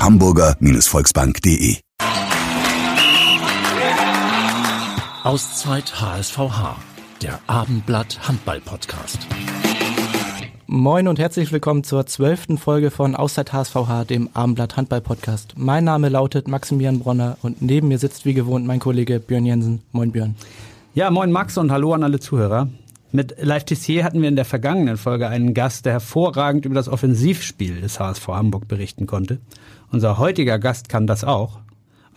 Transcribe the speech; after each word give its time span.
www.hamburger-volksbank.de 0.00 1.76
Auszeit 5.24 6.00
HSVH, 6.00 6.76
der 7.20 7.38
Abendblatt 7.46 8.26
Handball 8.26 8.60
Podcast. 8.60 9.18
Moin 10.66 11.06
und 11.06 11.18
herzlich 11.18 11.52
willkommen 11.52 11.84
zur 11.84 12.06
zwölften 12.06 12.56
Folge 12.56 12.90
von 12.90 13.14
Auszeit 13.14 13.52
HSVH, 13.52 14.04
dem 14.04 14.30
Abendblatt 14.32 14.78
Handball 14.78 15.02
Podcast. 15.02 15.54
Mein 15.58 15.84
Name 15.84 16.08
lautet 16.08 16.48
Maximilian 16.48 17.00
Bronner 17.00 17.36
und 17.42 17.60
neben 17.60 17.88
mir 17.88 17.98
sitzt 17.98 18.24
wie 18.24 18.32
gewohnt 18.32 18.66
mein 18.66 18.80
Kollege 18.80 19.20
Björn 19.20 19.44
Jensen. 19.44 19.82
Moin 19.92 20.12
Björn. 20.12 20.34
Ja, 20.94 21.10
moin 21.10 21.30
Max 21.30 21.58
und 21.58 21.70
hallo 21.70 21.92
an 21.92 22.04
alle 22.04 22.20
Zuhörer. 22.20 22.68
Mit 23.12 23.34
Live 23.40 23.64
Tissier 23.64 24.04
hatten 24.04 24.22
wir 24.22 24.28
in 24.28 24.36
der 24.36 24.44
vergangenen 24.44 24.96
Folge 24.96 25.28
einen 25.28 25.52
Gast, 25.52 25.84
der 25.84 25.94
hervorragend 25.94 26.64
über 26.64 26.76
das 26.76 26.88
Offensivspiel 26.88 27.80
des 27.80 27.98
HSV 27.98 28.28
Hamburg 28.28 28.68
berichten 28.68 29.06
konnte. 29.06 29.40
Unser 29.92 30.18
heutiger 30.18 30.58
Gast 30.58 30.88
kann 30.88 31.06
das 31.06 31.24
auch 31.24 31.58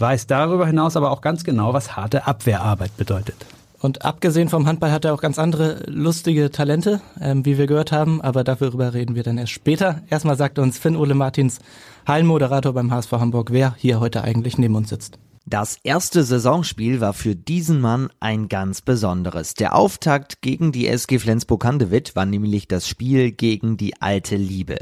weiß 0.04 0.28
darüber 0.28 0.68
hinaus 0.68 0.96
aber 0.96 1.12
auch 1.12 1.22
ganz 1.22 1.44
genau, 1.44 1.74
was 1.74 1.96
harte 1.96 2.28
Abwehrarbeit 2.28 2.96
bedeutet. 2.98 3.36
Und 3.80 4.06
abgesehen 4.06 4.48
vom 4.48 4.66
Handball 4.66 4.92
hat 4.92 5.04
er 5.04 5.14
auch 5.14 5.22
ganz 5.22 5.38
andere 5.38 5.84
lustige 5.88 6.52
Talente, 6.52 7.02
ähm, 7.20 7.46
wie 7.46 7.58
wir 7.58 7.68
gehört 7.68 7.92
haben, 7.92 8.22
aber 8.22 8.46
darüber 8.46 8.94
reden 8.94 9.16
wir 9.16 9.24
dann 9.24 9.38
erst 9.38 9.52
später. 9.52 10.02
Erstmal 10.10 10.38
sagt 10.38 10.58
uns 10.58 10.78
Finn 10.78 10.96
Ole 10.96 11.16
Martins, 11.16 11.60
Hallenmoderator 12.08 12.74
beim 12.74 12.92
HSV 12.92 13.12
Hamburg, 13.12 13.52
wer 13.52 13.76
hier 13.78 14.00
heute 14.00 14.24
eigentlich 14.24 14.58
neben 14.58 14.76
uns 14.76 14.90
sitzt. 14.90 15.20
Das 15.46 15.78
erste 15.84 16.24
Saisonspiel 16.24 17.02
war 17.02 17.12
für 17.12 17.36
diesen 17.36 17.82
Mann 17.82 18.10
ein 18.22 18.48
ganz 18.48 18.82
besonderes. 18.82 19.56
Der 19.56 19.76
Auftakt 19.76 20.42
gegen 20.42 20.72
die 20.72 20.88
SG 20.88 21.20
Flensburg-Handewitt 21.20 22.16
war 22.16 22.26
nämlich 22.26 22.70
das 22.70 22.88
Spiel 22.88 23.32
gegen 23.32 23.76
die 23.76 24.02
alte 24.02 24.38
Liebe. 24.38 24.78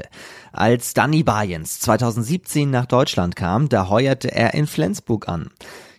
Als 0.52 0.94
Danny 0.94 1.24
Bayens 1.24 1.80
2017 1.80 2.70
nach 2.70 2.86
Deutschland 2.86 3.34
kam, 3.34 3.68
da 3.68 3.88
heuerte 3.88 4.30
er 4.30 4.54
in 4.54 4.68
Flensburg 4.68 5.28
an. 5.28 5.50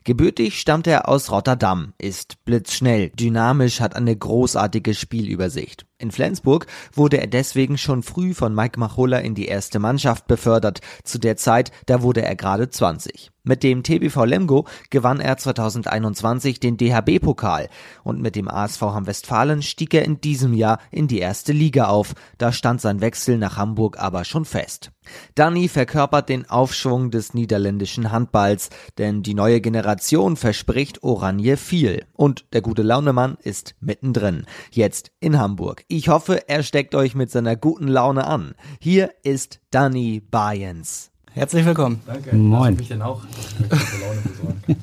Gebürtig 0.06 0.58
stammt 0.59 0.88
er 0.88 1.09
aus 1.09 1.30
Rotterdam, 1.30 1.94
ist 1.97 2.44
blitzschnell, 2.45 3.09
dynamisch, 3.09 3.81
hat 3.81 3.97
eine 3.97 4.16
großartige 4.16 4.94
Spielübersicht. 4.94 5.86
In 6.04 6.12
Flensburg 6.12 6.68
wurde 6.92 7.22
er 7.22 7.28
deswegen 7.28 7.78
schon 7.78 8.04
früh 8.04 8.34
von 8.34 8.54
Mike 8.54 8.78
Machulla 8.78 9.20
in 9.20 9.36
die 9.36 9.46
erste 9.46 9.80
Mannschaft 9.80 10.28
befördert. 10.28 10.82
Zu 11.06 11.18
der 11.18 11.38
Zeit, 11.38 11.72
da 11.86 12.02
wurde 12.02 12.23
er 12.23 12.36
gerade 12.36 12.70
20. 12.70 13.32
Mit 13.46 13.62
dem 13.62 13.84
TBV 13.84 14.24
Lemgo 14.24 14.66
gewann 14.90 15.20
er 15.20 15.36
2021 15.36 16.62
den 16.62 16.78
DHB-Pokal 16.78 17.68
und 18.04 18.22
mit 18.22 18.38
dem 18.38 18.48
ASV 18.48 18.81
Hamm-Westfalen 18.81 19.62
stieg 19.62 19.94
er 19.94 20.06
in 20.06 20.22
diesem 20.22 20.54
Jahr 20.54 20.80
in 20.92 21.09
die 21.09 21.20
erste 21.20 21.52
Liga 21.52 21.88
auf. 21.88 22.16
Da 22.38 22.54
stand 22.54 22.80
sein 22.80 23.02
Wechsel 23.02 23.38
nach 23.38 23.58
Hamburg 23.58 24.00
aber 24.00 24.24
schon 24.24 24.46
fest. 24.46 24.92
Danny 25.36 25.68
verkörpert 25.68 26.30
den 26.30 26.50
Aufschwung 26.50 27.12
des 27.12 27.34
niederländischen 27.34 28.14
Handballs, 28.14 28.70
denn 28.98 29.24
die 29.24 29.34
neue 29.34 29.59
Generation 29.59 30.38
verspricht 30.38 31.04
Oranje 31.04 31.58
viel. 31.58 32.06
Und 32.14 32.46
der 32.54 32.62
gute 32.62 32.81
Launemann 32.81 33.38
ist 33.42 33.75
mittendrin, 33.81 34.46
jetzt 34.72 35.12
in 35.19 35.38
Hamburg. 35.38 35.84
Ich 35.96 36.09
hoffe, 36.09 36.50
er 36.50 36.64
steckt 36.64 36.96
euch 36.96 37.14
mit 37.14 37.30
seiner 37.30 37.56
guten 37.56 37.88
Laune 37.88 38.26
an. 38.26 38.56
Hier 38.80 39.12
ist 39.22 39.59
Danny 39.70 40.24
Bayens. 40.31 41.12
Herzlich 41.34 41.66
willkommen. 41.66 42.02
Danke. 42.08 42.36
Moin. 42.36 42.76
Mich 42.76 42.88
denn 42.88 43.04
auch? 43.04 43.22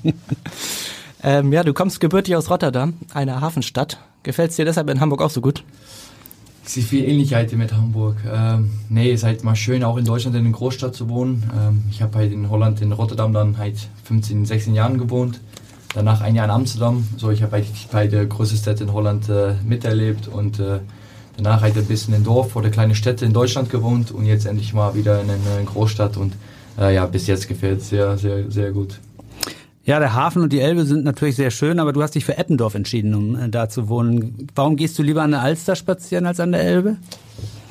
ähm, 1.24 1.52
ja, 1.52 1.64
du 1.64 1.74
kommst 1.74 1.98
gebürtig 1.98 2.36
aus 2.36 2.48
Rotterdam, 2.48 2.94
einer 3.12 3.40
Hafenstadt. 3.40 3.98
Gefällt 4.22 4.50
es 4.50 4.56
dir 4.56 4.64
deshalb 4.64 4.88
in 4.88 5.00
Hamburg 5.00 5.20
auch 5.22 5.30
so 5.30 5.40
gut? 5.40 5.64
Ich 6.64 6.74
sehe 6.74 6.84
viel 6.84 7.04
Ähnlichkeit 7.04 7.52
mit 7.54 7.72
Hamburg. 7.72 8.18
Ähm, 8.32 8.70
nee, 8.88 9.10
ist 9.10 9.24
halt 9.24 9.42
mal 9.42 9.56
schön, 9.56 9.82
auch 9.82 9.96
in 9.96 10.04
Deutschland 10.04 10.36
in 10.36 10.44
einer 10.44 10.52
Großstadt 10.52 10.94
zu 10.94 11.08
wohnen. 11.08 11.50
Ähm, 11.58 11.82
ich 11.90 12.02
habe 12.02 12.18
halt 12.18 12.30
in 12.32 12.48
Holland, 12.50 12.82
in 12.82 12.92
Rotterdam 12.92 13.32
dann 13.32 13.58
halt 13.58 13.88
15, 14.04 14.44
16 14.44 14.74
Jahren 14.76 14.96
gewohnt. 14.96 15.40
Danach 15.92 16.20
ein 16.20 16.36
Jahr 16.36 16.44
in 16.44 16.52
Amsterdam. 16.52 17.04
So, 17.16 17.32
ich 17.32 17.42
habe 17.42 17.56
eigentlich 17.56 17.88
beide 17.90 18.28
größte 18.28 18.56
Städte 18.56 18.84
in 18.84 18.92
Holland 18.92 19.28
äh, 19.28 19.54
miterlebt 19.64 20.28
und 20.28 20.60
äh, 20.60 20.78
Danach 21.42 21.62
halt 21.62 21.74
ein 21.78 21.86
bisschen 21.86 22.12
in 22.12 22.22
Dorf 22.22 22.54
oder 22.54 22.68
kleine 22.68 22.94
Städte 22.94 23.24
in 23.24 23.32
Deutschland 23.32 23.70
gewohnt 23.70 24.10
und 24.10 24.26
jetzt 24.26 24.44
endlich 24.44 24.74
mal 24.74 24.94
wieder 24.94 25.22
in 25.22 25.30
einer 25.30 25.64
Großstadt 25.64 26.18
und 26.18 26.34
äh, 26.78 26.94
ja, 26.94 27.06
bis 27.06 27.26
jetzt 27.26 27.48
gefällt 27.48 27.80
es 27.80 27.88
sehr, 27.88 28.18
sehr, 28.18 28.50
sehr 28.50 28.72
gut. 28.72 29.00
Ja, 29.82 29.98
der 30.00 30.12
Hafen 30.12 30.42
und 30.42 30.52
die 30.52 30.60
Elbe 30.60 30.84
sind 30.84 31.02
natürlich 31.02 31.36
sehr 31.36 31.50
schön, 31.50 31.78
aber 31.78 31.94
du 31.94 32.02
hast 32.02 32.14
dich 32.14 32.26
für 32.26 32.36
Eppendorf 32.36 32.74
entschieden, 32.74 33.14
um 33.14 33.36
äh, 33.36 33.48
da 33.48 33.70
zu 33.70 33.88
wohnen. 33.88 34.48
Warum 34.54 34.76
gehst 34.76 34.98
du 34.98 35.02
lieber 35.02 35.22
an 35.22 35.30
der 35.30 35.40
Alster 35.40 35.76
spazieren 35.76 36.26
als 36.26 36.40
an 36.40 36.52
der 36.52 36.60
Elbe? 36.60 36.98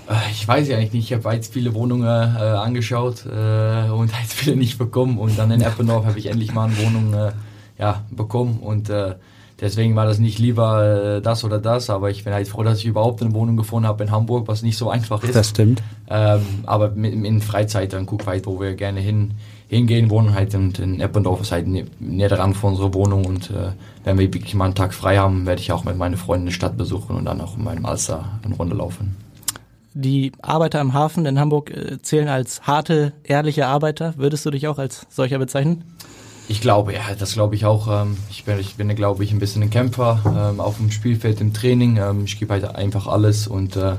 Äh, 0.09 0.13
ich 0.31 0.47
weiß 0.47 0.67
ja 0.67 0.77
eigentlich 0.77 0.93
nicht. 0.93 1.11
Ich 1.11 1.23
habe 1.23 1.35
jetzt 1.35 1.53
viele 1.53 1.75
Wohnungen 1.75 2.07
äh, 2.07 2.39
angeschaut 2.39 3.23
äh, 3.27 3.91
und 3.91 4.11
jetzt 4.21 4.33
viele 4.33 4.55
nicht 4.55 4.79
bekommen. 4.79 5.19
Und 5.19 5.37
dann 5.37 5.51
in 5.51 5.61
Eppendorf 5.61 6.07
habe 6.07 6.17
ich 6.17 6.25
endlich 6.25 6.55
mal 6.55 6.65
eine 6.65 6.77
Wohnung 6.79 7.13
äh, 7.13 7.31
ja, 7.77 8.03
bekommen. 8.09 8.57
Und 8.61 8.89
äh, 8.89 9.13
Deswegen 9.61 9.95
war 9.95 10.05
das 10.05 10.19
nicht 10.19 10.39
lieber 10.39 11.17
äh, 11.17 11.21
das 11.21 11.43
oder 11.43 11.59
das, 11.59 11.89
aber 11.89 12.09
ich 12.09 12.23
bin 12.23 12.33
halt 12.33 12.47
froh, 12.47 12.63
dass 12.63 12.79
ich 12.79 12.85
überhaupt 12.85 13.21
eine 13.21 13.33
Wohnung 13.33 13.57
gefunden 13.57 13.87
habe 13.87 14.03
in 14.03 14.11
Hamburg, 14.11 14.47
was 14.47 14.61
nicht 14.61 14.77
so 14.77 14.89
einfach 14.91 15.23
ist. 15.23 15.35
Das 15.35 15.49
stimmt. 15.49 15.81
Ähm, 16.09 16.41
aber 16.65 16.91
mit, 16.91 17.13
in 17.13 17.41
Freizeit 17.41 17.93
dann 17.93 18.05
guck 18.05 18.25
halt, 18.25 18.45
wo 18.45 18.59
wir 18.59 18.75
gerne 18.75 18.99
hin, 18.99 19.31
hingehen, 19.67 20.09
wohnen 20.09 20.33
halt 20.33 20.53
in, 20.53 20.71
in 20.71 21.01
Eppendorf 21.01 21.41
ist 21.41 21.51
halt 21.51 21.67
näher 21.67 22.29
dran 22.29 22.53
von 22.53 22.71
unserer 22.71 22.93
Wohnung 22.93 23.25
und 23.25 23.51
äh, 23.51 23.71
wenn 24.03 24.17
wir 24.17 24.33
wirklich 24.33 24.55
mal 24.55 24.65
einen 24.65 24.75
Tag 24.75 24.93
frei 24.93 25.17
haben, 25.17 25.45
werde 25.45 25.61
ich 25.61 25.71
auch 25.71 25.83
mit 25.83 25.97
meinen 25.97 26.17
Freunden 26.17 26.47
die 26.47 26.53
Stadt 26.53 26.77
besuchen 26.77 27.15
und 27.15 27.25
dann 27.25 27.41
auch 27.41 27.57
in 27.57 27.63
meinem 27.63 27.85
Alster 27.85 28.39
eine 28.43 28.55
Runde 28.55 28.75
laufen. 28.75 29.15
Die 29.93 30.31
Arbeiter 30.41 30.79
im 30.81 30.93
Hafen 30.93 31.25
in 31.25 31.39
Hamburg 31.39 31.71
äh, 31.71 32.01
zählen 32.01 32.29
als 32.29 32.61
harte, 32.61 33.13
ehrliche 33.23 33.67
Arbeiter. 33.67 34.13
Würdest 34.17 34.45
du 34.45 34.51
dich 34.51 34.67
auch 34.67 34.77
als 34.77 35.05
solcher 35.09 35.39
bezeichnen? 35.39 35.83
Ich 36.49 36.61
glaube, 36.61 36.93
ja, 36.93 37.01
das 37.17 37.33
glaube 37.33 37.53
ich 37.53 37.65
auch. 37.65 37.87
Ähm, 37.87 38.17
ich 38.31 38.43
bin, 38.43 38.59
ich 38.59 38.75
bin 38.75 38.93
glaube 38.95 39.23
ich, 39.23 39.31
ein 39.31 39.39
bisschen 39.39 39.61
ein 39.61 39.69
Kämpfer 39.69 40.19
ähm, 40.25 40.59
auf 40.59 40.77
dem 40.77 40.89
Spielfeld 40.89 41.39
im 41.41 41.53
Training. 41.53 41.97
Ähm, 41.97 42.25
ich 42.25 42.39
gebe 42.39 42.51
halt 42.51 42.63
einfach 42.75 43.05
alles 43.05 43.47
und 43.47 43.75
äh, 43.75 43.95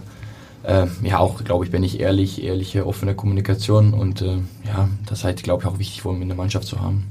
ja, 1.03 1.19
auch, 1.19 1.43
glaube 1.43 1.65
ich, 1.65 1.71
bin 1.71 1.83
ich 1.83 2.01
ehrlich, 2.01 2.43
ehrliche, 2.43 2.87
offene 2.87 3.15
Kommunikation 3.15 3.95
und 3.95 4.21
äh, 4.21 4.39
ja, 4.67 4.91
das 5.07 5.21
ist 5.21 5.25
halt, 5.25 5.43
glaube 5.43 5.63
ich, 5.63 5.69
auch 5.69 5.79
wichtig, 5.79 6.05
um 6.05 6.21
in 6.21 6.29
der 6.29 6.37
Mannschaft 6.37 6.67
zu 6.67 6.81
haben. 6.81 7.07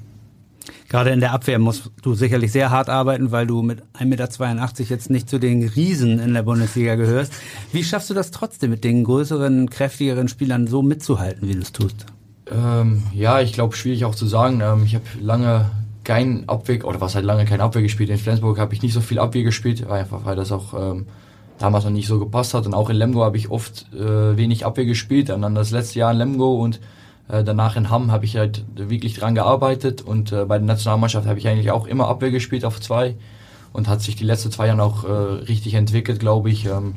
Gerade 0.87 1.11
in 1.11 1.19
der 1.19 1.33
Abwehr 1.33 1.57
musst 1.57 1.89
du 2.03 2.13
sicherlich 2.13 2.51
sehr 2.51 2.69
hart 2.69 2.89
arbeiten, 2.89 3.31
weil 3.31 3.47
du 3.47 3.63
mit 3.63 3.81
1,82 3.97 4.05
Meter 4.05 4.83
jetzt 4.83 5.09
nicht 5.09 5.29
zu 5.29 5.39
den 5.39 5.67
Riesen 5.67 6.19
in 6.19 6.33
der 6.33 6.43
Bundesliga 6.43 6.95
gehörst. 6.95 7.33
Wie 7.71 7.83
schaffst 7.83 8.09
du 8.09 8.13
das 8.13 8.31
trotzdem, 8.31 8.69
mit 8.69 8.83
den 8.83 9.03
größeren, 9.03 9.69
kräftigeren 9.69 10.27
Spielern 10.27 10.67
so 10.67 10.81
mitzuhalten, 10.81 11.47
wie 11.47 11.53
du 11.53 11.61
es 11.61 11.71
tust? 11.71 12.05
Ähm, 12.51 13.03
ja, 13.13 13.41
ich 13.41 13.53
glaube, 13.53 13.75
schwierig 13.75 14.05
auch 14.05 14.15
zu 14.15 14.25
sagen. 14.25 14.61
Ähm, 14.61 14.83
ich 14.85 14.95
habe 14.95 15.05
lange 15.19 15.69
kein 16.03 16.49
Abwehr, 16.49 16.85
oder 16.85 17.01
was 17.01 17.15
halt 17.15 17.25
lange 17.25 17.45
kein 17.45 17.61
Abwehr 17.61 17.81
gespielt. 17.81 18.09
In 18.09 18.17
Flensburg 18.17 18.57
habe 18.59 18.73
ich 18.73 18.81
nicht 18.81 18.93
so 18.93 19.01
viel 19.01 19.19
Abwehr 19.19 19.43
gespielt, 19.43 19.87
einfach 19.87 20.25
weil 20.25 20.35
das 20.35 20.51
auch 20.51 20.73
ähm, 20.73 21.05
damals 21.59 21.83
noch 21.83 21.91
nicht 21.91 22.07
so 22.07 22.19
gepasst 22.19 22.53
hat. 22.53 22.65
Und 22.65 22.73
auch 22.73 22.89
in 22.89 22.95
Lemgo 22.95 23.23
habe 23.23 23.37
ich 23.37 23.51
oft 23.51 23.85
äh, 23.93 24.35
wenig 24.35 24.65
Abwehr 24.65 24.85
gespielt. 24.85 25.29
Und 25.29 25.43
dann 25.43 25.55
das 25.55 25.71
letzte 25.71 25.99
Jahr 25.99 26.11
in 26.11 26.17
Lemgo 26.17 26.55
und 26.61 26.79
äh, 27.27 27.43
danach 27.43 27.75
in 27.75 27.89
Hamm 27.89 28.11
habe 28.11 28.25
ich 28.25 28.37
halt 28.37 28.65
wirklich 28.75 29.13
dran 29.13 29.35
gearbeitet. 29.35 30.01
Und 30.01 30.31
äh, 30.31 30.45
bei 30.45 30.57
der 30.57 30.65
Nationalmannschaft 30.65 31.27
habe 31.27 31.37
ich 31.37 31.47
eigentlich 31.47 31.71
auch 31.71 31.85
immer 31.85 32.07
Abwehr 32.07 32.31
gespielt 32.31 32.65
auf 32.65 32.81
zwei. 32.81 33.15
Und 33.71 33.87
hat 33.87 34.01
sich 34.01 34.15
die 34.15 34.23
letzten 34.23 34.51
zwei 34.51 34.65
Jahre 34.65 34.81
auch 34.81 35.03
äh, 35.03 35.11
richtig 35.11 35.75
entwickelt, 35.75 36.19
glaube 36.19 36.49
ich. 36.49 36.65
Ähm, 36.65 36.95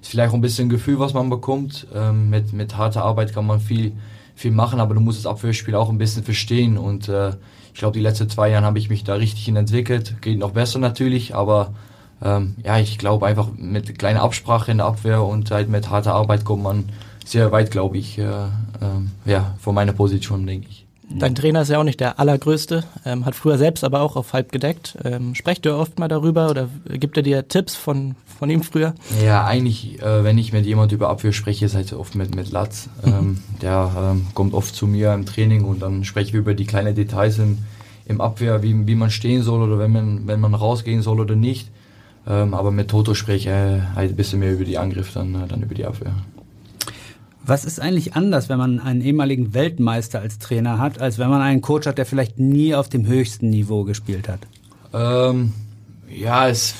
ist 0.00 0.10
vielleicht 0.10 0.30
auch 0.30 0.34
ein 0.34 0.40
bisschen 0.40 0.70
Gefühl, 0.70 0.98
was 0.98 1.12
man 1.12 1.28
bekommt. 1.28 1.86
Ähm, 1.94 2.30
mit, 2.30 2.54
mit 2.54 2.78
harter 2.78 3.04
Arbeit 3.04 3.34
kann 3.34 3.46
man 3.46 3.60
viel 3.60 3.92
viel 4.34 4.50
machen, 4.50 4.80
aber 4.80 4.94
du 4.94 5.00
musst 5.00 5.18
das 5.18 5.26
Abwehrspiel 5.26 5.74
auch 5.74 5.88
ein 5.88 5.98
bisschen 5.98 6.24
verstehen. 6.24 6.78
Und 6.78 7.08
äh, 7.08 7.30
ich 7.72 7.78
glaube, 7.78 7.94
die 7.94 8.02
letzten 8.02 8.28
zwei 8.28 8.50
Jahre 8.50 8.66
habe 8.66 8.78
ich 8.78 8.90
mich 8.90 9.04
da 9.04 9.14
richtig 9.14 9.48
entwickelt. 9.48 10.20
Geht 10.20 10.38
noch 10.38 10.52
besser 10.52 10.78
natürlich, 10.78 11.34
aber 11.34 11.74
ähm, 12.22 12.54
ja, 12.64 12.78
ich 12.78 12.98
glaube 12.98 13.26
einfach 13.26 13.48
mit 13.56 13.98
kleiner 13.98 14.22
Absprache 14.22 14.70
in 14.70 14.78
der 14.78 14.86
Abwehr 14.86 15.22
und 15.22 15.50
halt 15.50 15.68
mit 15.68 15.90
harter 15.90 16.14
Arbeit 16.14 16.44
kommt 16.44 16.62
man 16.62 16.84
sehr 17.24 17.52
weit, 17.52 17.70
glaube 17.70 17.98
ich, 17.98 18.18
äh, 18.18 18.22
äh, 18.24 18.48
ja, 19.24 19.54
von 19.58 19.74
meiner 19.74 19.92
Position, 19.92 20.46
denke 20.46 20.68
ich. 20.68 20.83
Dein 21.10 21.34
Trainer 21.34 21.62
ist 21.62 21.68
ja 21.68 21.78
auch 21.78 21.84
nicht 21.84 22.00
der 22.00 22.18
allergrößte, 22.18 22.84
ähm, 23.04 23.24
hat 23.26 23.34
früher 23.34 23.58
selbst 23.58 23.84
aber 23.84 24.00
auch 24.00 24.16
auf 24.16 24.32
halb 24.32 24.50
gedeckt. 24.50 24.96
Ähm, 25.04 25.34
sprecht 25.34 25.66
ihr 25.66 25.76
oft 25.76 25.98
mal 25.98 26.08
darüber 26.08 26.50
oder 26.50 26.68
gibt 26.88 27.16
er 27.16 27.22
dir 27.22 27.46
Tipps 27.46 27.74
von, 27.74 28.16
von 28.38 28.50
ihm 28.50 28.62
früher? 28.62 28.94
Ja, 29.24 29.44
eigentlich, 29.44 30.02
äh, 30.02 30.24
wenn 30.24 30.38
ich 30.38 30.52
mit 30.52 30.66
jemand 30.66 30.92
über 30.92 31.10
Abwehr 31.10 31.32
spreche, 31.32 31.66
ist 31.66 31.74
halt 31.74 31.92
oft 31.92 32.14
mit, 32.14 32.34
mit 32.34 32.50
Latz. 32.50 32.88
Ähm, 33.04 33.38
der 33.60 33.90
ähm, 33.96 34.26
kommt 34.34 34.54
oft 34.54 34.74
zu 34.74 34.86
mir 34.86 35.12
im 35.12 35.26
Training 35.26 35.64
und 35.64 35.82
dann 35.82 36.04
sprechen 36.04 36.32
wir 36.32 36.40
über 36.40 36.54
die 36.54 36.66
kleinen 36.66 36.94
Details 36.94 37.38
im, 37.38 37.58
im 38.06 38.20
Abwehr, 38.20 38.62
wie, 38.62 38.86
wie 38.86 38.94
man 38.94 39.10
stehen 39.10 39.42
soll 39.42 39.62
oder 39.62 39.78
wenn 39.78 39.92
man, 39.92 40.26
wenn 40.26 40.40
man 40.40 40.54
rausgehen 40.54 41.02
soll 41.02 41.20
oder 41.20 41.36
nicht. 41.36 41.70
Ähm, 42.26 42.54
aber 42.54 42.70
mit 42.70 42.88
Toto 42.88 43.14
spreche 43.14 43.36
ich 43.36 43.46
äh, 43.46 43.82
halt 43.94 44.12
ein 44.12 44.16
bisschen 44.16 44.40
mehr 44.40 44.52
über 44.52 44.64
die 44.64 44.78
Angriff, 44.78 45.12
dann, 45.12 45.34
äh, 45.34 45.46
dann 45.46 45.62
über 45.62 45.74
die 45.74 45.84
Abwehr. 45.84 46.14
Was 47.46 47.64
ist 47.64 47.80
eigentlich 47.80 48.14
anders, 48.14 48.48
wenn 48.48 48.58
man 48.58 48.80
einen 48.80 49.02
ehemaligen 49.02 49.52
Weltmeister 49.52 50.20
als 50.20 50.38
Trainer 50.38 50.78
hat, 50.78 51.00
als 51.00 51.18
wenn 51.18 51.28
man 51.28 51.42
einen 51.42 51.60
Coach 51.60 51.86
hat, 51.86 51.98
der 51.98 52.06
vielleicht 52.06 52.38
nie 52.38 52.74
auf 52.74 52.88
dem 52.88 53.06
höchsten 53.06 53.50
Niveau 53.50 53.84
gespielt 53.84 54.28
hat? 54.28 54.40
Ähm, 54.94 55.52
ja, 56.08 56.48
es 56.48 56.74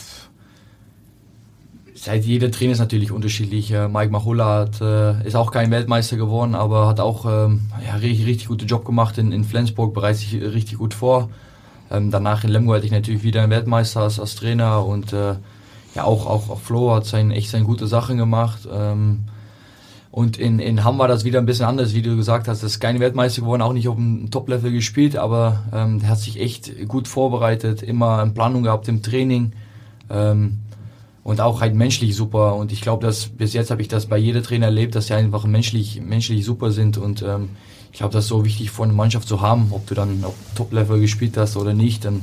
seit 2.05 2.25
jeder 2.25 2.51
Trainer 2.51 2.73
ist 2.73 2.79
natürlich 2.79 3.13
unterschiedlich. 3.13 3.71
Mike 3.71 4.11
Machulla 4.11 4.61
hat, 4.61 4.81
äh, 4.81 5.27
ist 5.27 5.37
auch 5.37 5.51
kein 5.51 5.71
Weltmeister 5.71 6.17
geworden, 6.17 6.55
aber 6.55 6.87
hat 6.87 7.01
auch 7.01 7.25
ähm, 7.25 7.63
ja, 7.85 7.95
richtig, 7.97 8.27
richtig 8.27 8.49
guten 8.49 8.67
Job 8.67 8.85
gemacht 8.85 9.17
in, 9.17 9.33
in 9.33 9.45
Flensburg, 9.45 9.95
bereitet 9.95 10.21
sich 10.21 10.35
richtig 10.41 10.79
gut 10.79 10.93
vor. 10.93 11.31
Ähm, 11.91 12.11
danach 12.11 12.45
in 12.45 12.51
Lemgo 12.51 12.75
hatte 12.75 12.85
ich 12.85 12.93
natürlich 12.93 13.23
wieder 13.23 13.43
einen 13.43 13.51
Weltmeister 13.51 14.03
als, 14.03 14.21
als 14.21 14.35
Trainer 14.35 14.85
und 14.85 15.13
äh, 15.13 15.37
ja 15.95 16.05
auch, 16.05 16.27
auch, 16.27 16.51
auch 16.51 16.61
Flo 16.61 16.95
hat 16.95 17.07
sein, 17.07 17.31
echt 17.31 17.51
seine 17.51 17.65
gute 17.65 17.87
Sachen 17.87 18.19
gemacht. 18.19 18.69
Ähm, 18.71 19.21
und 20.15 20.39
in, 20.39 20.61
in 20.61 20.85
Hamm 20.85 21.01
war 21.01 21.09
das 21.09 21.25
wieder 21.25 21.41
ein 21.41 21.45
bisschen 21.45 21.67
anders, 21.67 21.93
wie 21.93 22.01
du 22.01 22.15
gesagt 22.15 22.47
hast. 22.47 22.63
Das 22.63 22.71
ist 22.71 22.79
kein 22.79 23.01
Weltmeister 23.01 23.41
geworden, 23.41 23.63
auch 23.63 23.73
nicht 23.73 23.89
auf 23.89 23.97
dem 23.97 24.31
Top-Level 24.31 24.71
gespielt, 24.71 25.17
aber 25.17 25.65
ähm, 25.73 25.99
der 25.99 26.09
hat 26.11 26.21
sich 26.21 26.39
echt 26.39 26.87
gut 26.87 27.09
vorbereitet, 27.09 27.83
immer 27.83 28.21
eine 28.21 28.31
Planung 28.31 28.63
gehabt 28.63 28.87
im 28.87 29.03
Training 29.03 29.55
ähm, 30.09 30.61
und 31.25 31.41
auch 31.41 31.61
halt 31.61 31.75
menschlich 31.75 32.15
super. 32.15 32.55
Und 32.55 32.71
ich 32.71 32.81
glaube, 32.81 33.05
dass 33.05 33.27
bis 33.27 33.55
jetzt 33.55 33.73
habe 33.73 33.83
ich 33.83 33.89
das 33.89 34.07
bei 34.07 34.17
jedem 34.17 34.45
Trainer 34.45 34.67
erlebt, 34.67 34.95
dass 34.95 35.09
sie 35.09 35.15
einfach 35.15 35.47
menschlich, 35.47 36.01
menschlich 36.01 36.45
super 36.45 36.71
sind. 36.71 36.97
Und 36.97 37.23
ähm, 37.23 37.49
ich 37.91 37.99
glaube, 37.99 38.13
das 38.13 38.27
ist 38.27 38.29
so 38.29 38.45
wichtig 38.45 38.71
für 38.71 38.85
eine 38.85 38.93
Mannschaft 38.93 39.27
zu 39.27 39.41
haben, 39.41 39.73
ob 39.73 39.85
du 39.89 39.97
dann 39.97 40.23
auf 40.23 40.37
Top-Level 40.55 41.01
gespielt 41.01 41.37
hast 41.37 41.57
oder 41.57 41.75
nicht. 41.75 42.05
Dann, 42.05 42.21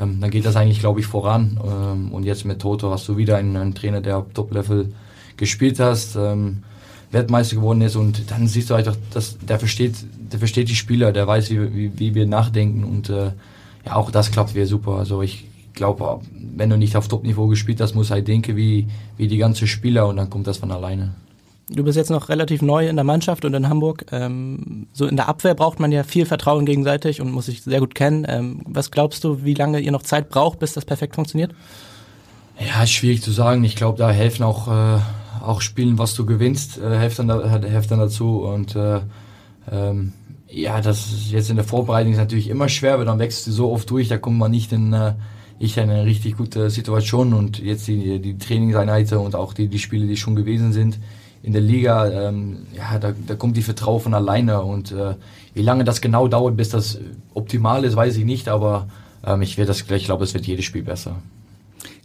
ähm, 0.00 0.22
dann 0.22 0.30
geht 0.30 0.46
das 0.46 0.56
eigentlich, 0.56 0.80
glaube 0.80 1.00
ich, 1.00 1.06
voran. 1.06 1.60
Ähm, 1.62 2.12
und 2.12 2.24
jetzt 2.24 2.46
mit 2.46 2.62
Toto 2.62 2.90
hast 2.90 3.06
du 3.08 3.18
wieder 3.18 3.36
einen, 3.36 3.58
einen 3.58 3.74
Trainer, 3.74 4.00
der 4.00 4.16
auf 4.16 4.24
Top-Level 4.32 4.90
gespielt 5.36 5.78
hast. 5.80 6.16
Ähm, 6.16 6.62
Weltmeister 7.10 7.56
geworden 7.56 7.80
ist 7.80 7.96
und 7.96 8.30
dann 8.30 8.48
siehst 8.48 8.70
du 8.70 8.74
halt 8.74 8.88
auch, 8.88 8.96
dass 9.12 9.38
der 9.38 9.58
versteht, 9.58 9.94
der 10.32 10.38
versteht 10.38 10.68
die 10.68 10.74
Spieler, 10.74 11.12
der 11.12 11.26
weiß, 11.26 11.50
wie, 11.50 11.74
wie, 11.74 11.98
wie 11.98 12.14
wir 12.14 12.26
nachdenken 12.26 12.84
und 12.84 13.10
äh, 13.10 13.32
ja, 13.84 13.94
auch 13.94 14.10
das 14.10 14.30
klappt 14.30 14.54
wieder 14.54 14.66
super. 14.66 14.92
Also 14.92 15.22
ich 15.22 15.44
glaube, 15.74 16.20
wenn 16.32 16.70
du 16.70 16.76
nicht 16.76 16.96
auf 16.96 17.06
Top-Niveau 17.06 17.46
gespielt 17.46 17.80
hast, 17.80 17.94
musst 17.94 18.10
du 18.10 18.14
halt 18.14 18.26
denken 18.26 18.56
wie, 18.56 18.88
wie 19.16 19.28
die 19.28 19.38
ganzen 19.38 19.68
Spieler 19.68 20.08
und 20.08 20.16
dann 20.16 20.30
kommt 20.30 20.46
das 20.46 20.58
von 20.58 20.72
alleine. 20.72 21.14
Du 21.68 21.82
bist 21.82 21.96
jetzt 21.96 22.10
noch 22.10 22.28
relativ 22.28 22.62
neu 22.62 22.88
in 22.88 22.94
der 22.94 23.04
Mannschaft 23.04 23.44
und 23.44 23.52
in 23.54 23.68
Hamburg. 23.68 24.06
Ähm, 24.12 24.86
so 24.92 25.06
in 25.06 25.16
der 25.16 25.28
Abwehr 25.28 25.54
braucht 25.54 25.80
man 25.80 25.90
ja 25.90 26.04
viel 26.04 26.24
Vertrauen 26.24 26.64
gegenseitig 26.64 27.20
und 27.20 27.32
muss 27.32 27.46
sich 27.46 27.62
sehr 27.62 27.80
gut 27.80 27.94
kennen. 27.94 28.24
Ähm, 28.28 28.60
was 28.66 28.92
glaubst 28.92 29.24
du, 29.24 29.44
wie 29.44 29.54
lange 29.54 29.80
ihr 29.80 29.90
noch 29.90 30.02
Zeit 30.02 30.28
braucht, 30.28 30.60
bis 30.60 30.74
das 30.74 30.84
perfekt 30.84 31.16
funktioniert? 31.16 31.52
Ja, 32.58 32.84
ist 32.84 32.92
schwierig 32.92 33.20
zu 33.20 33.32
sagen. 33.32 33.64
Ich 33.64 33.74
glaube, 33.74 33.98
da 33.98 34.10
helfen 34.10 34.44
auch 34.44 34.68
äh, 34.68 35.00
auch 35.42 35.60
spielen, 35.60 35.98
was 35.98 36.14
du 36.14 36.26
gewinnst, 36.26 36.78
äh, 36.78 36.98
hilft, 36.98 37.18
dann, 37.18 37.64
hilft 37.64 37.90
dann 37.90 37.98
dazu. 37.98 38.40
Und 38.40 38.76
äh, 38.76 39.00
ähm, 39.70 40.12
ja, 40.48 40.80
das 40.80 41.06
ist 41.06 41.30
jetzt 41.30 41.50
in 41.50 41.56
der 41.56 41.64
Vorbereitung 41.64 42.12
ist 42.12 42.18
natürlich 42.18 42.48
immer 42.48 42.68
schwer, 42.68 42.98
weil 42.98 43.04
dann 43.04 43.18
wächst 43.18 43.46
du 43.46 43.52
so 43.52 43.72
oft 43.72 43.90
durch, 43.90 44.08
da 44.08 44.18
kommt 44.18 44.38
man 44.38 44.50
nicht 44.50 44.72
in, 44.72 44.92
äh, 44.92 45.14
ich 45.58 45.76
in 45.76 45.90
eine 45.90 46.04
richtig 46.04 46.36
gute 46.36 46.70
Situation 46.70 47.32
und 47.32 47.58
jetzt 47.58 47.88
die, 47.88 48.20
die 48.20 48.38
Trainingseinheiten 48.38 49.18
und 49.18 49.34
auch 49.34 49.54
die, 49.54 49.68
die 49.68 49.78
Spiele, 49.78 50.06
die 50.06 50.16
schon 50.16 50.36
gewesen 50.36 50.72
sind 50.72 50.98
in 51.42 51.52
der 51.52 51.62
Liga, 51.62 52.10
ähm, 52.28 52.66
ja, 52.76 52.98
da, 52.98 53.12
da 53.26 53.36
kommt 53.36 53.56
die 53.56 53.62
Vertrauen 53.62 54.00
von 54.00 54.14
alleine 54.14 54.62
und 54.62 54.90
äh, 54.90 55.14
wie 55.54 55.62
lange 55.62 55.84
das 55.84 56.00
genau 56.00 56.26
dauert, 56.26 56.56
bis 56.56 56.70
das 56.70 56.98
optimal 57.34 57.84
ist, 57.84 57.94
weiß 57.94 58.16
ich 58.16 58.24
nicht, 58.24 58.48
aber 58.48 58.88
ähm, 59.24 59.42
ich 59.42 59.56
werde 59.56 59.68
das, 59.68 59.82
ich 59.88 60.04
glaube, 60.04 60.24
es 60.24 60.34
wird 60.34 60.46
jedes 60.46 60.64
Spiel 60.64 60.82
besser. 60.82 61.16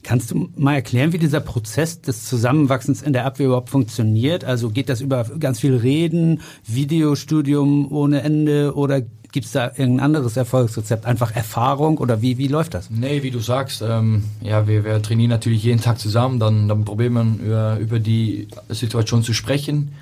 Kannst 0.03 0.31
du 0.31 0.49
mal 0.55 0.75
erklären, 0.75 1.13
wie 1.13 1.17
dieser 1.17 1.39
Prozess 1.39 2.01
des 2.01 2.25
Zusammenwachsens 2.25 3.01
in 3.01 3.13
der 3.13 3.25
Abwehr 3.25 3.47
überhaupt 3.47 3.69
funktioniert? 3.69 4.43
Also 4.43 4.69
geht 4.69 4.89
das 4.89 5.01
über 5.01 5.25
ganz 5.39 5.59
viel 5.59 5.75
Reden, 5.75 6.41
Videostudium 6.65 7.91
ohne 7.91 8.21
Ende 8.23 8.75
oder 8.75 9.01
gibt 9.31 9.45
es 9.45 9.51
da 9.51 9.67
irgendein 9.67 10.01
anderes 10.01 10.37
Erfolgsrezept? 10.37 11.05
Einfach 11.05 11.35
Erfahrung 11.35 11.97
oder 11.97 12.21
wie, 12.21 12.37
wie 12.37 12.47
läuft 12.47 12.73
das? 12.73 12.89
Nee, 12.89 13.23
wie 13.23 13.31
du 13.31 13.39
sagst, 13.39 13.81
ähm, 13.81 14.23
ja, 14.41 14.67
wir, 14.67 14.83
wir 14.83 15.01
trainieren 15.01 15.29
natürlich 15.29 15.63
jeden 15.63 15.81
Tag 15.81 15.99
zusammen, 15.99 16.39
dann, 16.39 16.67
dann 16.67 16.83
probieren 16.83 17.13
wir 17.13 17.45
über, 17.45 17.77
über 17.79 17.99
die 17.99 18.47
Situation 18.69 19.23
zu 19.23 19.33
sprechen. 19.33 19.93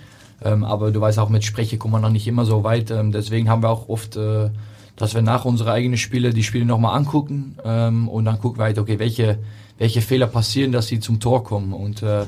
Ähm, 0.42 0.63
aber 0.63 0.92
du 0.92 1.01
weißt 1.01 1.19
auch, 1.19 1.30
mit 1.30 1.44
Spreche 1.44 1.78
kommt 1.78 1.92
man 1.92 2.01
noch 2.01 2.10
nicht 2.10 2.28
immer 2.28 2.46
so 2.46 2.63
weit. 2.63 2.92
Ähm, 2.92 3.12
deswegen 3.12 3.50
haben 3.50 3.62
wir 3.62 3.69
auch 3.69 3.90
oft, 3.90 4.16
äh, 4.16 4.50
dass 5.00 5.16
wir 5.16 5.24
nach 5.24 5.46
unsere 5.46 5.72
eigenen 5.72 5.98
Spiele 5.98 6.31
die 6.31 6.44
Spiele 6.44 6.66
nochmal 6.66 6.96
angucken 6.96 7.57
ähm, 7.66 8.07
und 8.07 8.25
dann 8.25 8.40
gucken 8.40 8.60
wir 8.60 8.66
halt, 8.66 8.78
okay, 8.78 9.00
welche 9.00 9.40
welche 9.80 10.01
Fehler 10.01 10.28
passieren, 10.28 10.72
dass 10.72 10.88
sie 10.88 11.00
zum 11.00 11.19
Tor 11.19 11.44
kommen. 11.44 11.74
Und 11.74 12.04
äh, 12.04 12.25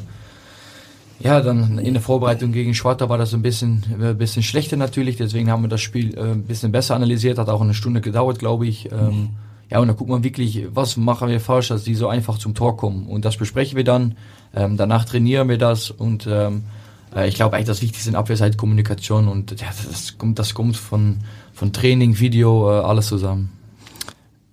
ja, 1.19 1.41
dann 1.41 1.77
in 1.77 1.93
der 1.93 2.01
Vorbereitung 2.01 2.51
gegen 2.51 2.73
Schwarter 2.73 3.09
war 3.09 3.19
das 3.19 3.33
ein 3.33 3.43
bisschen, 3.43 3.83
ein 3.93 4.03
äh, 4.03 4.13
bisschen 4.13 4.41
schlechter 4.41 4.77
natürlich, 4.77 5.17
deswegen 5.17 5.51
haben 5.51 5.61
wir 5.61 5.69
das 5.69 5.81
Spiel 5.81 6.17
äh, 6.17 6.31
ein 6.31 6.43
bisschen 6.43 6.71
besser 6.71 6.95
analysiert, 6.95 7.37
hat 7.37 7.49
auch 7.49 7.61
eine 7.61 7.75
Stunde 7.75 8.01
gedauert, 8.01 8.39
glaube 8.39 8.65
ich. 8.65 8.91
Ähm, 8.91 9.31
ja, 9.69 9.79
und 9.79 9.87
dann 9.87 9.95
guckt 9.95 10.09
man 10.09 10.23
wirklich, 10.23 10.65
was 10.73 10.97
machen 10.97 11.29
wir 11.29 11.39
falsch, 11.39 11.67
dass 11.67 11.83
die 11.83 11.93
so 11.93 12.07
einfach 12.07 12.37
zum 12.37 12.55
Tor 12.55 12.77
kommen. 12.77 13.05
Und 13.05 13.25
das 13.25 13.37
besprechen 13.37 13.77
wir 13.77 13.83
dann. 13.83 14.15
Ähm, 14.55 14.75
danach 14.77 15.05
trainieren 15.05 15.47
wir 15.47 15.57
das 15.57 15.91
und 15.91 16.27
ähm, 16.29 16.63
äh, 17.15 17.27
ich 17.27 17.35
glaube 17.35 17.55
eigentlich 17.55 17.67
das 17.67 17.81
Wichtigste 17.81 18.09
in 18.09 18.15
Abwehr 18.15 18.33
ist 18.33 18.41
halt 18.41 18.57
Kommunikation 18.57 19.27
und 19.27 19.59
ja, 19.61 19.67
das 19.89 20.17
kommt, 20.17 20.39
das 20.39 20.53
kommt 20.53 20.75
von, 20.75 21.19
von 21.61 21.71
Training, 21.71 22.19
Video, 22.19 22.71
äh, 22.71 22.81
alles 22.81 23.05
zusammen. 23.05 23.51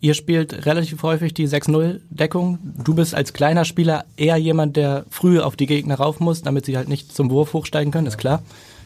Ihr 0.02 0.12
spielt 0.12 0.66
relativ 0.66 1.02
häufig 1.02 1.32
die 1.32 1.48
6-0-Deckung. 1.48 2.58
Du 2.84 2.94
bist 2.94 3.14
als 3.14 3.32
kleiner 3.32 3.64
Spieler 3.64 4.04
eher 4.18 4.36
jemand, 4.36 4.76
der 4.76 5.06
früh 5.08 5.40
auf 5.40 5.56
die 5.56 5.64
Gegner 5.64 5.94
rauf 5.94 6.20
muss, 6.20 6.42
damit 6.42 6.66
sie 6.66 6.76
halt 6.76 6.90
nicht 6.90 7.10
zum 7.10 7.30
Wurf 7.30 7.54
hochsteigen 7.54 7.92
können, 7.92 8.06
ist 8.06 8.18
klar. 8.18 8.42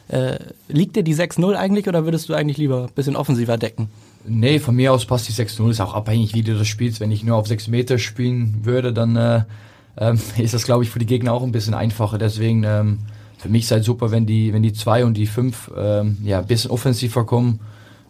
Äh, 0.06 0.38
liegt 0.69 0.94
dir 0.94 1.02
die 1.02 1.16
6-0 1.16 1.56
eigentlich 1.56 1.88
oder 1.88 2.04
würdest 2.04 2.28
du 2.28 2.34
eigentlich 2.34 2.58
lieber 2.58 2.84
ein 2.84 2.94
bisschen 2.94 3.16
offensiver 3.16 3.58
decken? 3.58 3.88
Nee, 4.24 4.60
von 4.60 4.76
mir 4.76 4.92
aus 4.92 5.04
passt 5.04 5.28
die 5.28 5.32
6-0. 5.32 5.70
Ist 5.70 5.80
auch 5.80 5.94
abhängig, 5.94 6.32
wie 6.32 6.42
du 6.42 6.56
das 6.56 6.69
spielst. 6.69 7.00
Wenn 7.00 7.10
ich 7.10 7.24
nur 7.24 7.36
auf 7.36 7.48
6 7.48 7.66
Meter 7.66 7.98
spielen 7.98 8.60
würde, 8.62 8.92
dann 8.92 9.16
äh, 9.16 9.42
ähm, 9.96 10.20
ist 10.38 10.54
das, 10.54 10.62
glaube 10.62 10.84
ich, 10.84 10.90
für 10.90 11.00
die 11.00 11.06
Gegner 11.06 11.32
auch 11.32 11.42
ein 11.42 11.50
bisschen 11.50 11.74
einfacher. 11.74 12.19
Deswegen, 12.19 12.62
ähm, 12.62 13.00
für 13.38 13.48
mich 13.48 13.62
ist 13.62 13.66
es 13.66 13.72
halt 13.72 13.84
super, 13.84 14.12
wenn 14.12 14.26
die, 14.26 14.52
wenn 14.52 14.62
die 14.62 14.74
2 14.74 15.06
und 15.06 15.14
die 15.14 15.26
5 15.26 15.72
ähm, 15.76 16.19
ja, 16.22 16.38
ein 16.38 16.46
bisschen 16.46 16.70
offensiver 16.70 17.26
kommen 17.26 17.58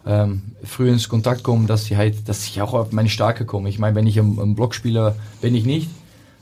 ähm, 0.06 0.42
früh 0.64 0.88
ins 0.88 1.08
Kontakt 1.08 1.42
kommen, 1.42 1.66
dass 1.66 1.84
sie 1.84 1.96
halt, 1.96 2.28
dass 2.28 2.46
ich 2.46 2.60
auch 2.60 2.74
auf 2.74 2.92
meine 2.92 3.08
Stärke 3.08 3.44
komme. 3.44 3.68
Ich 3.68 3.78
meine, 3.78 3.94
wenn 3.94 4.06
ich 4.06 4.16
im 4.16 4.54
Blockspieler 4.54 5.14
bin 5.40 5.54
ich 5.54 5.64
nicht. 5.64 5.88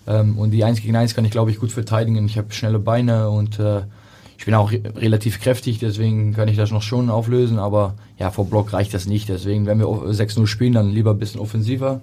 Ähm, 0.07 0.39
und 0.39 0.51
die 0.51 0.65
1 0.65 0.81
gegen 0.81 0.97
1 0.97 1.15
kann 1.15 1.25
ich, 1.25 1.31
glaube 1.31 1.51
ich, 1.51 1.59
gut 1.59 1.73
verteidigen. 1.73 2.25
Ich 2.27 2.39
habe 2.39 2.53
schnelle 2.53 2.79
Beine 2.79 3.31
und 3.31 3.59
äh, 3.59 3.83
ich 4.39 4.47
bin 4.47 4.55
auch 4.55 4.73
re 4.73 4.81
relativ 4.97 5.41
kräftig, 5.41 5.79
deswegen 5.81 6.33
kann 6.33 6.49
ich 6.49 6.57
das 6.57 6.71
noch 6.71 6.83
schon 6.83 7.11
auflösen. 7.11 7.59
Aber 7.59 7.95
ja, 8.19 8.31
vor 8.31 8.47
Block 8.47 8.73
reicht 8.73 8.95
das 8.95 9.07
nicht. 9.07 9.29
Deswegen, 9.29 9.67
wenn 9.67 9.79
wir 9.79 9.87
6-0 9.87 10.47
spielen, 10.47 10.73
dann 10.73 10.91
lieber 10.91 11.11
ein 11.11 11.19
bisschen 11.19 11.41
offensiver. 11.41 12.01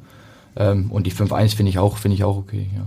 Ähm, 0.55 0.91
und 0.91 1.07
die 1.07 1.11
5-1 1.11 1.55
finde 1.55 1.71
ich 1.71 1.79
auch, 1.79 1.97
finde 1.97 2.15
ich 2.15 2.23
auch 2.23 2.37
okay, 2.37 2.67
ja. 2.75 2.85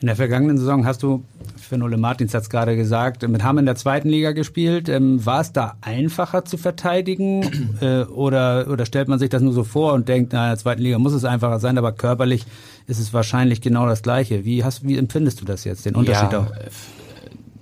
In 0.00 0.06
der 0.06 0.14
vergangenen 0.14 0.58
Saison 0.58 0.86
hast 0.86 1.02
du, 1.02 1.24
Finn 1.56 1.82
Ole 1.82 1.96
Martins 1.96 2.32
hat 2.32 2.42
es 2.42 2.50
gerade 2.50 2.76
gesagt, 2.76 3.26
mit 3.28 3.42
Hamm 3.42 3.58
in 3.58 3.66
der 3.66 3.74
zweiten 3.74 4.08
Liga 4.08 4.30
gespielt. 4.30 4.88
Ähm, 4.88 5.26
war 5.26 5.40
es 5.40 5.52
da 5.52 5.74
einfacher 5.80 6.44
zu 6.44 6.56
verteidigen 6.56 7.78
äh, 7.80 8.02
oder, 8.02 8.68
oder 8.70 8.86
stellt 8.86 9.08
man 9.08 9.18
sich 9.18 9.28
das 9.28 9.42
nur 9.42 9.52
so 9.52 9.64
vor 9.64 9.94
und 9.94 10.08
denkt, 10.08 10.32
na, 10.32 10.44
in 10.44 10.50
der 10.50 10.58
zweiten 10.58 10.82
Liga 10.82 11.00
muss 11.00 11.12
es 11.14 11.24
einfacher 11.24 11.58
sein, 11.58 11.78
aber 11.78 11.90
körperlich 11.92 12.44
ist 12.86 13.00
es 13.00 13.12
wahrscheinlich 13.12 13.60
genau 13.60 13.86
das 13.86 14.02
Gleiche. 14.02 14.44
Wie, 14.44 14.62
hast, 14.62 14.86
wie 14.86 14.96
empfindest 14.96 15.40
du 15.40 15.44
das 15.44 15.64
jetzt, 15.64 15.84
den 15.84 15.96
Unterschied 15.96 16.32
ja, 16.32 16.40
auch? 16.42 16.50
Äh, 16.52 16.70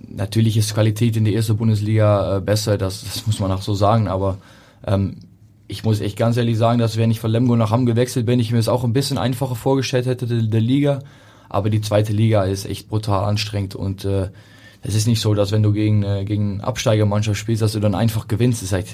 natürlich 0.07 0.57
ist 0.57 0.75
Qualität 0.75 1.17
in 1.17 1.25
der 1.25 1.33
ersten 1.33 1.57
Bundesliga 1.57 2.37
äh, 2.37 2.41
besser, 2.41 2.77
das, 2.77 3.03
das 3.03 3.25
muss 3.25 3.39
man 3.39 3.51
auch 3.51 3.63
so 3.63 3.73
sagen, 3.73 4.07
aber 4.07 4.37
ähm, 4.85 5.15
ich 5.67 5.83
muss 5.83 6.01
echt 6.01 6.17
ganz 6.17 6.37
ehrlich 6.37 6.57
sagen, 6.57 6.77
dass 6.77 6.97
wenn 6.97 7.09
ich 7.09 7.19
von 7.19 7.31
Lemgo 7.31 7.55
nach 7.55 7.71
Hamm 7.71 7.87
gewechselt 7.87 8.27
bin, 8.27 8.39
ich 8.39 8.51
mir 8.51 8.59
es 8.59 8.69
auch 8.69 8.83
ein 8.83 8.93
bisschen 8.93 9.17
einfacher 9.17 9.55
vorgestellt 9.55 10.05
hätte, 10.05 10.27
der, 10.27 10.43
der 10.43 10.61
Liga. 10.61 10.99
Aber 11.49 11.69
die 11.69 11.81
zweite 11.81 12.13
Liga 12.13 12.43
ist 12.43 12.65
echt 12.65 12.89
brutal 12.89 13.25
anstrengend 13.25 13.75
und 13.75 14.05
äh, 14.05 14.29
es 14.81 14.95
ist 14.95 15.07
nicht 15.07 15.21
so, 15.21 15.33
dass 15.33 15.51
wenn 15.51 15.63
du 15.63 15.73
gegen, 15.73 16.03
äh, 16.03 16.23
gegen 16.25 16.61
Absteigermannschaft 16.61 17.37
spielst, 17.37 17.61
dass 17.61 17.73
du 17.73 17.79
dann 17.79 17.95
einfach 17.95 18.27
gewinnst. 18.27 18.63
Ist 18.63 18.73
halt, 18.73 18.87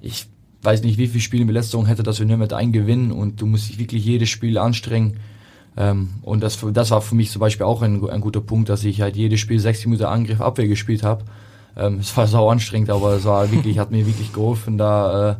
ich 0.00 0.26
weiß 0.62 0.82
nicht, 0.82 0.98
wie 0.98 1.08
viele 1.08 1.20
Spiele 1.20 1.62
Saison 1.62 1.86
hätte, 1.86 2.02
dass 2.02 2.18
wir 2.18 2.26
nur 2.26 2.36
mit 2.36 2.52
einem 2.52 2.72
gewinnen 2.72 3.12
und 3.12 3.40
du 3.40 3.46
musst 3.46 3.68
dich 3.68 3.78
wirklich 3.78 4.04
jedes 4.04 4.28
Spiel 4.28 4.58
anstrengen. 4.58 5.18
Ähm, 5.76 6.10
und 6.22 6.42
das, 6.42 6.58
das 6.72 6.90
war 6.90 7.00
für 7.00 7.14
mich 7.14 7.30
zum 7.30 7.40
Beispiel 7.40 7.66
auch 7.66 7.82
ein, 7.82 8.08
ein 8.08 8.20
guter 8.20 8.40
Punkt, 8.40 8.68
dass 8.68 8.84
ich 8.84 9.00
halt 9.00 9.16
jedes 9.16 9.40
Spiel 9.40 9.58
60 9.58 9.86
Minuten 9.86 10.04
Angriff 10.04 10.40
Abwehr 10.40 10.68
gespielt 10.68 11.02
habe. 11.02 11.24
Ähm, 11.76 11.98
es 12.00 12.16
war 12.16 12.26
sau 12.28 12.48
anstrengend, 12.48 12.90
aber 12.90 13.14
es 13.14 13.24
war 13.24 13.50
wirklich, 13.50 13.78
hat 13.78 13.90
mir 13.90 14.06
wirklich 14.06 14.32
geholfen, 14.32 14.78
da 14.78 15.38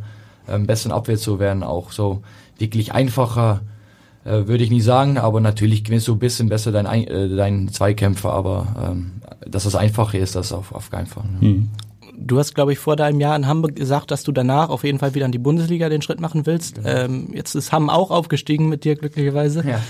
ähm, 0.48 0.66
besseren 0.66 0.92
Abwehr 0.92 1.16
zu 1.16 1.38
werden. 1.38 1.62
Auch 1.62 1.92
so 1.92 2.22
wirklich 2.58 2.92
einfacher 2.92 3.60
äh, 4.24 4.46
würde 4.46 4.64
ich 4.64 4.70
nie 4.70 4.80
sagen, 4.80 5.18
aber 5.18 5.40
natürlich 5.40 5.84
gewinnst 5.84 6.08
du 6.08 6.12
ein 6.12 6.18
bisschen 6.18 6.48
besser 6.48 6.72
deinen 6.72 6.86
äh, 7.06 7.28
dein 7.36 7.68
Zweikämpfer, 7.68 8.32
aber 8.32 8.66
ähm, 8.82 9.12
dass 9.46 9.64
das 9.64 9.74
einfacher 9.74 10.18
ist, 10.18 10.34
das 10.34 10.52
auf, 10.52 10.72
auf 10.72 10.90
keinen 10.90 11.06
Fall. 11.06 11.24
Ja. 11.40 11.48
Mhm. 11.48 11.70
Du 12.16 12.38
hast, 12.38 12.54
glaube 12.54 12.72
ich, 12.72 12.78
vor 12.78 12.94
deinem 12.94 13.18
Jahr 13.18 13.34
in 13.34 13.48
Hamburg 13.48 13.74
gesagt, 13.74 14.12
dass 14.12 14.22
du 14.22 14.30
danach 14.30 14.68
auf 14.68 14.84
jeden 14.84 15.00
Fall 15.00 15.16
wieder 15.16 15.26
in 15.26 15.32
die 15.32 15.38
Bundesliga 15.38 15.88
den 15.88 16.00
Schritt 16.00 16.20
machen 16.20 16.46
willst. 16.46 16.76
Genau. 16.76 16.88
Ähm, 16.88 17.30
jetzt 17.32 17.56
ist 17.56 17.72
Hamm 17.72 17.90
auch 17.90 18.12
aufgestiegen 18.12 18.68
mit 18.68 18.84
dir, 18.84 18.94
glücklicherweise. 18.94 19.64
Ja. 19.66 19.80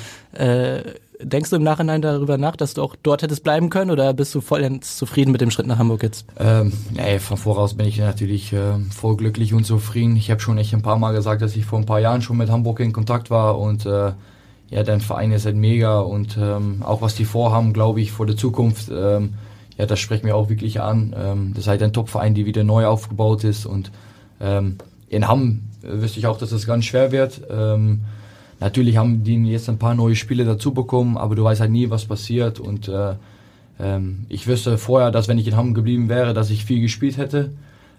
Äh, 0.42 0.94
denkst 1.24 1.50
du 1.50 1.56
im 1.56 1.62
Nachhinein 1.62 2.02
darüber 2.02 2.38
nach, 2.38 2.56
dass 2.56 2.74
du 2.74 2.82
auch 2.82 2.96
dort 3.02 3.22
hättest 3.22 3.42
bleiben 3.42 3.70
können 3.70 3.90
oder 3.90 4.12
bist 4.14 4.34
du 4.34 4.40
vollends 4.40 4.96
zufrieden 4.96 5.32
mit 5.32 5.40
dem 5.40 5.50
Schritt 5.50 5.66
nach 5.66 5.78
Hamburg 5.78 6.02
jetzt? 6.02 6.26
Ähm, 6.38 6.72
nee, 6.92 7.18
von 7.18 7.36
voraus 7.36 7.74
bin 7.74 7.86
ich 7.86 7.98
natürlich 7.98 8.52
äh, 8.52 8.78
voll 8.94 9.16
glücklich 9.16 9.54
und 9.54 9.64
zufrieden. 9.64 10.16
Ich 10.16 10.30
habe 10.30 10.40
schon 10.40 10.58
echt 10.58 10.74
ein 10.74 10.82
paar 10.82 10.98
Mal 10.98 11.12
gesagt, 11.12 11.42
dass 11.42 11.56
ich 11.56 11.64
vor 11.64 11.78
ein 11.78 11.86
paar 11.86 12.00
Jahren 12.00 12.22
schon 12.22 12.36
mit 12.36 12.50
Hamburg 12.50 12.80
in 12.80 12.92
Kontakt 12.92 13.30
war 13.30 13.58
und 13.58 13.86
äh, 13.86 14.12
ja, 14.70 14.82
dein 14.82 15.00
Verein 15.00 15.32
ist 15.32 15.46
halt 15.46 15.56
mega 15.56 16.00
und 16.00 16.36
ähm, 16.40 16.82
auch 16.82 17.02
was 17.02 17.14
die 17.14 17.24
vorhaben, 17.24 17.72
glaube 17.72 18.00
ich, 18.00 18.12
vor 18.12 18.26
der 18.26 18.36
Zukunft, 18.36 18.90
ähm, 18.90 19.34
ja, 19.76 19.86
das 19.86 20.00
spricht 20.00 20.24
mir 20.24 20.34
auch 20.34 20.48
wirklich 20.48 20.80
an. 20.80 21.14
Ähm, 21.16 21.52
das 21.54 21.64
ist 21.64 21.68
halt 21.68 21.82
ein 21.82 21.92
Top-Verein, 21.92 22.34
die 22.34 22.46
wieder 22.46 22.64
neu 22.64 22.86
aufgebaut 22.86 23.44
ist 23.44 23.66
und 23.66 23.90
ähm, 24.40 24.78
in 25.08 25.28
Hamm 25.28 25.62
äh, 25.82 26.00
wüsste 26.02 26.18
ich 26.18 26.26
auch, 26.26 26.38
dass 26.38 26.50
das 26.50 26.66
ganz 26.66 26.84
schwer 26.84 27.12
wird. 27.12 27.42
Ähm, 27.50 28.00
natürlich 28.60 28.96
haben 28.96 29.24
die 29.24 29.42
jetzt 29.44 29.68
ein 29.68 29.78
paar 29.78 29.94
neue 29.94 30.16
Spiele 30.16 30.44
dazu 30.44 30.72
bekommen, 30.72 31.16
aber 31.16 31.34
du 31.34 31.44
weißt 31.44 31.60
halt 31.60 31.70
nie, 31.70 31.90
was 31.90 32.04
passiert 32.04 32.60
und 32.60 32.88
äh, 32.88 33.14
ähm, 33.80 34.26
ich 34.28 34.46
wüsste 34.46 34.78
vorher, 34.78 35.10
dass 35.10 35.28
wenn 35.28 35.38
ich 35.38 35.48
in 35.48 35.56
Hamm 35.56 35.74
geblieben 35.74 36.08
wäre, 36.08 36.34
dass 36.34 36.50
ich 36.50 36.64
viel 36.64 36.80
gespielt 36.80 37.16
hätte. 37.16 37.50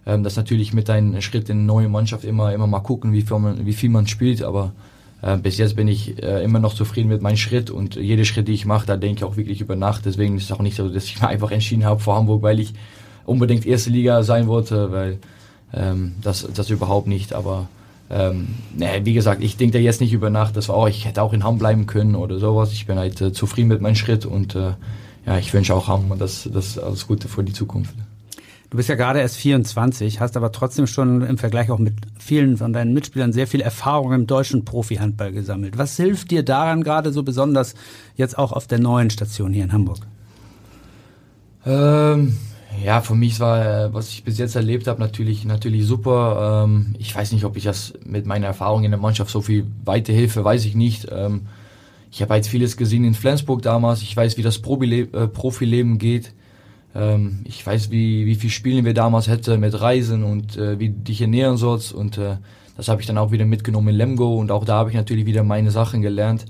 Ähm, 0.05 0.23
das 0.23 0.35
natürlich 0.35 0.73
mit 0.73 0.89
einem 0.89 1.21
Schritt 1.21 1.49
in 1.49 1.57
eine 1.57 1.65
neue 1.65 1.89
Mannschaft 1.89 2.23
immer, 2.23 2.53
immer 2.53 2.67
mal 2.67 2.79
gucken, 2.79 3.13
wie 3.13 3.21
viel 3.21 3.39
man, 3.39 3.65
wie 3.65 3.73
viel 3.73 3.89
man 3.89 4.07
spielt, 4.07 4.43
aber 4.43 4.71
äh, 5.21 5.37
bis 5.37 5.57
jetzt 5.57 5.75
bin 5.75 5.87
ich 5.87 6.21
äh, 6.21 6.43
immer 6.43 6.59
noch 6.59 6.73
zufrieden 6.73 7.09
mit 7.09 7.21
meinem 7.21 7.37
Schritt 7.37 7.69
und 7.69 7.95
jede 7.95 8.25
Schritt, 8.25 8.47
die 8.47 8.53
ich 8.53 8.65
mache, 8.65 8.85
da 8.85 8.97
denke 8.97 9.19
ich 9.19 9.23
auch 9.23 9.37
wirklich 9.37 9.61
über 9.61 9.75
Nacht. 9.75 10.05
Deswegen 10.05 10.37
ist 10.37 10.43
es 10.43 10.51
auch 10.51 10.61
nicht 10.61 10.75
so, 10.75 10.87
dass 10.87 11.05
ich 11.05 11.21
mir 11.21 11.27
einfach 11.27 11.51
entschieden 11.51 11.85
habe 11.85 11.99
vor 11.99 12.15
Hamburg, 12.15 12.43
weil 12.43 12.59
ich 12.59 12.73
unbedingt 13.25 13.65
erste 13.65 13.89
Liga 13.89 14.23
sein 14.23 14.47
wollte, 14.47 14.91
weil 14.91 15.17
ähm, 15.73 16.13
das, 16.21 16.47
das 16.53 16.69
überhaupt 16.69 17.07
nicht. 17.07 17.33
Aber 17.33 17.67
ähm, 18.09 18.47
wie 19.03 19.13
gesagt, 19.13 19.43
ich 19.43 19.57
denke 19.57 19.77
da 19.77 19.79
jetzt 19.79 20.01
nicht 20.01 20.13
über 20.13 20.29
Nacht, 20.29 20.55
dass 20.55 20.69
oh, 20.69 20.87
ich 20.87 21.05
hätte 21.05 21.21
auch 21.21 21.33
in 21.33 21.43
Hamm 21.43 21.57
bleiben 21.57 21.87
können 21.87 22.15
oder 22.15 22.39
sowas. 22.39 22.71
Ich 22.71 22.85
bin 22.85 22.97
halt 22.97 23.19
äh, 23.21 23.33
zufrieden 23.33 23.69
mit 23.69 23.81
meinem 23.81 23.95
Schritt 23.95 24.25
und 24.25 24.55
äh, 24.55 24.73
ja, 25.25 25.37
ich 25.39 25.53
wünsche 25.53 25.73
auch 25.73 25.87
Hamm 25.87 26.11
das, 26.19 26.47
das 26.51 26.77
alles 26.77 27.07
Gute 27.07 27.27
für 27.27 27.43
die 27.43 27.53
Zukunft. 27.53 27.95
Du 28.69 28.77
bist 28.77 28.89
ja 28.89 28.95
gerade 28.95 29.19
erst 29.19 29.37
24, 29.37 30.19
hast 30.19 30.35
aber 30.35 30.51
trotzdem 30.51 30.85
schon 30.85 31.21
im 31.21 31.37
Vergleich 31.37 31.71
auch 31.71 31.79
mit 31.79 31.93
vielen 32.19 32.57
von 32.57 32.73
deinen 32.73 32.93
Mitspielern 32.93 33.31
sehr 33.31 33.47
viel 33.47 33.61
Erfahrung 33.61 34.11
im 34.11 34.27
deutschen 34.27 34.65
Profi-Handball 34.65 35.31
gesammelt. 35.31 35.77
Was 35.77 35.95
hilft 35.95 36.31
dir 36.31 36.43
daran 36.43 36.83
gerade 36.83 37.11
so 37.11 37.23
besonders 37.23 37.75
jetzt 38.15 38.37
auch 38.37 38.51
auf 38.51 38.67
der 38.67 38.79
neuen 38.79 39.09
Station 39.09 39.53
hier 39.53 39.63
in 39.63 39.71
Hamburg? 39.71 39.99
Ähm, 41.65 42.37
ja, 42.83 43.01
für 43.01 43.15
mich 43.15 43.39
war, 43.39 43.93
was 43.93 44.09
ich 44.09 44.23
bis 44.23 44.37
jetzt 44.37 44.55
erlebt 44.55 44.87
habe, 44.87 44.99
natürlich, 44.99 45.45
natürlich 45.45 45.85
super. 45.85 46.63
Ähm, 46.65 46.95
ich 46.97 47.15
weiß 47.15 47.31
nicht, 47.31 47.45
ob 47.45 47.57
ich 47.57 47.63
das 47.63 47.93
mit 48.05 48.25
meiner 48.25 48.47
Erfahrung 48.47 48.83
in 48.83 48.91
der 48.91 48.99
Mannschaft 48.99 49.29
so 49.29 49.41
viel 49.41 49.65
weiterhilfe, 49.83 50.43
weiß 50.43 50.65
ich 50.65 50.75
nicht. 50.75 51.07
Ähm, 51.11 51.47
ich 52.11 52.21
habe 52.21 52.35
jetzt 52.35 52.47
vieles 52.47 52.77
gesehen 52.77 53.03
in 53.03 53.13
Flensburg 53.13 53.61
damals. 53.61 54.01
Ich 54.01 54.15
weiß, 54.15 54.37
wie 54.37 54.41
das 54.41 54.57
äh, 54.57 55.27
Profileben 55.27 55.97
geht. 55.97 56.33
Ähm, 56.95 57.41
ich 57.45 57.65
weiß, 57.65 57.91
wie, 57.91 58.25
wie 58.25 58.35
viel 58.35 58.49
Spielen 58.49 58.85
wir 58.85 58.93
damals 58.93 59.27
hätten 59.27 59.59
mit 59.59 59.79
Reisen 59.79 60.23
und 60.23 60.57
äh, 60.57 60.79
wie 60.79 60.89
dich 60.89 61.21
ernähren 61.21 61.57
sollst. 61.57 61.93
Und 61.93 62.17
äh, 62.17 62.37
das 62.77 62.87
habe 62.87 63.01
ich 63.01 63.07
dann 63.07 63.17
auch 63.17 63.31
wieder 63.31 63.45
mitgenommen 63.45 63.89
in 63.89 63.95
Lemgo 63.95 64.37
und 64.37 64.51
auch 64.51 64.65
da 64.65 64.75
habe 64.75 64.89
ich 64.89 64.95
natürlich 64.95 65.25
wieder 65.25 65.43
meine 65.43 65.71
Sachen 65.71 66.01
gelernt. 66.01 66.45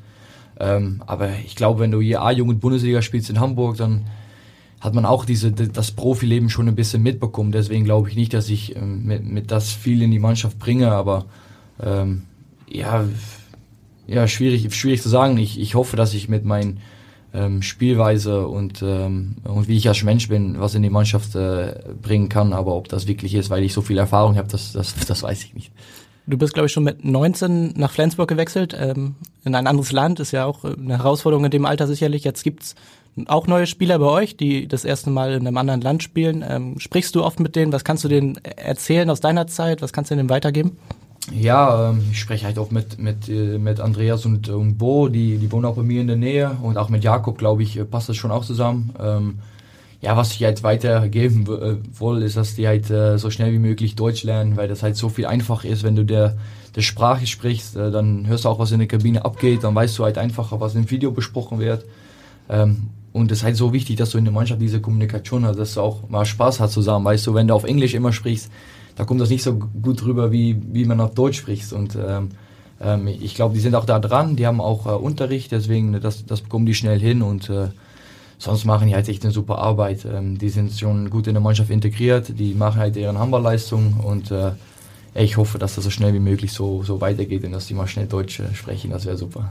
Aber 0.58 1.32
ich 1.46 1.58
glaube, 1.58 1.82
wenn 1.82 1.91
du 1.91 2.00
hier 2.00 2.22
A-Jugend 2.22 2.62
Bundesliga 2.62 3.01
spielst 3.01 3.29
in 3.29 3.41
Hamburg, 3.41 3.75
dann 3.75 4.05
hat 4.82 4.94
man 4.94 5.05
auch 5.05 5.25
diese, 5.25 5.51
das 5.51 5.91
Profileben 5.91 6.50
schon 6.50 6.67
ein 6.67 6.75
bisschen 6.75 7.01
mitbekommen. 7.01 7.51
Deswegen 7.51 7.86
glaube 7.86 8.10
ich 8.10 8.15
nicht, 8.15 8.34
dass 8.34 8.50
ich 8.50 8.75
ähm, 8.75 9.05
mit, 9.05 9.25
mit 9.25 9.51
das 9.51 9.72
viel 9.72 10.01
in 10.01 10.12
die 10.12 10.20
Mannschaft 10.20 10.60
bringe, 10.60 10.91
aber 10.91 11.25
ähm, 11.82 12.24
ja, 12.67 13.05
ja, 14.08 14.27
schwierig, 14.27 14.74
schwierig 14.75 15.01
zu 15.01 15.10
sagen. 15.10 15.38
Ich, 15.38 15.60
ich 15.60 15.75
hoffe, 15.75 15.96
dass 15.96 16.13
ich 16.13 16.29
mit 16.29 16.46
meinen 16.46 16.79
ähm, 17.34 17.62
Spielweise 17.62 18.48
und, 18.48 18.82
ähm, 18.82 19.38
und 19.44 19.67
wie 19.67 19.77
ich 19.77 19.88
als 19.88 20.03
Mensch 20.03 20.29
bin, 20.29 20.60
was 20.60 20.75
in 20.75 20.84
die 20.84 20.89
Mannschaft 20.89 21.36
äh, 21.36 21.79
bringen 22.01 22.29
kann. 22.29 22.53
Aber 22.53 22.75
ob 22.75 22.88
das 22.88 23.08
wirklich 23.08 23.34
ist, 23.36 23.50
weil 23.50 23.63
ich 23.63 23.74
so 23.74 23.82
viel 23.82 23.98
Erfahrung 23.98 24.38
habe, 24.38 24.48
das, 24.48 24.72
das, 24.74 24.96
das 24.96 25.24
weiß 25.24 25.44
ich 25.44 25.53
nicht. 25.53 25.72
Du 26.27 26.38
bist, 26.38 26.53
glaube 26.53 26.67
ich, 26.67 26.72
schon 26.72 26.84
mit 26.84 27.05
19 27.05 27.74
nach 27.77 27.91
Flensburg 27.91 28.27
gewechselt, 28.27 28.75
ähm, 28.79 29.15
in 29.44 29.53
ein 29.53 29.67
anderes 29.67 29.91
Land, 29.91 30.20
ist 30.20 30.32
ja 30.32 30.46
auch 30.46 30.63
eine 30.63 30.98
Herausforderung 30.98 31.46
in 31.46 31.51
dem 31.51 31.65
Alter 31.65 31.86
sicherlich. 31.86 32.24
Jetzt 32.24 32.44
gibt's 32.44 32.75
auch 33.27 33.48
neue 33.48 33.67
Spieler 33.67 34.00
bei 34.00 34.07
euch, 34.07 34.38
die 34.38 34.67
das 34.67 34.86
erste 34.86 35.10
Mal 35.10 35.34
in 35.34 35.48
einem 35.48 35.57
anderen 35.57 35.81
Land 35.81 36.03
spielen. 36.03 36.43
Ähm, 36.48 36.79
sprichst 36.79 37.15
du 37.15 37.24
oft 37.24 37.39
mit 37.39 37.55
denen? 37.55 37.72
Was 37.72 37.84
kannst 37.84 38.03
du 38.03 38.07
denen 38.07 38.36
erzählen 38.43 39.10
aus 39.10 39.22
deiner 39.22 39.48
Zeit? 39.48 39.81
Was 39.81 39.93
kannst 39.93 40.12
du 40.12 40.15
denen 40.15 40.29
weitergeben? 40.29 40.77
Ja, 41.34 41.89
ähm, 41.89 42.03
ich 42.12 42.19
spreche 42.19 42.45
halt 42.45 42.60
auch 42.60 42.72
mit, 42.72 43.00
mit, 43.00 43.29
äh, 43.29 43.57
mit 43.57 43.79
Andreas 43.79 44.25
und, 44.25 44.50
und 44.50 44.77
Bo, 44.77 45.07
die, 45.07 45.38
die 45.38 45.51
wohnen 45.51 45.65
auch 45.65 45.75
bei 45.75 45.84
mir 45.84 46.01
in 46.01 46.07
der 46.07 46.17
Nähe 46.17 46.57
und 46.62 46.77
auch 46.77 46.89
mit 46.89 47.03
Jakob, 47.03 47.38
glaube 47.38 47.63
ich, 47.63 47.77
äh, 47.77 47.86
passt 47.86 48.10
das 48.10 48.17
schon 48.17 48.31
auch 48.31 48.45
zusammen. 48.45 48.93
Ähm, 49.01 49.39
ja, 50.01 50.15
was 50.15 50.34
ich 50.34 50.43
halt 50.43 50.62
weitergeben 50.62 51.45
äh, 51.45 51.77
will, 52.00 52.22
ist, 52.22 52.38
dass 52.38 52.55
die 52.55 52.67
halt 52.67 52.91
äh, 52.91 53.17
so 53.17 53.31
schnell 53.31 53.51
wie 53.53 53.60
möglich 53.60 53.95
Deutsch 53.95 54.24
lernen, 54.24 54.55
weil 54.55 54.67
das 54.67 54.84
halt 54.84 54.98
so 54.98 55.10
viel 55.10 55.25
einfacher 55.25 55.67
ist, 55.67 55.84
wenn 55.84 55.95
du 55.95 56.05
der, 56.05 56.38
der 56.75 56.81
Sprache 56.81 57.25
sprichst, 57.25 57.75
äh, 57.75 57.89
dann 57.89 58.27
hörst 58.27 58.45
du 58.45 58.50
auch, 58.50 58.60
was 58.60 58.72
in 58.72 58.79
der 58.79 58.88
Kabine 58.88 59.25
abgeht, 59.25 59.63
dann 59.63 59.74
weißt 59.74 59.98
du 59.98 60.03
halt 60.03 60.19
einfacher, 60.19 60.60
was 60.60 60.75
im 60.75 60.91
Video 60.91 61.12
besprochen 61.12 61.57
wird. 61.57 61.86
Ähm, 62.50 62.89
und 63.15 63.31
es 63.31 63.38
ist 63.38 63.43
halt 63.45 63.55
so 63.55 63.72
wichtig, 63.72 63.95
dass 63.95 64.10
du 64.10 64.17
in 64.17 64.25
der 64.25 64.34
Mannschaft 64.34 64.62
diese 64.62 64.81
Kommunikation 64.81 65.45
hast, 65.45 65.57
dass 65.57 65.75
du 65.75 65.81
auch 65.81 66.10
mal 66.10 66.25
Spaß 66.25 66.60
hast 66.60 66.74
zusammen, 66.74 67.05
weißt 67.05 67.25
du, 67.25 67.34
wenn 67.34 67.48
du 67.48 67.53
auf 67.53 67.63
Englisch 67.63 67.93
immer 67.93 68.12
sprichst, 68.12 68.51
da 68.98 69.05
kommt 69.05 69.22
das 69.22 69.29
nicht 69.29 69.41
so 69.41 69.55
gut 69.55 70.03
rüber, 70.03 70.34
wie, 70.34 70.62
wie 70.74 70.84
man 70.84 71.00
auf 71.00 71.13
Deutsch 71.13 71.38
spricht. 71.38 71.72
Und 71.72 71.95
ähm, 71.95 72.31
ähm, 72.81 73.07
ich 73.07 73.34
glaube, 73.34 73.53
die 73.53 73.62
sind 73.62 73.74
auch 73.74 73.86
da 73.86 74.00
dran, 74.00 74.36
die 74.36 74.45
haben 74.45 74.60
auch 74.60 74.86
äh, 74.86 74.89
Unterricht, 74.89 75.53
deswegen 75.53 75.98
das, 76.01 76.25
das 76.25 76.41
bekommen 76.41 76.65
die 76.65 76.74
schnell 76.74 77.00
hin 77.00 77.22
und 77.22 77.50
äh, 77.50 77.69
sonst 78.38 78.65
machen 78.65 78.89
die 78.89 78.95
halt 78.95 79.07
echt 79.07 79.24
eine 79.24 79.31
super 79.31 79.60
Arbeit. 79.60 80.03
Ähm, 80.03 80.38
die 80.38 80.50
sind 80.50 80.74
schon 80.74 81.10
gut 81.10 81.27
in 81.27 81.36
der 81.36 81.41
Mannschaft 81.41 81.69
integriert, 81.69 82.38
die 82.38 82.53
machen 82.53 82.81
halt 82.81 82.98
deren 82.98 83.17
Handballleistung 83.17 83.93
und 84.03 84.29
äh, 84.31 84.51
ich 85.13 85.38
hoffe, 85.38 85.57
dass 85.57 85.75
das 85.75 85.86
so 85.86 85.89
schnell 85.89 86.13
wie 86.13 86.19
möglich 86.19 86.51
so, 86.51 86.84
so 86.84 87.00
weitergeht 87.00 87.45
und 87.45 87.53
dass 87.53 87.67
die 87.67 87.75
mal 87.75 87.88
schnell 87.88 88.07
Deutsch 88.07 88.41
äh, 88.41 88.53
sprechen, 88.53 88.91
das 88.91 89.05
wäre 89.05 89.15
super. 89.15 89.48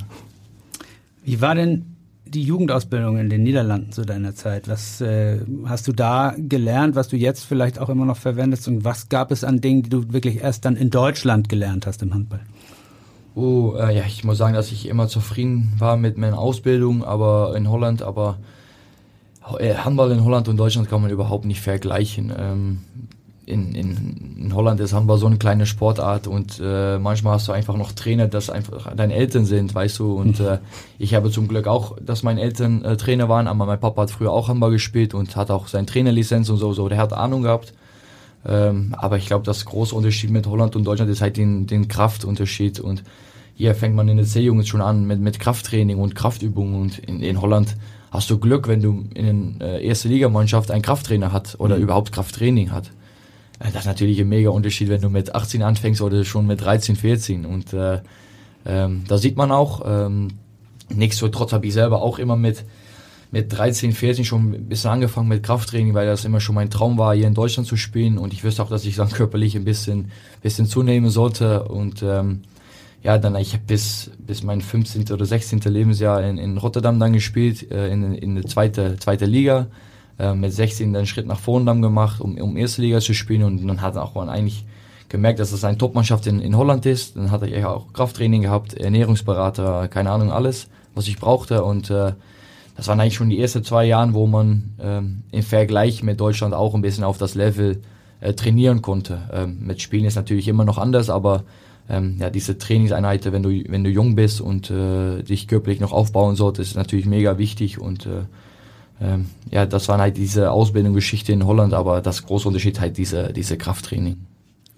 Wie 1.25 1.41
war 1.41 1.55
denn 1.55 1.94
die 2.35 2.43
Jugendausbildung 2.43 3.19
in 3.19 3.31
den 3.31 3.43
Niederlanden 3.43 3.93
zu 3.93 4.03
deiner 4.03 4.35
Zeit? 4.35 4.69
Was 4.69 5.01
äh, 5.01 5.41
hast 5.67 5.87
du 5.89 5.93
da 5.93 6.35
gelernt, 6.37 6.95
was 6.97 7.09
du 7.09 7.17
jetzt 7.17 7.45
vielleicht 7.45 7.79
auch 7.79 7.89
immer 7.89 8.05
noch 8.05 8.17
verwendest? 8.17 8.69
Und 8.69 8.85
was 8.85 9.09
gab 9.09 9.31
es 9.31 9.45
an 9.45 9.61
Dingen, 9.61 9.83
die 9.83 9.91
du 9.91 10.13
wirklich 10.13 10.43
erst 10.43 10.65
dann 10.65 10.77
in 10.77 10.91
Deutschland 10.91 11.49
gelernt 11.49 11.87
hast 11.87 12.03
im 12.03 12.13
Handball? 12.13 12.41
Oh, 13.35 13.75
äh, 13.77 13.97
ja, 13.97 14.05
ich 14.07 14.25
muss 14.25 14.39
sagen, 14.39 14.55
dass 14.55 14.71
ich 14.71 14.87
immer 14.87 15.09
zufrieden 15.09 15.73
war 15.79 15.97
mit 15.97 16.19
meiner 16.19 16.39
Ausbildung, 16.39 17.05
aber 17.05 17.55
in 17.57 17.69
Holland, 17.69 18.03
aber 18.03 18.39
äh, 19.59 19.75
Handball 19.75 20.13
in 20.13 20.25
Holland 20.25 20.49
und 20.49 20.57
Deutschland 20.57 20.89
kann 20.89 21.03
man 21.03 21.11
überhaupt 21.11 21.45
nicht 21.45 21.61
vergleichen. 21.61 22.33
Ähm, 22.37 22.79
in, 23.47 23.75
in, 23.75 24.37
in 24.39 24.55
Holland 24.55 24.81
ist 24.81 24.93
Handball 24.93 25.19
so 25.19 25.27
eine 25.27 25.37
kleine 25.37 25.67
Sportart 25.67 26.27
und 26.27 26.61
äh, 26.63 26.99
manchmal 26.99 27.35
hast 27.35 27.49
du 27.49 27.53
einfach 27.53 27.77
noch 27.77 27.93
Trainer, 27.93 28.29
das 28.29 28.51
einfach 28.51 28.95
deine 28.95 29.15
Eltern 29.15 29.45
sind, 29.45 29.75
weißt 29.75 29.99
du. 29.99 30.15
Und 30.15 30.41
äh, 30.41 30.59
ich 30.99 31.15
habe 31.15 31.31
zum 31.31 31.49
Glück 31.49 31.67
auch, 31.67 31.97
dass 32.01 32.23
meine 32.23 32.41
Eltern 32.41 32.85
äh, 32.85 32.97
Trainer 32.97 33.29
waren, 33.29 33.47
aber 33.47 33.67
mein 33.67 33.81
Papa 33.81 34.03
hat 34.03 34.11
früher 34.11 34.33
auch 34.33 34.49
Handball 34.49 34.71
gespielt 34.71 35.15
und 35.15 35.37
hat 35.37 35.51
auch 35.51 35.69
seine 35.69 35.87
Trainerlizenz 35.87 36.49
und 36.49 36.59
so, 36.59 36.73
so. 36.73 36.89
Der 36.89 36.99
hat 36.99 37.13
Ahnung 37.13 37.43
gehabt. 37.43 37.75
Ähm, 38.47 38.95
aber 38.99 39.17
ich 39.17 39.27
glaube, 39.27 39.45
das 39.45 39.65
große 39.65 39.95
Unterschied 39.95 40.31
mit 40.31 40.47
Holland 40.47 40.77
und 40.77 40.85
Deutschland 40.85 41.11
ist 41.11 41.23
halt 41.23 41.37
den, 41.37 41.67
den 41.67 41.89
Kraftunterschied 41.89 42.79
und 42.79 43.03
hier 43.55 43.75
fängt 43.75 43.95
man 43.95 44.09
in 44.09 44.17
der 44.17 44.27
C-Jugend 44.27 44.67
schon 44.67 44.83
an 44.83 45.07
mit, 45.07 45.21
mit 45.21 45.39
Krafttraining 45.39 45.99
und 45.99 46.15
Kraftübungen 46.15 46.81
und 46.81 46.99
in, 46.99 47.23
in 47.23 47.41
Holland 47.41 47.77
hast 48.11 48.31
du 48.31 48.39
Glück, 48.39 48.69
wenn 48.69 48.83
du 48.83 49.05
in 49.15 49.59
der 49.59 49.81
äh, 49.81 49.87
erste 49.87 50.09
Ligamannschaft 50.09 50.71
einen 50.71 50.83
Krafttrainer 50.83 51.33
hat 51.33 51.57
oder 51.59 51.77
mhm. 51.77 51.83
überhaupt 51.83 52.13
Krafttraining 52.13 52.71
hat. 52.71 52.91
Äh, 53.59 53.71
das 53.73 53.83
ist 53.83 53.87
natürlich 53.87 54.21
ein 54.21 54.29
mega 54.29 54.51
Unterschied, 54.51 54.89
wenn 54.89 55.01
du 55.01 55.09
mit 55.09 55.35
18 55.35 55.63
anfängst 55.63 56.01
oder 56.01 56.25
schon 56.25 56.47
mit 56.47 56.61
13, 56.61 56.97
14. 56.97 57.47
Und 57.47 57.73
äh, 57.73 58.01
ähm, 58.67 59.05
da 59.09 59.19
sieht 59.19 59.37
man 59.37 59.53
auch, 59.53 59.83
ähm, 59.87 60.29
nichtsdestotrotz 60.89 61.53
habe 61.53 61.67
ich 61.67 61.75
selber 61.75 62.03
auch 62.03 62.19
immer 62.19 62.37
mit, 62.37 62.65
mit 63.31 63.57
13, 63.57 63.93
14 63.93 64.25
schon 64.25 64.53
ein 64.53 64.69
bisschen 64.69 64.91
angefangen 64.91 65.29
mit 65.29 65.43
Krafttraining, 65.43 65.95
weil 65.95 66.07
das 66.07 66.25
immer 66.25 66.41
schon 66.41 66.55
mein 66.55 66.71
Traum 66.71 66.99
war, 66.99 67.15
hier 67.15 67.27
in 67.27 67.35
Deutschland 67.35 67.69
zu 67.69 67.77
spielen. 67.77 68.19
Und 68.19 68.33
ich 68.33 68.45
wüsste 68.45 68.63
auch, 68.63 68.71
dass 68.71 68.85
ich 68.85 68.97
dann 68.97 69.09
körperlich 69.11 69.57
ein 69.57 69.65
bisschen, 69.65 70.11
bisschen 70.43 70.67
zunehmen 70.67 71.11
sollte. 71.11 71.65
Und 71.65 72.03
ähm, 72.03 72.43
ja, 73.03 73.19
dann 73.19 73.37
ich 73.37 73.53
habe 73.53 73.65
bis, 73.67 74.11
bis 74.19 74.43
mein 74.43 74.63
15. 74.63 75.13
oder 75.13 75.27
16. 75.27 75.61
Lebensjahr 75.61 76.23
in, 76.23 76.39
in 76.39 76.57
Rotterdam 76.57 76.99
dann 76.99 77.13
gespielt, 77.13 77.71
äh, 77.71 77.89
in, 77.89 78.15
in 78.15 78.35
der 78.37 78.47
zweite, 78.47 78.97
zweite 78.99 79.27
Liga 79.27 79.67
äh, 80.19 80.35
mit 80.35 80.53
16 80.53 80.93
den 80.93 81.07
Schritt 81.07 81.27
nach 81.27 81.41
dann 81.45 81.83
gemacht, 81.83 82.21
um, 82.21 82.37
um 82.39 82.57
erste 82.57 82.83
Liga 82.83 83.01
zu 83.01 83.15
spielen 83.15 83.43
und 83.43 83.67
dann 83.67 83.81
hat 83.81 83.97
auch 83.97 84.15
man 84.15 84.29
eigentlich 84.29 84.65
gemerkt, 85.09 85.39
dass 85.39 85.51
das 85.51 85.65
eine 85.65 85.79
Topmannschaft 85.79 86.27
in, 86.27 86.41
in 86.41 86.57
Holland 86.57 86.87
ist. 86.87 87.17
Dann 87.17 87.31
hatte 87.31 87.47
ich 87.47 87.65
auch 87.65 87.93
Krafttraining 87.93 88.43
gehabt, 88.43 88.75
Ernährungsberater, 88.75 89.89
keine 89.89 90.11
Ahnung, 90.11 90.33
alles, 90.33 90.69
was 90.95 91.09
ich 91.09 91.19
brauchte. 91.19 91.63
Und 91.65 91.91
äh, 91.91 92.13
das 92.77 92.89
waren 92.89 93.01
eigentlich 93.01 93.15
schon 93.15 93.31
die 93.31 93.41
ersten 93.41 93.63
zwei 93.63 93.85
Jahre, 93.85 94.15
wo 94.15 94.27
man 94.27 94.75
ähm, 94.81 95.23
im 95.31 95.43
Vergleich 95.43 96.03
mit 96.03 96.21
Deutschland 96.21 96.55
auch 96.55 96.75
ein 96.75 96.83
bisschen 96.83 97.05
auf 97.05 97.19
das 97.19 97.35
Level 97.35 97.81
äh, 98.21 98.33
trainieren 98.33 98.83
konnte. 98.83 99.19
Ähm, 99.33 99.59
mit 99.61 99.81
Spielen 99.81 100.05
ist 100.05 100.17
natürlich 100.17 100.49
immer 100.49 100.65
noch 100.65 100.79
anders, 100.79 101.11
aber 101.11 101.45
ähm, 101.89 102.17
ja, 102.19 102.31
diese 102.31 102.59
Trainingseinheiten, 102.59 103.33
wenn 103.33 103.43
du, 103.43 103.51
wenn 103.69 103.85
du 103.85 103.91
jung 103.91 104.15
bist 104.15 104.41
und 104.41 104.71
äh, 104.71 105.23
dich 105.23 105.47
körperlich 105.47 105.81
noch 105.81 105.93
aufbauen 105.93 106.35
solltest, 106.35 106.73
ist 106.73 106.77
natürlich 106.77 107.07
mega 107.07 107.39
wichtig 107.39 107.79
und 107.79 108.07
äh, 108.07 108.23
ähm, 109.01 109.27
ja, 109.51 109.67
das 109.67 109.89
war 109.89 109.99
halt 109.99 110.17
diese 110.17 110.51
Ausbildungsgeschichte 110.51 111.33
in 111.33 111.47
Holland, 111.47 111.75
aber 111.75 112.01
das 112.01 112.25
große 112.25 112.47
Unterschied 112.49 112.81
halt 112.81 112.97
diese, 112.97 113.33
diese 113.33 113.57
Krafttraining. 113.57 114.17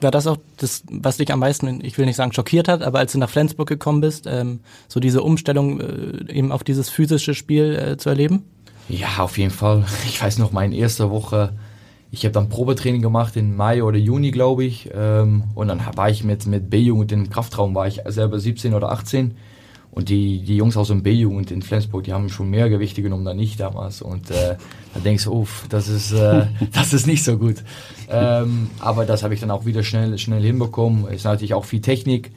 War 0.01 0.11
das 0.11 0.27
auch 0.27 0.37
das, 0.59 0.83
was 0.91 1.17
dich 1.17 1.33
am 1.33 1.41
meisten, 1.41 1.83
ich 1.83 1.97
will 1.97 2.05
nicht 2.05 2.17
sagen 2.17 2.33
schockiert 2.33 2.69
hat, 2.69 2.83
aber 2.83 2.99
als 2.99 3.13
du 3.13 3.19
nach 3.19 3.31
Flensburg 3.31 3.69
gekommen 3.69 4.03
bist, 4.03 4.27
ähm, 4.27 4.61
so 4.89 5.01
diese 5.01 5.23
Umstellung 5.23 5.81
äh, 5.81 6.33
eben 6.33 6.53
auf 6.53 6.65
dieses 6.65 6.91
physische 6.91 7.35
Spiel 7.35 7.75
äh, 7.75 7.97
zu 7.97 8.11
erleben? 8.11 8.45
Ja, 8.89 9.19
auf 9.19 9.39
jeden 9.39 9.51
Fall. 9.51 9.85
Ich 10.07 10.23
weiß 10.23 10.39
noch, 10.39 10.53
meine 10.53 10.77
erste 10.77 11.11
Woche, 11.11 11.55
ich 12.11 12.25
habe 12.25 12.33
dann 12.33 12.49
Probetraining 12.49 13.03
gemacht 13.03 13.37
in 13.37 13.57
Mai 13.57 13.83
oder 13.83 13.99
Juni, 13.99 14.31
glaube 14.31 14.65
ich. 14.65 14.91
Ähm, 14.95 15.45
und 15.55 15.69
dann 15.69 15.81
war 15.95 16.11
ich 16.11 16.25
mit, 16.25 16.47
mit 16.47 16.69
B-Jugend 16.69 17.13
im 17.13 17.31
Kraftraum, 17.31 17.75
war 17.75 17.87
ich 17.87 18.03
selber 18.07 18.39
17 18.39 18.75
oder 18.75 18.91
18. 18.93 19.37
Und 19.97 20.11
die, 20.11 20.43
die 20.43 20.57
Jungs 20.57 20.77
aus 20.77 20.89
dem 20.89 21.03
B-Jugend 21.03 21.51
in 21.51 21.63
Flensburg, 21.63 22.05
die 22.05 22.13
haben 22.13 22.29
schon 22.29 22.51
mehr 22.51 22.69
Gewichte 22.69 23.01
genommen 23.01 23.25
dann 23.25 23.39
ich 23.39 23.57
damals. 23.57 24.03
Und 24.03 24.31
äh, 24.31 24.57
da 24.93 25.01
denkst 25.01 25.25
du, 25.25 25.33
uff, 25.33 25.65
das 25.71 25.89
ist, 25.89 26.13
äh, 26.13 26.49
das 26.75 26.93
ist 26.93 27.07
nicht 27.07 27.25
so 27.25 27.39
gut. 27.39 27.65
Ähm, 28.11 28.69
aber 28.79 29.07
das 29.07 29.23
habe 29.23 29.33
ich 29.33 29.41
dann 29.41 29.51
auch 29.51 29.65
wieder 29.65 29.83
schnell, 29.83 30.19
schnell 30.19 30.43
hinbekommen. 30.43 31.09
Ist 31.09 31.25
natürlich 31.25 31.55
auch 31.55 31.65
viel 31.65 31.81
Technik. 31.81 32.31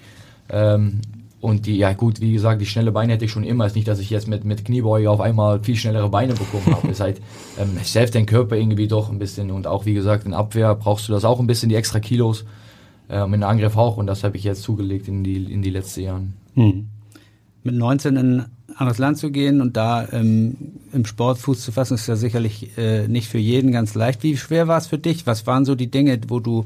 Ähm, 0.48 1.02
und 1.42 1.66
die, 1.66 1.76
ja 1.76 1.92
gut, 1.92 2.22
wie 2.22 2.32
gesagt, 2.32 2.62
die 2.62 2.66
schnelle 2.66 2.94
Beine 2.94 3.12
hätte 3.12 3.26
ich 3.26 3.32
schon 3.32 3.44
immer. 3.44 3.66
Es 3.66 3.74
ist 3.74 3.76
nicht, 3.76 3.90
dass 3.90 4.00
ich 4.00 4.10
jetzt 4.10 4.30
mit, 4.30 4.46
mit 4.46 4.64
Kniebeuge 4.64 5.12
auf 5.12 5.20
einmal 5.20 5.62
viel 5.62 5.76
schnellere 5.76 6.08
Beine 6.08 6.36
bekommen 6.36 6.68
habe. 6.68 6.88
Es 6.88 6.94
ist 6.94 7.02
halt, 7.02 7.22
ähm, 7.60 7.78
selbst 7.84 8.16
dein 8.16 8.26
Körper 8.26 8.56
irgendwie 8.56 8.88
doch 8.88 9.10
ein 9.10 9.20
bisschen. 9.20 9.52
Und 9.52 9.68
auch, 9.68 9.86
wie 9.86 9.94
gesagt, 9.94 10.26
in 10.26 10.34
Abwehr 10.34 10.76
brauchst 10.76 11.10
du 11.10 11.12
das 11.12 11.26
auch 11.26 11.42
ein 11.42 11.48
bisschen, 11.48 11.68
die 11.68 11.76
extra 11.76 12.00
Kilos. 12.00 12.46
Ähm, 13.10 13.34
in 13.34 13.44
Angriff 13.44 13.76
auch. 13.76 13.98
Und 13.98 14.08
das 14.08 14.24
habe 14.24 14.38
ich 14.38 14.46
jetzt 14.46 14.62
zugelegt 14.62 15.10
in 15.10 15.26
die, 15.26 15.44
in 15.52 15.62
die 15.62 15.72
letzten 15.72 16.04
Jahren. 16.04 16.34
Hm 16.54 16.88
mit 17.70 17.78
19 17.78 18.16
in 18.16 18.40
ein 18.40 18.46
anderes 18.76 18.98
Land 18.98 19.18
zu 19.18 19.32
gehen 19.32 19.62
und 19.62 19.78
da 19.78 20.08
ähm, 20.12 20.56
im 20.92 21.06
Sport 21.06 21.38
Fuß 21.38 21.62
zu 21.62 21.72
fassen, 21.72 21.96
ist 21.96 22.08
ja 22.08 22.16
sicherlich 22.16 22.78
äh, 22.78 23.08
nicht 23.08 23.28
für 23.28 23.38
jeden 23.38 23.72
ganz 23.72 23.94
leicht. 23.94 24.24
Wie 24.24 24.38
schwer 24.38 24.68
war 24.68 24.78
es 24.78 24.88
für 24.88 24.98
dich? 24.98 25.28
Was 25.28 25.46
waren 25.46 25.66
so 25.66 25.76
die 25.76 25.92
Dinge, 25.92 26.20
wo 26.28 26.40
du 26.40 26.66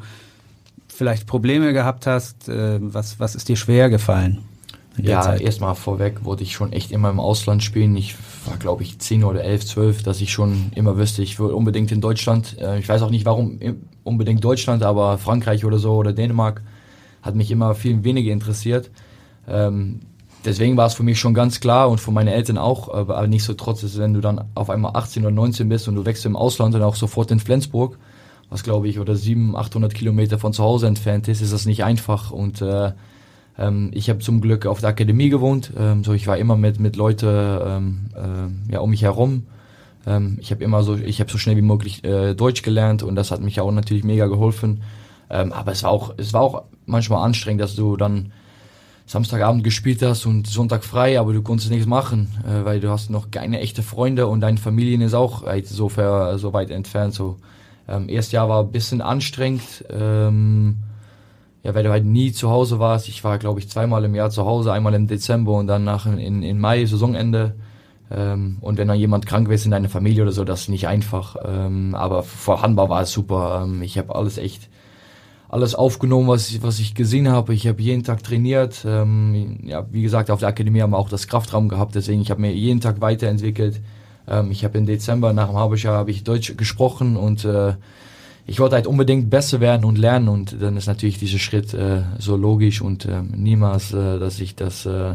vielleicht 0.88 1.28
Probleme 1.28 1.74
gehabt 1.74 2.08
hast? 2.08 2.48
Äh, 2.48 2.80
was, 2.82 3.20
was 3.20 3.36
ist 3.36 3.50
dir 3.50 3.58
schwer 3.58 3.90
gefallen? 3.90 4.40
Ja, 4.96 5.36
erstmal 5.36 5.74
vorweg 5.74 6.24
wollte 6.24 6.44
ich 6.44 6.54
schon 6.54 6.72
echt 6.72 6.92
immer 6.92 7.10
im 7.10 7.20
Ausland 7.20 7.64
spielen. 7.64 7.96
Ich 7.98 8.16
war, 8.46 8.58
glaube 8.58 8.84
ich, 8.84 9.00
10 9.00 9.24
oder 9.24 9.44
11, 9.44 9.66
12, 9.66 10.04
dass 10.04 10.22
ich 10.22 10.32
schon 10.32 10.72
immer 10.76 10.98
wüsste, 10.98 11.24
ich 11.24 11.40
will 11.40 11.48
unbedingt 11.48 11.92
in 11.92 12.00
Deutschland. 12.00 12.58
Äh, 12.60 12.80
ich 12.80 12.88
weiß 12.88 13.02
auch 13.02 13.10
nicht, 13.10 13.26
warum 13.26 13.60
unbedingt 14.04 14.44
Deutschland, 14.44 14.84
aber 14.84 15.18
Frankreich 15.18 15.66
oder 15.66 15.80
so 15.80 15.96
oder 15.96 16.14
Dänemark 16.14 16.62
hat 17.24 17.36
mich 17.36 17.50
immer 17.50 17.74
viel 17.74 18.04
weniger 18.04 18.32
interessiert. 18.32 18.92
Ähm, 19.48 20.02
deswegen 20.46 20.78
war 20.78 20.88
es 20.88 20.94
für 20.94 21.04
mich 21.04 21.20
schon 21.20 21.34
ganz 21.34 21.60
klar 21.60 21.90
und 21.90 22.00
für 22.00 22.12
meine 22.12 22.34
Eltern 22.34 22.58
auch, 22.58 22.94
aber 22.94 23.26
nicht 23.28 23.44
so 23.44 23.54
trotz, 23.54 23.84
ist, 23.84 23.98
wenn 23.98 24.14
du 24.14 24.22
dann 24.22 24.44
auf 24.56 24.70
einmal 24.70 24.96
18 24.96 25.24
oder 25.24 25.34
19 25.34 25.70
bist 25.70 25.88
und 25.88 25.96
du 25.96 26.06
wächst 26.06 26.26
im 26.26 26.36
Ausland 26.36 26.76
und 26.76 26.82
auch 26.82 26.96
sofort 26.96 27.32
in 27.32 27.40
Flensburg, 27.40 27.98
was 28.50 28.64
glaube 28.64 28.88
ich, 28.88 29.00
oder 29.00 29.16
700, 29.16 29.60
800 29.66 29.94
Kilometer 29.94 30.40
von 30.40 30.54
zu 30.54 30.64
Hause 30.64 30.88
entfernt 30.88 31.28
ist, 31.28 31.42
ist 31.42 31.54
das 31.54 31.66
nicht 31.66 31.84
einfach 31.84 32.32
und 32.32 32.62
äh, 32.62 32.92
ähm, 33.58 33.92
ich 33.94 34.10
habe 34.10 34.20
zum 34.20 34.42
Glück 34.42 34.66
auf 34.66 34.80
der 34.80 34.90
Akademie 34.90 35.30
gewohnt, 35.30 35.72
ähm, 35.78 36.04
so 36.04 36.14
ich 36.14 36.28
war 36.28 36.38
immer 36.38 36.58
mit 36.58 36.80
mit 36.80 36.96
Leute 36.96 37.64
ähm, 37.66 38.10
äh, 38.16 38.74
ja 38.74 38.80
um 38.80 38.90
mich 38.90 39.04
herum. 39.04 39.48
Ähm, 40.06 40.38
ich 40.42 40.52
habe 40.52 40.64
immer 40.64 40.84
so, 40.84 40.96
ich 40.96 41.20
habe 41.20 41.32
so 41.32 41.38
schnell 41.38 41.56
wie 41.56 41.62
möglich 41.62 42.04
äh, 42.04 42.34
Deutsch 42.34 42.62
gelernt 42.62 43.04
und 43.04 43.16
das 43.16 43.32
hat 43.32 43.42
mich 43.42 43.62
auch 43.62 43.72
natürlich 43.72 44.04
mega 44.04 44.28
geholfen. 44.28 44.82
Ähm, 45.30 45.54
aber 45.54 45.72
es 45.72 45.84
war 45.84 45.92
auch, 45.92 46.14
es 46.18 46.34
war 46.34 46.42
auch 46.42 46.64
manchmal 46.86 47.24
anstrengend, 47.26 47.62
dass 47.62 47.76
du 47.76 47.96
dann 47.96 48.32
Samstagabend 49.06 49.64
gespielt 49.64 50.02
hast 50.02 50.26
und 50.26 50.48
Sonntag 50.48 50.84
frei, 50.84 51.20
aber 51.20 51.34
du 51.34 51.42
konntest 51.42 51.70
nichts 51.70 51.86
machen, 51.86 52.30
äh, 52.48 52.64
weil 52.66 52.80
du 52.80 52.90
hast 52.90 53.10
noch 53.10 53.32
keine 53.32 53.60
echte 53.60 53.84
Freunde 53.84 54.28
und 54.28 54.42
deine 54.42 54.58
Familie 54.58 55.04
ist 55.06 55.14
auch 55.14 55.44
halt 55.46 55.68
so, 55.68 55.90
ver, 55.90 56.38
so 56.38 56.54
weit 56.54 56.72
entfernt. 56.72 57.14
So 57.14 57.38
ähm, 57.88 58.08
erstes 58.08 58.32
Jahr 58.32 58.48
war 58.48 58.64
ein 58.64 58.72
bisschen 58.72 59.02
anstrengend, 59.02 59.86
ähm, 59.90 60.78
ja, 61.64 61.76
weil 61.76 61.84
du 61.84 61.92
halt 61.92 62.06
nie 62.06 62.32
zu 62.32 62.50
Hause 62.50 62.80
warst. 62.80 63.08
Ich 63.10 63.24
war, 63.24 63.38
glaube 63.40 63.60
ich, 63.60 63.70
zweimal 63.70 64.04
im 64.06 64.16
Jahr 64.16 64.30
zu 64.30 64.46
Hause, 64.46 64.72
einmal 64.72 64.94
im 64.94 65.08
Dezember 65.08 65.54
und 65.54 65.68
dann 65.68 65.84
nach 65.84 66.06
in, 66.06 66.44
in 66.44 66.60
Mai 66.60 66.86
Saisonende. 66.86 67.56
Ähm, 68.12 68.58
und 68.62 68.78
wenn 68.78 68.88
dann 68.88 69.00
jemand 69.00 69.26
krank 69.26 69.50
ist 69.50 69.66
in 69.66 69.72
deiner 69.72 69.90
Familie 69.90 70.24
oder 70.24 70.32
so, 70.32 70.44
das 70.44 70.62
ist 70.62 70.70
nicht 70.70 70.88
einfach. 70.88 71.36
Ähm, 71.44 71.96
aber 71.96 72.24
vor 72.24 72.62
war 72.62 73.02
es 73.02 73.12
super. 73.12 73.64
Ähm, 73.64 73.82
ich 73.82 73.98
habe 73.98 74.16
alles 74.16 74.38
echt 74.38 74.70
alles 75.54 75.76
aufgenommen, 75.76 76.28
was 76.28 76.50
ich, 76.50 76.64
was 76.64 76.80
ich 76.80 76.96
gesehen 76.96 77.30
habe. 77.30 77.54
Ich 77.54 77.68
habe 77.68 77.80
jeden 77.80 78.04
Tag 78.04 78.24
trainiert. 78.24 78.84
Ähm, 78.88 79.60
ja, 79.64 79.86
wie 79.92 80.02
gesagt, 80.02 80.32
auf 80.32 80.40
der 80.40 80.50
Akademie 80.50 80.82
haben 80.82 80.90
wir 80.90 80.98
auch 80.98 81.10
das 81.10 81.28
Kraftraum 81.28 81.70
gehabt, 81.70 81.94
deswegen 81.94 82.22
ich 82.22 82.32
habe 82.32 82.42
mir 82.42 82.52
jeden 82.52 82.82
Tag 82.82 83.02
weiterentwickelt. 83.02 83.80
Ähm, 84.28 84.50
ich 84.50 84.64
habe 84.66 84.80
im 84.80 84.88
Dezember 84.88 85.32
nach 85.32 85.50
dem 85.50 85.56
Habejahr 85.56 85.96
habe 85.96 86.10
ich 86.10 86.24
Deutsch 86.24 86.58
gesprochen 86.58 87.16
und 87.18 87.46
äh, 87.46 87.76
ich 88.48 88.60
wollte 88.60 88.76
halt 88.76 88.88
unbedingt 88.88 89.30
besser 89.30 89.60
werden 89.60 89.86
und 89.86 90.00
lernen 90.00 90.28
und 90.28 90.60
dann 90.60 90.76
ist 90.76 90.88
natürlich 90.88 91.20
dieser 91.20 91.38
Schritt 91.38 91.74
äh, 91.76 92.02
so 92.18 92.36
logisch 92.36 92.82
und 92.82 93.06
äh, 93.06 93.22
niemals, 93.22 93.94
äh, 93.94 94.18
dass 94.18 94.40
ich 94.40 94.56
das 94.56 94.88
äh, 94.88 95.14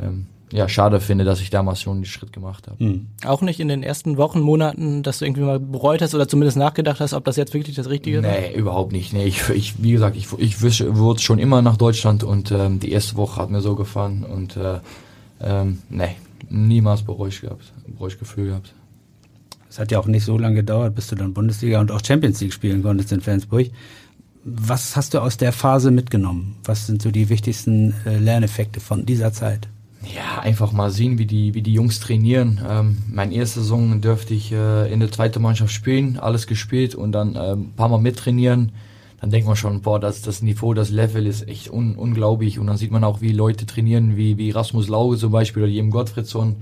ähm, 0.00 0.26
ja, 0.54 0.68
schade 0.68 1.00
finde, 1.00 1.24
dass 1.24 1.40
ich 1.40 1.50
damals 1.50 1.82
schon 1.82 1.98
den 1.98 2.04
Schritt 2.04 2.32
gemacht 2.32 2.68
habe. 2.68 2.82
Mhm. 2.82 3.08
Auch 3.26 3.42
nicht 3.42 3.58
in 3.58 3.66
den 3.66 3.82
ersten 3.82 4.16
Wochen, 4.16 4.38
Monaten, 4.38 5.02
dass 5.02 5.18
du 5.18 5.24
irgendwie 5.24 5.42
mal 5.42 5.58
bereut 5.58 6.00
hast 6.00 6.14
oder 6.14 6.28
zumindest 6.28 6.56
nachgedacht 6.56 7.00
hast, 7.00 7.12
ob 7.12 7.24
das 7.24 7.34
jetzt 7.36 7.54
wirklich 7.54 7.74
das 7.74 7.90
Richtige 7.90 8.18
ist? 8.18 8.22
Nee, 8.22 8.54
überhaupt 8.54 8.92
nicht. 8.92 9.12
Nee, 9.12 9.24
ich, 9.24 9.48
ich, 9.48 9.82
wie 9.82 9.90
gesagt, 9.90 10.16
ich, 10.16 10.28
ich 10.38 10.60
wurde 10.62 11.20
schon 11.20 11.40
immer 11.40 11.60
nach 11.60 11.76
Deutschland 11.76 12.22
und 12.22 12.52
ähm, 12.52 12.78
die 12.78 12.92
erste 12.92 13.16
Woche 13.16 13.42
hat 13.42 13.50
mir 13.50 13.62
so 13.62 13.74
gefallen 13.74 14.22
und 14.22 14.56
äh, 14.56 14.78
ähm, 15.40 15.78
nee, 15.90 16.14
niemals 16.48 17.02
bereut 17.02 17.40
gehabt, 17.40 17.72
bereut 17.88 18.16
Gefühl 18.20 18.46
gehabt. 18.46 18.72
Es 19.68 19.80
hat 19.80 19.90
ja 19.90 19.98
auch 19.98 20.06
nicht 20.06 20.24
so 20.24 20.38
lange 20.38 20.54
gedauert, 20.54 20.94
bis 20.94 21.08
du 21.08 21.16
dann 21.16 21.34
Bundesliga 21.34 21.80
und 21.80 21.90
auch 21.90 22.00
Champions 22.06 22.40
League 22.40 22.52
spielen 22.52 22.84
konntest 22.84 23.10
in 23.10 23.20
Flensburg. 23.20 23.70
Was 24.44 24.94
hast 24.94 25.14
du 25.14 25.18
aus 25.18 25.36
der 25.36 25.50
Phase 25.50 25.90
mitgenommen? 25.90 26.54
Was 26.62 26.86
sind 26.86 27.02
so 27.02 27.10
die 27.10 27.28
wichtigsten 27.28 27.92
äh, 28.06 28.18
Lerneffekte 28.18 28.78
von 28.78 29.04
dieser 29.04 29.32
Zeit? 29.32 29.68
Ja, 30.14 30.40
einfach 30.40 30.72
mal 30.72 30.90
sehen, 30.90 31.18
wie 31.18 31.26
die, 31.26 31.54
wie 31.54 31.62
die 31.62 31.72
Jungs 31.72 32.00
trainieren. 32.00 32.60
Ähm, 32.68 32.98
meine 33.08 33.34
erste 33.34 33.60
Saison 33.60 34.00
dürfte 34.00 34.34
ich 34.34 34.52
äh, 34.52 34.92
in 34.92 35.00
der 35.00 35.10
zweiten 35.10 35.40
Mannschaft 35.40 35.72
spielen, 35.72 36.18
alles 36.18 36.46
gespielt 36.46 36.94
und 36.94 37.12
dann 37.12 37.36
äh, 37.36 37.52
ein 37.52 37.72
paar 37.76 37.88
Mal 37.88 38.00
mittrainieren. 38.00 38.72
Dann 39.20 39.30
denkt 39.30 39.46
man 39.46 39.56
schon, 39.56 39.80
boah, 39.80 39.98
das, 39.98 40.20
das 40.20 40.42
Niveau, 40.42 40.74
das 40.74 40.90
Level 40.90 41.26
ist 41.26 41.48
echt 41.48 41.70
un, 41.70 41.94
unglaublich. 41.94 42.58
Und 42.58 42.66
dann 42.66 42.76
sieht 42.76 42.90
man 42.90 43.04
auch, 43.04 43.20
wie 43.22 43.32
Leute 43.32 43.64
trainieren, 43.64 44.16
wie, 44.16 44.36
wie 44.36 44.50
Rasmus 44.50 44.88
Lauge 44.88 45.16
zum 45.16 45.32
Beispiel 45.32 45.62
oder 45.62 45.72
Jem 45.72 45.90
Gottfriedsson. 45.90 46.56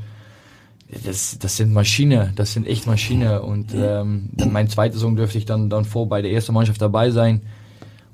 Das, 1.05 1.39
das 1.39 1.57
sind 1.57 1.73
Maschine, 1.73 2.33
das 2.37 2.53
sind 2.53 2.67
echt 2.67 2.87
Maschine. 2.87 3.43
Und 3.43 3.75
ähm, 3.75 4.29
meine 4.51 4.69
zweite 4.69 4.95
Saison 4.95 5.17
dürfte 5.17 5.39
ich 5.39 5.47
dann, 5.47 5.71
dann 5.71 5.85
vor 5.85 6.09
bei 6.09 6.23
der 6.23 6.31
ersten 6.31 6.53
Mannschaft 6.53 6.81
dabei 6.81 7.11
sein. 7.11 7.41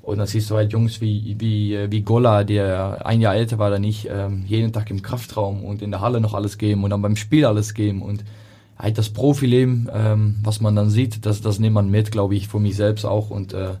Und 0.09 0.17
dann 0.17 0.27
siehst 0.27 0.49
du 0.49 0.55
halt 0.55 0.73
Jungs 0.73 1.01
wie, 1.01 1.35
wie, 1.39 1.77
wie 1.89 2.01
Gola, 2.01 2.43
der 2.43 3.05
ein 3.05 3.21
Jahr 3.21 3.35
älter 3.35 3.59
war, 3.59 3.69
da 3.69 3.79
nicht, 3.79 4.09
ähm, 4.11 4.43
jeden 4.47 4.73
Tag 4.73 4.89
im 4.89 5.01
Kraftraum 5.01 5.63
und 5.63 5.81
in 5.81 5.91
der 5.91 6.01
Halle 6.01 6.19
noch 6.19 6.33
alles 6.33 6.57
geben 6.57 6.83
und 6.83 6.89
dann 6.89 7.01
beim 7.01 7.15
Spiel 7.15 7.45
alles 7.45 7.73
geben 7.73 8.01
und 8.01 8.23
halt 8.77 8.97
das 8.97 9.09
Profileben, 9.09 9.89
ähm, 9.93 10.35
was 10.41 10.61
man 10.61 10.75
dann 10.75 10.89
sieht, 10.89 11.25
das, 11.25 11.41
das 11.41 11.59
nimmt 11.59 11.75
man 11.75 11.91
mit, 11.91 12.11
glaube 12.11 12.35
ich, 12.35 12.47
für 12.47 12.59
mich 12.59 12.75
selbst 12.75 13.05
auch 13.05 13.29
und 13.29 13.53
äh, 13.53 13.75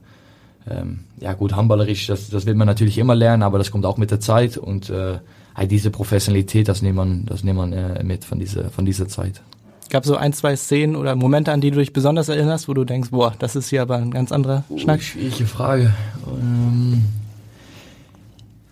ähm, 0.69 0.99
ja 1.19 1.33
gut, 1.33 1.55
handballerisch, 1.55 2.07
das, 2.07 2.29
das 2.29 2.45
wird 2.45 2.57
man 2.57 2.67
natürlich 2.67 2.97
immer 2.97 3.15
lernen, 3.15 3.43
aber 3.43 3.57
das 3.57 3.71
kommt 3.71 3.85
auch 3.85 3.97
mit 3.97 4.11
der 4.11 4.19
Zeit 4.19 4.57
und 4.57 4.89
äh, 4.89 5.17
halt 5.55 5.71
diese 5.71 5.89
Professionalität, 5.89 6.67
das 6.67 6.81
nimmt 6.81 6.97
man, 6.97 7.25
das 7.25 7.43
nimmt 7.43 7.57
man 7.57 7.73
äh, 7.73 8.03
mit 8.03 8.23
von 8.25 8.39
dieser, 8.39 8.69
von 8.69 8.85
dieser 8.85 9.07
Zeit. 9.07 9.41
Gab 9.89 10.05
so 10.05 10.15
ein, 10.15 10.33
zwei 10.33 10.55
Szenen 10.55 10.95
oder 10.95 11.15
Momente, 11.15 11.51
an 11.51 11.61
die 11.61 11.71
du 11.71 11.79
dich 11.79 11.93
besonders 11.93 12.29
erinnerst, 12.29 12.67
wo 12.67 12.73
du 12.73 12.85
denkst, 12.85 13.09
boah, 13.09 13.33
das 13.39 13.55
ist 13.55 13.69
hier 13.69 13.81
aber 13.81 13.97
ein 13.97 14.11
ganz 14.11 14.31
anderer 14.31 14.63
oh, 14.69 14.77
Schnack? 14.77 15.01
Schwierige 15.01 15.45
Frage. 15.45 15.93
Ähm, 16.27 17.05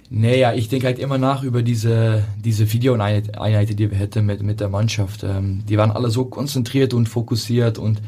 naja, 0.09 0.53
ich 0.53 0.69
denke 0.69 0.85
halt 0.85 0.99
immer 0.99 1.17
nach 1.17 1.43
über 1.43 1.63
diese, 1.63 2.23
diese 2.43 2.71
Videoeinheiten, 2.71 3.75
die 3.75 3.91
wir 3.91 3.97
hätten 3.97 4.25
mit, 4.25 4.41
mit 4.41 4.59
der 4.59 4.69
Mannschaft. 4.69 5.23
Ähm, 5.23 5.63
die 5.67 5.77
waren 5.77 5.91
alle 5.91 6.09
so 6.09 6.25
konzentriert 6.25 6.93
und 6.93 7.09
fokussiert 7.09 7.77
und 7.77 8.01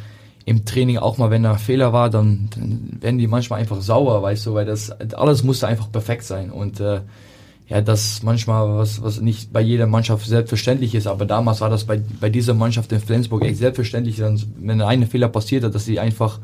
im 0.45 0.65
Training 0.65 0.98
auch 0.98 1.17
mal, 1.17 1.30
wenn 1.30 1.43
da 1.43 1.56
Fehler 1.56 1.93
war, 1.93 2.10
dann, 2.10 2.50
dann 2.56 2.98
werden 3.02 3.17
die 3.17 3.28
manchmal 3.28 3.60
einfach 3.60 3.82
sauer, 3.82 4.24
weißt 4.24 4.45
du, 4.45 4.54
weil 4.54 4.65
das 4.65 4.91
alles 5.13 5.43
musste 5.43 5.67
einfach 5.67 5.91
perfekt 5.91 6.24
sein 6.24 6.52
und 6.52 6.80
äh, 6.80 7.02
ja, 7.69 7.82
das 7.82 8.23
manchmal 8.23 8.77
was, 8.77 9.01
was 9.03 9.21
nicht 9.21 9.53
bei 9.53 9.62
jeder 9.62 9.86
Mannschaft 9.86 10.25
selbstverständlich 10.25 10.95
ist, 10.95 11.05
aber 11.05 11.25
damals 11.25 11.62
war 11.62 11.69
das 11.69 11.84
bei, 11.84 12.01
bei 12.19 12.29
dieser 12.29 12.55
Mannschaft 12.55 12.91
in 12.91 12.99
Flensburg 12.99 13.43
echt 13.43 13.58
selbstverständlich, 13.58 14.19
wenn 14.19 14.82
ein 14.82 15.05
Fehler 15.05 15.29
passiert 15.29 15.63
hat, 15.63 15.75
dass 15.75 15.86
sie 15.86 15.99
einfach, 15.99 16.39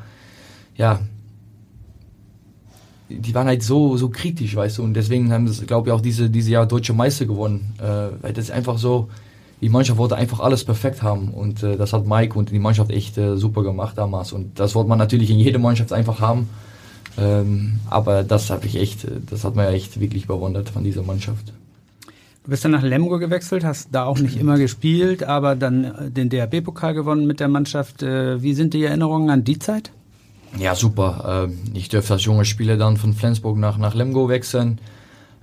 ja, 0.76 1.00
die 3.10 3.34
waren 3.34 3.48
halt 3.48 3.64
so, 3.64 3.98
so 3.98 4.10
kritisch, 4.10 4.56
weißt 4.56 4.78
du, 4.78 4.84
und 4.84 4.94
deswegen 4.94 5.34
haben 5.34 5.48
sie, 5.48 5.66
glaube 5.66 5.90
ich, 5.90 5.94
auch 5.94 6.02
diese, 6.02 6.30
diese 6.30 6.52
Jahr 6.52 6.68
Deutsche 6.68 6.94
Meister 6.94 7.26
gewonnen, 7.26 7.74
äh, 7.80 8.22
weil 8.22 8.34
das 8.34 8.52
einfach 8.52 8.78
so, 8.78 9.10
die 9.62 9.70
Mannschaft 9.70 9.98
wollte 9.98 10.16
einfach 10.16 10.42
alles 10.42 10.64
perfekt 10.64 11.02
haben 11.02 11.30
und 11.30 11.64
äh, 11.64 11.76
das 11.76 11.92
hat 11.92 12.06
Mike 12.06 12.38
und 12.38 12.52
die 12.52 12.60
Mannschaft 12.60 12.92
echt 12.92 13.18
äh, 13.18 13.36
super 13.36 13.64
gemacht 13.64 13.98
damals 13.98 14.32
und 14.32 14.60
das 14.60 14.76
wollte 14.76 14.90
man 14.90 15.00
natürlich 15.00 15.32
in 15.32 15.40
jeder 15.40 15.60
Mannschaft 15.60 15.92
einfach 15.92 16.20
haben, 16.20 16.50
ähm, 17.18 17.80
aber 17.90 18.24
das 18.24 18.50
habe 18.50 18.66
ich 18.66 18.76
echt, 18.76 19.08
das 19.30 19.44
hat 19.44 19.56
man 19.56 19.66
ja 19.66 19.72
echt 19.72 20.00
wirklich 20.00 20.28
bewundert 20.28 20.70
von 20.70 20.84
dieser 20.84 21.04
Mannschaft. 21.04 21.54
Du 22.44 22.52
bist 22.52 22.64
dann 22.64 22.72
nach 22.72 22.84
Lemgo 22.84 23.18
gewechselt, 23.18 23.64
hast 23.64 23.90
da 23.92 24.06
auch 24.06 24.20
nicht 24.20 24.38
immer 24.38 24.58
gespielt, 24.58 25.24
aber 25.24 25.56
dann 25.56 26.14
den 26.14 26.30
DRB-Pokal 26.30 26.94
gewonnen 26.94 27.26
mit 27.26 27.40
der 27.40 27.48
Mannschaft. 27.48 28.04
Äh, 28.04 28.42
wie 28.44 28.54
sind 28.54 28.76
die 28.76 28.84
Erinnerungen 28.84 29.32
an 29.32 29.44
die 29.44 29.58
Zeit? 29.58 29.92
Ja, 30.60 30.76
super. 30.76 31.48
Ähm, 31.48 31.58
ich 31.74 31.90
durfte 31.90 32.14
als 32.14 32.26
junger 32.26 32.46
Spieler 32.46 32.78
dann 32.78 32.98
von 32.98 33.14
Flensburg 33.14 33.58
nach, 33.58 33.78
nach 33.78 33.96
Lemgo 33.96 34.30
wechseln. 34.30 34.80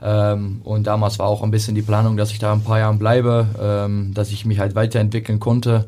Ähm, 0.01 0.61
und 0.65 0.87
damals 0.87 1.19
war 1.19 1.27
auch 1.27 1.43
ein 1.43 1.51
bisschen 1.51 1.75
die 1.75 1.83
Planung, 1.83 2.17
dass 2.17 2.31
ich 2.31 2.39
da 2.39 2.53
ein 2.53 2.63
paar 2.63 2.79
Jahre 2.79 2.97
bleibe, 2.97 3.47
ähm, 3.61 4.15
dass 4.15 4.31
ich 4.31 4.45
mich 4.45 4.59
halt 4.59 4.75
weiterentwickeln 4.75 5.41
konnte. 5.41 5.87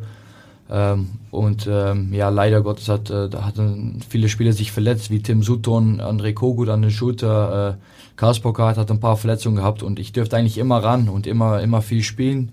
Und 0.66 1.66
ja, 1.66 2.28
leider 2.30 2.62
Gottes 2.62 2.88
hat, 2.88 3.10
äh, 3.10 3.28
da 3.28 3.44
hatten 3.44 4.00
viele 4.08 4.28
Spieler 4.28 4.52
sich 4.52 4.72
verletzt, 4.72 5.10
wie 5.10 5.20
Tim 5.20 5.42
Sutton, 5.42 6.00
André 6.00 6.32
Kogut 6.32 6.70
an 6.70 6.80
den 6.80 6.90
Schulter, 6.90 7.76
äh, 7.76 8.14
Karlsburg 8.16 8.58
hat 8.58 8.90
ein 8.90 9.00
paar 9.00 9.16
Verletzungen 9.16 9.56
gehabt 9.56 9.82
und 9.82 9.98
ich 9.98 10.12
dürfte 10.12 10.36
eigentlich 10.36 10.58
immer 10.58 10.82
ran 10.82 11.08
und 11.08 11.26
immer, 11.26 11.60
immer 11.60 11.82
viel 11.82 12.02
spielen. 12.02 12.52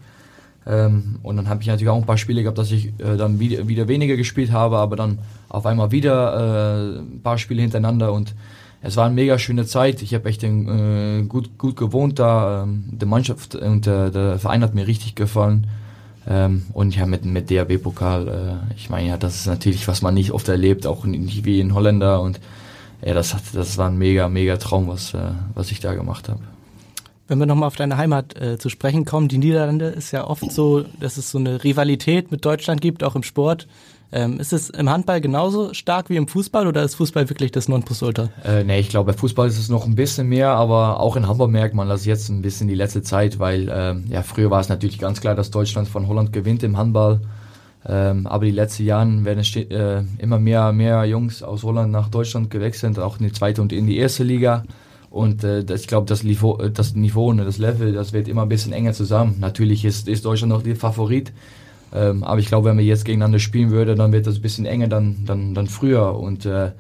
Ähm, 0.66 1.20
und 1.24 1.38
dann 1.38 1.50
habe 1.50 1.62
ich 1.62 1.68
natürlich 1.68 1.90
auch 1.90 1.98
ein 1.98 2.06
paar 2.06 2.18
Spiele 2.18 2.44
gehabt, 2.44 2.58
dass 2.58 2.72
ich 2.72 2.88
äh, 3.00 3.18
dann 3.18 3.40
wieder, 3.40 3.68
wieder 3.68 3.88
weniger 3.88 4.16
gespielt 4.16 4.52
habe, 4.52 4.78
aber 4.78 4.96
dann 4.96 5.20
auf 5.50 5.66
einmal 5.66 5.92
wieder 5.92 6.96
äh, 6.96 7.00
ein 7.00 7.22
paar 7.22 7.38
Spiele 7.38 7.62
hintereinander 7.62 8.14
und 8.14 8.36
es 8.84 8.98
war 8.98 9.06
eine 9.06 9.16
mega 9.16 9.38
schöne 9.38 9.66
Zeit. 9.66 10.02
Ich 10.02 10.14
habe 10.16 10.28
echt 10.28 10.44
äh, 10.44 11.24
gut, 11.24 11.58
gut 11.58 11.76
gewohnt 11.76 12.18
da. 12.20 12.64
Ähm, 12.64 12.86
die 12.92 13.06
Mannschaft 13.06 13.56
und 13.56 13.86
äh, 13.86 14.10
der 14.10 14.40
Verein 14.40 14.64
hat 14.64 14.74
mir 14.74 14.88
richtig 14.88 15.16
gefallen. 15.16 15.68
Ähm, 16.28 16.66
und 16.74 16.96
ja, 16.96 17.06
mit, 17.06 17.26
mit 17.26 17.50
DAB-Pokal, 17.50 18.28
äh, 18.28 18.76
ich 18.76 18.90
meine, 18.90 19.10
ja, 19.10 19.18
das 19.18 19.36
ist 19.36 19.48
natürlich, 19.48 19.88
was 19.88 20.02
man 20.02 20.14
nicht 20.14 20.32
oft 20.32 20.48
erlebt, 20.48 20.86
auch 20.86 21.06
nicht 21.06 21.46
wie 21.46 21.60
in 21.60 21.74
Holländer. 21.74 22.22
Und 22.22 22.40
ja, 23.04 23.14
das, 23.14 23.34
hat, 23.34 23.42
das 23.54 23.78
war 23.78 23.90
ein 23.90 23.98
mega, 23.98 24.30
mega 24.30 24.58
Traum, 24.58 24.88
was, 24.88 25.14
äh, 25.14 25.32
was 25.56 25.72
ich 25.72 25.80
da 25.80 25.94
gemacht 25.94 26.30
habe. 26.30 26.42
Wenn 27.28 27.40
wir 27.40 27.46
nochmal 27.46 27.68
auf 27.68 27.76
deine 27.76 27.98
Heimat 27.98 28.40
äh, 28.40 28.58
zu 28.58 28.70
sprechen 28.70 29.06
kommen, 29.06 29.30
die 29.30 29.38
Niederlande 29.38 29.86
ist 29.86 30.12
ja 30.12 30.28
oft 30.28 30.52
so, 30.52 30.84
dass 31.00 31.18
es 31.18 31.32
so 31.32 31.38
eine 31.38 31.64
Rivalität 31.64 32.32
mit 32.32 32.46
Deutschland 32.46 32.82
gibt, 32.82 33.04
auch 33.04 33.16
im 33.16 33.24
Sport. 33.24 33.68
Ähm, 34.14 34.40
ist 34.40 34.52
es 34.52 34.70
im 34.70 34.90
Handball 34.90 35.22
genauso 35.22 35.74
stark 35.74 36.10
wie 36.10 36.18
im 36.18 36.28
Fußball 36.28 36.68
oder 36.68 36.84
ist 36.84 36.96
Fußball 36.96 37.30
wirklich 37.30 37.52
das 37.52 37.70
Nonplusultra? 37.70 38.30
Äh, 38.44 38.64
nee, 38.66 38.80
ich 38.80 38.90
glaube, 38.90 39.14
bei 39.14 39.18
Fußball 39.18 39.48
ist 39.48 39.58
es 39.58 39.70
noch 39.70 39.86
ein 39.86 39.96
bisschen 39.96 40.28
mehr, 40.28 40.50
aber 40.50 41.00
auch 41.00 41.16
in 41.16 41.28
Handball 41.28 41.48
merkt 41.48 41.76
man 41.76 41.88
das 41.88 42.06
jetzt 42.06 42.30
ein 42.30 42.42
bisschen 42.42 42.68
die 42.68 42.76
letzte 42.76 43.02
Zeit, 43.04 43.40
weil 43.40 43.72
ähm, 43.74 44.06
ja, 44.10 44.22
früher 44.22 44.52
war 44.52 44.60
es 44.60 44.70
natürlich 44.70 45.00
ganz 45.00 45.22
klar, 45.22 45.36
dass 45.36 45.50
Deutschland 45.50 45.88
von 45.88 46.08
Holland 46.08 46.34
gewinnt 46.34 46.62
im 46.64 46.78
Handball. 46.78 47.22
Ähm, 47.84 48.28
aber 48.28 48.46
die 48.46 48.52
letzten 48.52 48.84
Jahre 48.84 49.26
werden 49.26 49.44
äh, 49.56 50.04
immer 50.22 50.40
mehr, 50.40 50.72
mehr 50.72 51.06
Jungs 51.06 51.42
aus 51.42 51.64
Holland 51.64 51.92
nach 51.92 52.10
Deutschland 52.10 52.50
gewechselt, 52.50 53.00
auch 53.00 53.18
in 53.20 53.26
die 53.26 53.32
zweite 53.32 53.62
und 53.62 53.74
in 53.74 53.88
die 53.88 53.98
erste 53.98 54.24
Liga. 54.24 54.64
Und 55.10 55.44
äh, 55.44 55.64
ich 55.74 55.88
glaube, 55.88 56.08
das 56.08 56.24
äh, 56.24 56.70
das 56.72 56.96
Niveau, 56.96 57.34
ne, 57.34 57.44
das 57.44 57.58
Level, 57.58 57.94
das 57.94 58.14
wird 58.14 58.28
immer 58.28 58.44
ein 58.44 58.50
bisschen 58.50 58.72
enger 58.72 58.94
zusammen. 58.94 59.38
Natürlich 59.40 59.84
ist, 59.84 60.08
ist 60.08 60.26
Deutschland 60.26 60.54
noch 60.54 60.64
der 60.64 60.76
Favorit. 60.76 61.34
Ähm, 61.94 62.24
aber 62.24 62.40
ich 62.40 62.48
glaube, 62.48 62.70
wenn 62.70 62.78
wir 62.78 62.86
jetzt 62.86 63.06
gegeneinander 63.06 63.40
spielen 63.40 63.72
würden, 63.72 63.98
dann 63.98 64.12
wird 64.12 64.28
das 64.28 64.36
ein 64.36 64.42
bisschen 64.42 64.66
enger 64.66 64.88
dann, 64.88 65.24
dann, 65.26 65.54
dann 65.54 65.68
früher. 65.68 66.18
Und 66.18 66.46
äh, 66.46 66.72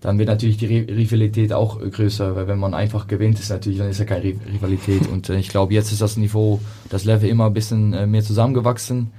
dann 0.00 0.18
wird 0.18 0.28
natürlich 0.28 0.56
die 0.56 0.66
Rivalität 0.66 1.52
auch 1.52 1.80
größer, 1.80 2.36
weil 2.36 2.46
wenn 2.46 2.58
man 2.58 2.74
einfach 2.74 3.06
gewinnt, 3.06 3.40
ist 3.40 3.50
natürlich, 3.50 3.78
dann 3.78 3.88
ist 3.88 3.98
ja 3.98 4.04
keine 4.04 4.24
Rivalität. 4.24 5.08
Und 5.08 5.28
äh, 5.28 5.38
ich 5.38 5.48
glaube, 5.48 5.74
jetzt 5.74 5.92
ist 5.92 6.00
das 6.00 6.16
Niveau, 6.16 6.60
das 6.88 7.04
Level 7.04 7.28
immer 7.28 7.46
ein 7.46 7.54
bisschen 7.54 7.92
äh, 7.92 8.06
mehr 8.06 8.22
zusammengewachsen. 8.22 9.10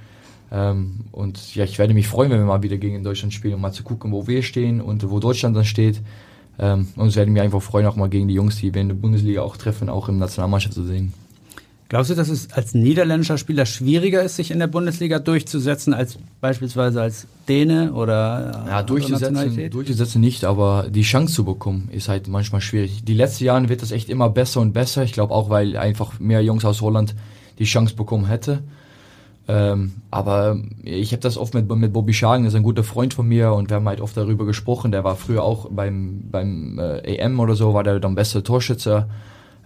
Ähm, 0.52 1.00
und 1.12 1.54
ja, 1.54 1.64
ich 1.64 1.78
werde 1.78 1.94
mich 1.94 2.08
freuen, 2.08 2.30
wenn 2.30 2.38
wir 2.38 2.46
mal 2.46 2.62
wieder 2.62 2.78
gegen 2.78 3.02
Deutschland 3.04 3.32
spielen, 3.32 3.54
um 3.54 3.60
mal 3.60 3.72
zu 3.72 3.82
gucken, 3.82 4.12
wo 4.12 4.26
wir 4.26 4.42
stehen 4.42 4.80
und 4.80 5.08
wo 5.10 5.20
Deutschland 5.20 5.56
dann 5.56 5.64
steht. 5.64 6.00
Ähm, 6.58 6.88
und 6.96 7.08
es 7.08 7.16
werde 7.16 7.30
mich 7.30 7.42
einfach 7.42 7.62
freuen, 7.62 7.86
auch 7.86 7.96
mal 7.96 8.08
gegen 8.08 8.28
die 8.28 8.34
Jungs, 8.34 8.56
die 8.56 8.74
wir 8.74 8.80
in 8.82 8.88
der 8.88 8.96
Bundesliga 8.96 9.42
auch 9.42 9.56
treffen, 9.56 9.88
auch 9.88 10.08
im 10.08 10.18
Nationalmannschaft 10.18 10.74
zu 10.74 10.84
sehen. 10.84 11.12
Glaubst 11.90 12.08
du, 12.08 12.14
dass 12.14 12.28
es 12.28 12.52
als 12.52 12.72
niederländischer 12.72 13.36
Spieler 13.36 13.66
schwieriger 13.66 14.22
ist, 14.22 14.36
sich 14.36 14.52
in 14.52 14.60
der 14.60 14.68
Bundesliga 14.68 15.18
durchzusetzen, 15.18 15.92
als 15.92 16.18
beispielsweise 16.40 17.02
als 17.02 17.26
Däne 17.48 17.92
oder 17.94 18.64
Ja, 18.68 18.84
durchzusetzen, 18.84 19.70
durchzusetzen 19.70 20.20
nicht, 20.20 20.44
aber 20.44 20.86
die 20.88 21.02
Chance 21.02 21.34
zu 21.34 21.44
bekommen 21.44 21.88
ist 21.90 22.08
halt 22.08 22.28
manchmal 22.28 22.60
schwierig. 22.60 23.02
Die 23.02 23.14
letzten 23.14 23.42
Jahre 23.42 23.68
wird 23.68 23.82
das 23.82 23.90
echt 23.90 24.08
immer 24.08 24.30
besser 24.30 24.60
und 24.60 24.72
besser. 24.72 25.02
Ich 25.02 25.12
glaube 25.12 25.34
auch, 25.34 25.50
weil 25.50 25.76
einfach 25.76 26.20
mehr 26.20 26.44
Jungs 26.44 26.64
aus 26.64 26.80
Holland 26.80 27.16
die 27.58 27.64
Chance 27.64 27.96
bekommen 27.96 28.26
hätte. 28.26 28.62
Ähm, 29.48 29.94
aber 30.12 30.60
ich 30.84 31.10
habe 31.10 31.22
das 31.22 31.36
oft 31.36 31.54
mit, 31.54 31.68
mit 31.68 31.92
Bobby 31.92 32.14
Schagen, 32.14 32.44
das 32.44 32.52
ist 32.52 32.56
ein 32.56 32.62
guter 32.62 32.84
Freund 32.84 33.14
von 33.14 33.26
mir 33.26 33.52
und 33.52 33.68
wir 33.68 33.78
haben 33.78 33.88
halt 33.88 34.00
oft 34.00 34.16
darüber 34.16 34.46
gesprochen. 34.46 34.92
Der 34.92 35.02
war 35.02 35.16
früher 35.16 35.42
auch 35.42 35.68
beim, 35.68 36.22
beim 36.30 36.78
äh, 36.78 37.16
EM 37.16 37.40
oder 37.40 37.56
so, 37.56 37.74
war 37.74 37.82
der 37.82 37.98
dann 37.98 38.14
bester 38.14 38.44
Torschütze 38.44 39.08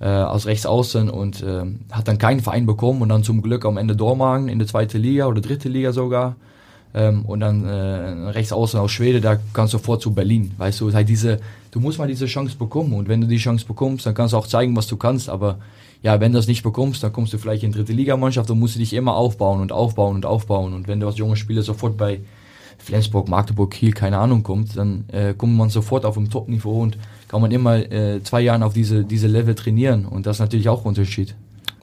äh, 0.01 0.07
aus 0.07 0.47
rechts 0.47 0.67
außen 0.67 1.09
und 1.11 1.43
äh, 1.43 1.65
hat 1.91 2.09
dann 2.09 2.19
keinen 2.19 2.41
Verein 2.41 2.67
bekommen 2.67 3.03
und 3.03 3.09
dann 3.09 3.23
zum 3.23 3.43
Glück 3.43 3.65
am 3.65 3.77
Ende 3.77 3.97
Dormagen 3.97 4.49
in 4.49 4.59
der 4.59 4.69
zweiten 4.69 4.99
Liga 4.99 5.27
oder 5.27 5.41
dritte 5.41 5.69
Liga 5.69 5.93
sogar. 5.93 6.37
Ähm, 6.97 7.25
und 7.25 7.41
dann 7.41 7.65
äh, 7.65 8.31
rechts 8.31 8.53
außen 8.53 8.79
aus 8.79 8.93
Schweden, 8.93 9.21
da 9.21 9.37
kannst 9.53 9.75
du 9.75 9.79
sofort 9.79 10.01
zu 10.01 10.15
Berlin. 10.15 10.53
Weißt 10.59 10.81
du, 10.81 10.93
halt 10.93 11.09
diese, 11.09 11.41
du 11.73 11.81
musst 11.81 11.99
mal 11.99 12.07
diese 12.07 12.27
Chance 12.27 12.57
bekommen 12.57 12.93
und 12.93 13.09
wenn 13.09 13.21
du 13.21 13.27
die 13.27 13.37
Chance 13.37 13.67
bekommst, 13.67 14.07
dann 14.07 14.15
kannst 14.15 14.33
du 14.33 14.39
auch 14.39 14.47
zeigen, 14.47 14.77
was 14.77 14.87
du 14.87 14.97
kannst, 14.97 15.29
aber 15.29 15.59
ja, 16.05 16.21
wenn 16.21 16.33
du 16.33 16.39
das 16.39 16.47
nicht 16.47 16.63
bekommst, 16.63 17.03
dann 17.03 17.13
kommst 17.13 17.33
du 17.33 17.39
vielleicht 17.39 17.63
in 17.63 17.73
dritte 17.73 17.95
Ligamannschaft 17.95 18.51
und 18.51 18.61
musst 18.61 18.75
du 18.75 18.79
dich 18.79 18.93
immer 18.93 19.17
aufbauen 19.17 19.61
und 19.63 19.73
aufbauen 19.73 20.17
und 20.17 20.27
aufbauen. 20.27 20.75
Und 20.75 20.87
wenn 20.87 21.01
du 21.01 21.07
als 21.07 21.17
junger 21.17 21.35
Spieler 21.35 21.63
sofort 21.63 21.97
bei 21.97 22.21
Flensburg, 22.77 23.29
Magdeburg, 23.29 23.71
Kiel, 23.71 23.93
keine 23.93 24.19
Ahnung 24.19 24.43
kommt, 24.43 24.77
dann 24.77 25.07
äh, 25.09 25.33
kommt 25.33 25.57
man 25.57 25.71
sofort 25.71 26.05
auf 26.05 26.15
dem 26.15 26.29
Top-Niveau 26.29 26.83
und 26.83 26.99
kann 27.35 27.41
man 27.41 27.51
immer 27.51 27.79
äh, 27.91 28.23
zwei 28.23 28.43
Jahre 28.43 28.65
auf 28.65 28.75
diese, 28.75 29.03
diese 29.03 29.27
Level 29.27 29.57
trainieren. 29.57 30.07
Und 30.07 30.25
das 30.25 30.37
ist 30.37 30.41
natürlich 30.41 30.69
auch 30.69 30.83
ein 30.83 30.87
Unterschied. 30.87 31.35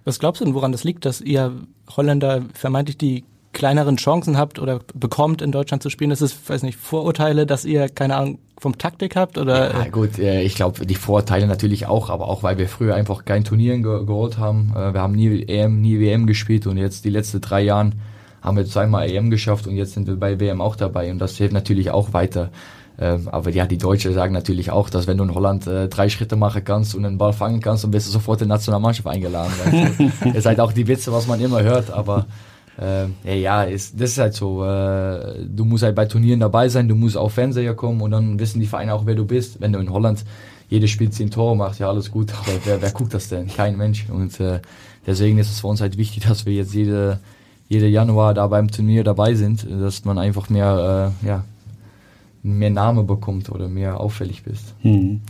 Was 0.06 0.18
glaubst 0.18 0.40
du 0.40 0.46
denn, 0.46 0.54
woran 0.54 0.72
das 0.72 0.86
liegt, 0.86 1.04
dass 1.04 1.20
ihr 1.20 1.52
Holländer 1.90 2.44
vermeintlich 2.54 2.98
die 2.98 3.26
kleineren 3.52 3.98
Chancen 3.98 4.38
habt 4.38 4.60
oder 4.60 4.80
bekommt, 4.94 5.42
in 5.42 5.52
Deutschland 5.52 5.84
zu 5.84 5.90
spielen? 5.90 6.10
Ist 6.12 6.22
es, 6.22 6.50
weiß 6.50 6.64
nicht, 6.64 6.78
Vorurteile, 6.78 7.46
dass 7.46 7.66
ihr, 7.66 7.90
keine 7.90 8.16
Ahnung, 8.16 8.40
vom 8.62 8.78
Taktik 8.78 9.18
habt? 9.18 9.38
Oder? 9.38 9.74
Ja, 9.74 9.90
gut, 9.90 10.20
ich 10.20 10.56
glaube, 10.56 10.86
die 10.86 10.96
Vorteile 10.96 11.48
natürlich 11.48 11.86
auch, 11.86 12.10
aber 12.10 12.30
auch, 12.30 12.44
weil 12.44 12.58
wir 12.58 12.70
früher 12.70 12.96
einfach 12.96 13.26
kein 13.26 13.44
Turnieren 13.44 13.84
ge 13.84 14.06
geholt 14.06 14.38
haben. 14.38 14.72
Äh, 14.74 14.94
wir 14.94 15.02
haben 15.02 15.16
nie 15.16 15.44
EM, 15.50 15.82
nie 15.82 16.00
WM 16.00 16.28
gespielt 16.28 16.66
und 16.66 16.78
jetzt 16.78 17.04
die 17.04 17.10
letzten 17.10 17.42
drei 17.42 17.62
Jahren 17.62 17.96
haben 18.42 18.56
wir 18.56 18.66
zweimal 18.66 19.12
EM 19.12 19.30
geschafft 19.30 19.68
und 19.68 19.76
jetzt 19.76 19.96
sind 19.96 20.08
wir 20.08 20.16
bei 20.16 20.40
WM 20.40 20.62
auch 20.62 20.78
dabei 20.78 21.12
und 21.12 21.20
das 21.20 21.36
hilft 21.36 21.54
natürlich 21.54 21.92
auch 21.92 22.14
weiter. 22.14 22.52
Ähm, 23.00 23.28
aber 23.30 23.50
ja, 23.50 23.66
die 23.66 23.78
Deutschen 23.78 24.14
sagen 24.14 24.34
natürlich 24.34 24.72
auch, 24.72 24.90
dass 24.90 25.08
wenn 25.08 25.18
du 25.18 25.24
in 25.24 25.34
Holland 25.34 25.66
äh, 25.68 25.88
drei 25.88 26.10
Schritte 26.10 26.36
machen 26.36 26.64
kannst 26.64 26.94
und 26.94 27.06
einen 27.06 27.18
Ball 27.18 27.34
fangen 27.34 27.62
kannst, 27.62 27.84
dann 27.84 27.92
bist 27.92 28.08
du 28.08 28.12
sofort 28.12 28.42
in 28.42 28.48
die 28.48 28.50
Nationalmannschaft 28.50 29.08
eingeladen. 29.08 29.52
das 30.20 30.36
ist 30.36 30.46
halt 30.46 30.60
auch 30.60 30.74
die 30.74 30.88
Witze, 30.88 31.12
was 31.12 31.28
man 31.28 31.40
immer 31.40 31.64
hört, 31.64 31.92
aber 31.92 32.26
äh, 32.80 33.40
ja, 33.40 33.64
ist, 33.64 34.00
das 34.00 34.12
ist 34.12 34.18
halt 34.18 34.34
so. 34.34 34.64
Äh, 34.66 35.46
du 35.46 35.66
musst 35.66 35.84
halt 35.84 35.96
bei 35.96 36.06
Turnieren 36.06 36.40
dabei 36.40 36.70
sein, 36.70 36.88
du 36.88 36.96
musst 36.96 37.18
auf 37.18 37.34
Fernseher 37.34 37.76
kommen 37.76 38.02
und 38.02 38.12
dann 38.12 38.40
wissen 38.40 38.60
die 38.60 38.68
Vereine 38.68 38.94
auch, 38.94 39.06
wer 39.06 39.16
du 39.16 39.26
bist. 39.26 39.62
Wenn 39.62 39.74
du 39.74 39.80
in 39.80 39.92
Holland 39.92 40.24
jedes 40.70 40.90
Spiel 40.90 41.10
zehn 41.10 41.30
Tore 41.30 41.56
machst, 41.56 41.80
ja, 41.80 41.90
alles 41.90 42.12
gut, 42.12 42.32
aber 42.34 42.58
wer, 42.64 42.82
wer 42.82 42.92
guckt 42.92 43.14
das 43.14 43.28
denn? 43.28 43.48
Kein 43.48 43.78
Mensch. 43.78 44.06
Und 44.10 44.40
äh, 44.40 44.62
deswegen 45.06 45.38
ist 45.38 45.52
es 45.52 45.60
für 45.60 45.68
uns 45.68 45.82
halt 45.82 45.98
wichtig, 45.98 46.24
dass 46.28 46.46
wir 46.46 46.54
jetzt 46.54 46.74
jede, 46.74 47.20
jede 47.68 47.88
Januar 47.88 48.34
da 48.34 48.48
beim 48.48 48.72
Turnier 48.72 49.04
dabei 49.04 49.36
sind, 49.36 49.68
dass 49.70 50.06
man 50.06 50.18
einfach 50.18 50.50
mehr, 50.50 51.14
äh, 51.24 51.28
ja, 51.28 51.44
mehr 52.44 52.70
Name 52.70 53.04
bekommt 53.04 53.50
oder 53.50 53.68
mehr 53.68 54.00
auffällig 54.00 54.44
bist. 54.44 54.76
Hm. 54.82 55.22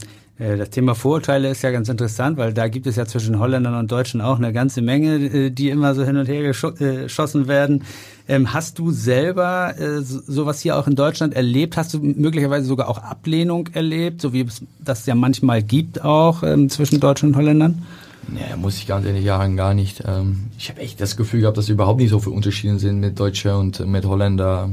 Äh, 0.42 0.58
das 0.58 0.72
Thema 0.72 0.96
Vorurteile 0.96 1.50
ist 1.50 1.62
ja 1.62 1.72
ganz 1.72 1.88
interessant, 1.88 2.38
weil 2.38 2.54
da 2.54 2.68
gibt 2.68 2.88
es 2.88 2.96
ja 2.96 3.06
zwischen 3.06 3.40
Holländern 3.40 3.76
und 3.76 3.92
Deutschen 3.92 4.22
auch 4.22 4.38
eine 4.38 4.52
ganze 4.52 4.82
Menge, 4.82 5.16
äh, 5.16 5.50
die 5.52 5.70
immer 5.70 5.94
so 5.94 6.04
hin 6.04 6.18
und 6.18 6.28
her 6.28 6.44
äh, 6.44 7.04
geschossen 7.04 7.48
werden. 7.48 7.84
Ähm, 8.28 8.54
hast 8.54 8.80
du 8.80 8.92
selber 8.92 9.74
sowas 10.02 10.62
hier 10.62 10.78
auch 10.78 10.88
in 10.88 10.96
Deutschland 10.96 11.34
erlebt? 11.34 11.76
Hast 11.76 11.94
du 11.94 12.00
möglicherweise 12.00 12.66
sogar 12.66 12.88
auch 12.88 12.98
Ablehnung 13.00 13.68
erlebt, 13.74 14.22
so 14.22 14.32
wie 14.32 14.42
es 14.42 14.64
das 14.80 15.06
ja 15.06 15.16
manchmal 15.16 15.62
gibt 15.62 16.04
auch 16.04 16.44
ähm, 16.44 16.70
zwischen 16.70 17.00
Deutschen 17.00 17.30
und 17.30 17.36
Holländern? 17.36 17.84
Nee, 18.28 18.56
muss 18.56 18.78
ich 18.78 18.88
ganz 18.88 19.06
ehrlich 19.06 19.26
sagen, 19.26 19.58
gar 19.58 19.74
nicht. 19.74 20.04
Ähm, 20.06 20.46
ich 20.58 20.70
habe 20.70 20.82
echt 20.82 21.02
das 21.02 21.18
Gefühl 21.18 21.42
gehabt, 21.42 21.58
dass 21.58 21.70
überhaupt 21.70 22.00
nicht 22.00 22.12
so 22.12 22.20
viele 22.20 22.36
Unterschiede 22.36 22.80
sind 22.80 23.00
mit 23.00 23.20
Deutschen 23.20 23.52
und 23.52 23.86
mit 23.88 24.06
Holländer. 24.06 24.70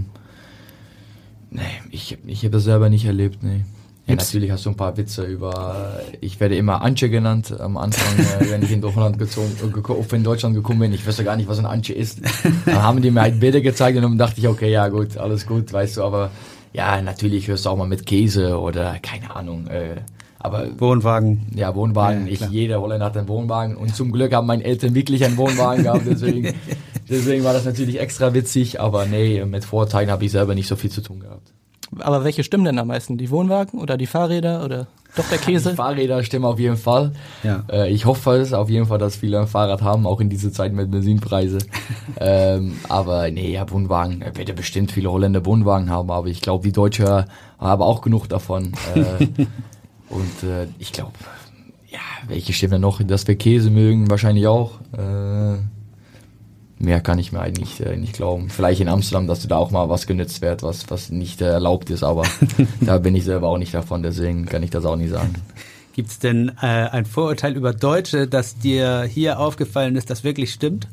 Nee, 1.50 1.62
ich, 1.90 2.18
ich 2.26 2.40
habe 2.40 2.50
das 2.50 2.64
selber 2.64 2.90
nicht 2.90 3.04
erlebt, 3.04 3.42
nee. 3.42 3.64
Ja, 4.06 4.14
natürlich 4.14 4.50
hast 4.50 4.64
du 4.64 4.70
ein 4.70 4.76
paar 4.76 4.96
Witze 4.96 5.24
über, 5.24 6.00
ich 6.22 6.40
werde 6.40 6.56
immer 6.56 6.80
Antje 6.80 7.10
genannt 7.10 7.54
am 7.60 7.76
Anfang, 7.76 8.18
äh, 8.18 8.50
wenn 8.50 8.62
ich 8.62 8.72
in 8.72 8.80
Deutschland 8.80 9.18
gezogen, 9.18 9.52
äh, 9.62 10.16
in 10.16 10.24
Deutschland 10.24 10.54
gekommen 10.54 10.80
bin. 10.80 10.94
Ich 10.94 11.06
wusste 11.06 11.24
gar 11.24 11.36
nicht, 11.36 11.46
was 11.48 11.58
ein 11.58 11.66
Antje 11.66 11.94
ist. 11.94 12.20
Dann 12.64 12.82
haben 12.82 13.02
die 13.02 13.10
mir 13.10 13.20
halt 13.20 13.38
Bilder 13.38 13.60
gezeigt 13.60 13.96
und 13.98 14.02
dann 14.02 14.16
dachte 14.16 14.40
ich, 14.40 14.48
okay, 14.48 14.70
ja 14.70 14.88
gut, 14.88 15.18
alles 15.18 15.46
gut, 15.46 15.70
weißt 15.72 15.98
du, 15.98 16.04
aber 16.04 16.30
ja, 16.72 17.02
natürlich 17.02 17.48
hörst 17.48 17.66
du 17.66 17.70
auch 17.70 17.76
mal 17.76 17.86
mit 17.86 18.06
Käse 18.06 18.58
oder 18.58 18.98
keine 19.02 19.34
Ahnung, 19.34 19.66
äh, 19.66 19.96
Aber 20.38 20.68
Wohnwagen. 20.78 21.46
Ja, 21.54 21.74
Wohnwagen. 21.74 22.26
Ja, 22.26 22.32
ich, 22.32 22.40
jeder 22.48 22.80
Holländer 22.80 23.06
hat 23.06 23.16
einen 23.16 23.28
Wohnwagen. 23.28 23.76
Und 23.76 23.94
zum 23.94 24.12
Glück 24.12 24.32
haben 24.32 24.46
meine 24.46 24.64
Eltern 24.64 24.94
wirklich 24.94 25.24
einen 25.24 25.36
Wohnwagen 25.36 25.82
gehabt. 25.82 26.06
Deswegen, 26.06 26.54
deswegen 27.10 27.44
war 27.44 27.52
das 27.52 27.64
natürlich 27.64 28.00
extra 28.00 28.34
witzig. 28.34 28.80
Aber 28.80 29.06
nee, 29.06 29.44
mit 29.44 29.64
Vorteilen 29.64 30.10
habe 30.10 30.24
ich 30.24 30.32
selber 30.32 30.54
nicht 30.54 30.68
so 30.68 30.76
viel 30.76 30.90
zu 30.90 31.00
tun 31.00 31.20
gehabt. 31.20 31.52
Aber 32.00 32.24
welche 32.24 32.44
stimmen 32.44 32.64
denn 32.64 32.78
am 32.78 32.88
meisten? 32.88 33.16
Die 33.16 33.30
Wohnwagen 33.30 33.80
oder 33.80 33.96
die 33.96 34.06
Fahrräder 34.06 34.64
oder 34.64 34.88
doch 35.16 35.28
der 35.28 35.38
Käse? 35.38 35.70
Die 35.70 35.76
Fahrräder 35.76 36.22
stimmen 36.22 36.44
auf 36.44 36.58
jeden 36.58 36.76
Fall. 36.76 37.12
Ja. 37.42 37.64
Äh, 37.70 37.90
ich 37.90 38.04
hoffe 38.04 38.32
es 38.32 38.52
auf 38.52 38.68
jeden 38.68 38.86
Fall, 38.86 38.98
dass 38.98 39.16
viele 39.16 39.40
ein 39.40 39.46
Fahrrad 39.46 39.80
haben, 39.80 40.06
auch 40.06 40.20
in 40.20 40.28
dieser 40.28 40.52
Zeit 40.52 40.72
mit 40.72 40.90
Benzinpreise. 40.90 41.58
ähm, 42.20 42.76
aber 42.88 43.30
nee, 43.30 43.52
ja, 43.52 43.68
Wohnwagen, 43.70 44.20
äh, 44.20 44.36
werde 44.36 44.52
bestimmt 44.52 44.92
viele 44.92 45.10
Holländer 45.10 45.46
Wohnwagen 45.46 45.90
haben, 45.90 46.10
aber 46.10 46.28
ich 46.28 46.42
glaube, 46.42 46.64
die 46.64 46.72
Deutsche 46.72 47.24
haben 47.58 47.82
auch 47.82 48.02
genug 48.02 48.28
davon. 48.28 48.72
Äh, 48.94 49.24
und 50.10 50.48
äh, 50.48 50.68
ich 50.78 50.92
glaube, 50.92 51.12
ja, 51.88 52.00
welche 52.26 52.52
stimmen 52.52 52.82
noch, 52.82 53.02
dass 53.02 53.26
wir 53.26 53.36
Käse 53.36 53.70
mögen, 53.70 54.10
wahrscheinlich 54.10 54.46
auch. 54.46 54.72
Äh, 54.92 55.56
mehr 56.78 57.00
kann 57.00 57.18
ich 57.18 57.32
mir 57.32 57.40
eigentlich 57.40 57.80
äh, 57.80 57.96
nicht 57.96 58.14
glauben. 58.14 58.50
Vielleicht 58.50 58.80
in 58.80 58.88
Amsterdam, 58.88 59.26
dass 59.26 59.42
du 59.42 59.48
da 59.48 59.56
auch 59.56 59.70
mal 59.70 59.88
was 59.88 60.06
genützt 60.06 60.42
wird, 60.42 60.62
was, 60.62 60.90
was 60.90 61.10
nicht 61.10 61.40
äh, 61.40 61.46
erlaubt 61.46 61.90
ist, 61.90 62.02
aber 62.02 62.24
da 62.80 62.98
bin 62.98 63.14
ich 63.14 63.24
selber 63.24 63.48
auch 63.48 63.58
nicht 63.58 63.74
davon, 63.74 64.02
deswegen 64.02 64.46
kann 64.46 64.62
ich 64.62 64.70
das 64.70 64.84
auch 64.84 64.96
nicht 64.96 65.10
sagen. 65.10 65.34
Gibt 65.92 66.10
es 66.10 66.18
denn 66.18 66.52
äh, 66.62 66.66
ein 66.66 67.06
Vorurteil 67.06 67.56
über 67.56 67.72
Deutsche, 67.72 68.28
das 68.28 68.56
dir 68.56 69.02
hier 69.02 69.40
aufgefallen 69.40 69.96
ist, 69.96 70.10
das 70.10 70.22
wirklich 70.22 70.52
stimmt? 70.52 70.86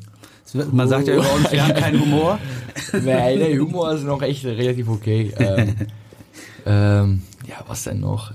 Man 0.72 0.88
sagt 0.88 1.08
ja 1.08 1.14
über 1.14 1.32
uns, 1.32 1.50
wir 1.50 1.64
haben 1.64 1.74
keinen 1.74 2.00
Humor. 2.00 2.38
Nee, 2.92 3.36
der 3.36 3.58
Humor 3.58 3.92
ist 3.92 4.04
noch 4.04 4.22
echt 4.22 4.44
relativ 4.44 4.88
okay. 4.88 5.32
Ähm, 5.38 5.74
ähm, 6.66 7.22
ja, 7.46 7.56
was 7.66 7.84
denn 7.84 8.00
noch? 8.00 8.32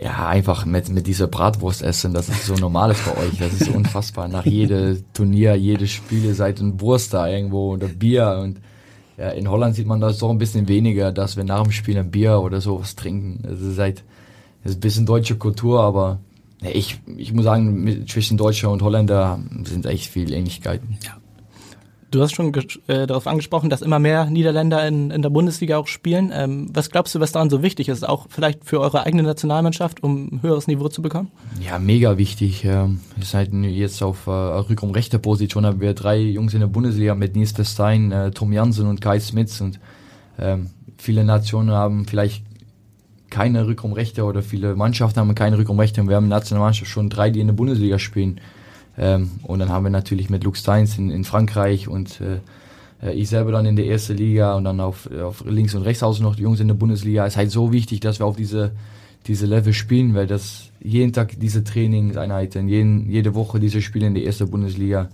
Ja, 0.00 0.28
einfach 0.28 0.64
mit, 0.64 0.88
mit 0.90 1.06
dieser 1.06 1.26
Bratwurst 1.26 1.82
essen, 1.82 2.14
das 2.14 2.28
ist 2.28 2.46
so 2.46 2.54
normales 2.54 2.98
bei 3.00 3.20
euch. 3.20 3.38
Das 3.38 3.52
ist 3.52 3.68
unfassbar. 3.68 4.28
Nach 4.28 4.46
jedem 4.46 5.02
Turnier, 5.12 5.56
jedes 5.56 5.90
Spiel, 5.90 6.24
ihr 6.24 6.34
seid 6.34 6.60
ein 6.60 6.80
Wurst 6.80 7.14
da 7.14 7.26
irgendwo 7.26 7.72
oder 7.72 7.88
Bier 7.88 8.40
und 8.42 8.60
ja, 9.16 9.30
in 9.30 9.50
Holland 9.50 9.74
sieht 9.74 9.86
man 9.86 10.00
das 10.00 10.18
doch 10.18 10.30
ein 10.30 10.38
bisschen 10.38 10.68
weniger, 10.68 11.10
dass 11.10 11.36
wir 11.36 11.42
nach 11.42 11.64
dem 11.64 11.72
Spiel 11.72 11.98
ein 11.98 12.12
Bier 12.12 12.40
oder 12.40 12.60
sowas 12.60 12.94
trinken. 12.94 13.44
Es 13.44 13.60
ist 13.60 13.78
halt, 13.78 14.04
das 14.62 14.72
ist 14.72 14.78
ein 14.78 14.80
bisschen 14.80 15.06
deutsche 15.06 15.34
Kultur, 15.36 15.80
aber 15.80 16.20
ja, 16.62 16.70
ich, 16.72 17.00
ich 17.16 17.32
muss 17.32 17.44
sagen, 17.44 18.06
zwischen 18.06 18.36
Deutscher 18.36 18.70
und 18.70 18.82
Holländer 18.82 19.40
sind 19.64 19.86
echt 19.86 20.10
viele 20.10 20.36
Ähnlichkeiten. 20.36 20.98
Du 22.10 22.22
hast 22.22 22.34
schon 22.34 22.54
äh, 22.86 23.06
darauf 23.06 23.26
angesprochen, 23.26 23.68
dass 23.68 23.82
immer 23.82 23.98
mehr 23.98 24.26
Niederländer 24.26 24.86
in, 24.86 25.10
in 25.10 25.20
der 25.20 25.28
Bundesliga 25.28 25.76
auch 25.76 25.86
spielen. 25.86 26.32
Ähm, 26.34 26.70
was 26.72 26.90
glaubst 26.90 27.14
du, 27.14 27.20
was 27.20 27.32
daran 27.32 27.50
so 27.50 27.62
wichtig 27.62 27.88
ist? 27.90 28.08
Auch 28.08 28.26
vielleicht 28.30 28.64
für 28.64 28.80
eure 28.80 29.04
eigene 29.04 29.22
Nationalmannschaft, 29.22 30.02
um 30.02 30.28
ein 30.32 30.42
höheres 30.42 30.68
Niveau 30.68 30.88
zu 30.88 31.02
bekommen? 31.02 31.30
Ja, 31.60 31.78
mega 31.78 32.16
wichtig. 32.16 32.64
Ähm, 32.64 33.00
Wir 33.16 33.24
sind 33.24 33.64
jetzt 33.64 34.02
auf 34.02 34.26
äh, 34.26 34.30
Rückraum 34.30 34.92
rechter 34.92 35.18
Position, 35.18 35.66
haben 35.66 35.80
wir 35.80 35.92
drei 35.92 36.18
Jungs 36.18 36.54
in 36.54 36.60
der 36.60 36.66
Bundesliga 36.68 37.14
mit 37.14 37.36
Nils 37.36 37.52
Verstein, 37.52 38.10
äh, 38.10 38.30
Tom 38.30 38.52
Jansen 38.52 38.86
und 38.86 39.02
Kai 39.02 39.20
Smits 39.20 39.60
und 39.60 39.78
ähm, 40.38 40.70
viele 40.96 41.24
Nationen 41.24 41.70
haben 41.70 42.06
vielleicht 42.06 42.44
keine 43.28 43.66
Rückraum 43.66 43.92
rechter 43.92 44.26
oder 44.26 44.42
viele 44.42 44.74
Mannschaften 44.74 45.20
haben 45.20 45.34
keine 45.34 45.58
Rückraum 45.58 45.78
rechter 45.78 46.00
und 46.00 46.08
wir 46.08 46.16
haben 46.16 46.24
in 46.24 46.30
der 46.30 46.38
Nationalmannschaft 46.38 46.90
schon 46.90 47.10
drei, 47.10 47.30
die 47.30 47.40
in 47.40 47.48
der 47.48 47.54
Bundesliga 47.54 47.98
spielen. 47.98 48.40
Ähm, 48.98 49.30
und 49.44 49.60
dann 49.60 49.68
haben 49.68 49.84
wir 49.84 49.90
natürlich 49.90 50.28
mit 50.28 50.44
Luke 50.44 50.58
Steins 50.58 50.98
in, 50.98 51.10
in 51.10 51.24
Frankreich 51.24 51.88
und 51.88 52.20
äh, 52.20 52.40
äh, 53.06 53.14
ich 53.14 53.28
selber 53.28 53.52
dann 53.52 53.66
in 53.66 53.76
der 53.76 53.86
ersten 53.86 54.16
Liga 54.16 54.54
und 54.54 54.64
dann 54.64 54.80
auf, 54.80 55.08
auf 55.12 55.44
links 55.46 55.74
und 55.74 55.82
rechts 55.82 56.02
außen 56.02 56.22
noch 56.22 56.36
die 56.36 56.42
Jungs 56.42 56.60
in 56.60 56.68
der 56.68 56.74
Bundesliga. 56.74 57.24
Es 57.24 57.34
ist 57.34 57.36
halt 57.36 57.50
so 57.50 57.72
wichtig, 57.72 58.00
dass 58.00 58.18
wir 58.18 58.26
auf 58.26 58.36
diese, 58.36 58.72
diese 59.26 59.46
Level 59.46 59.72
spielen, 59.72 60.14
weil 60.14 60.26
das 60.26 60.70
jeden 60.80 61.12
Tag 61.12 61.38
diese 61.38 61.64
Trainingseinheiten, 61.64 62.68
jeden, 62.68 63.10
jede 63.10 63.34
Woche 63.34 63.60
diese 63.60 63.82
Spiele 63.82 64.06
in 64.06 64.14
der 64.14 64.24
ersten 64.24 64.50
Bundesliga, 64.50 65.08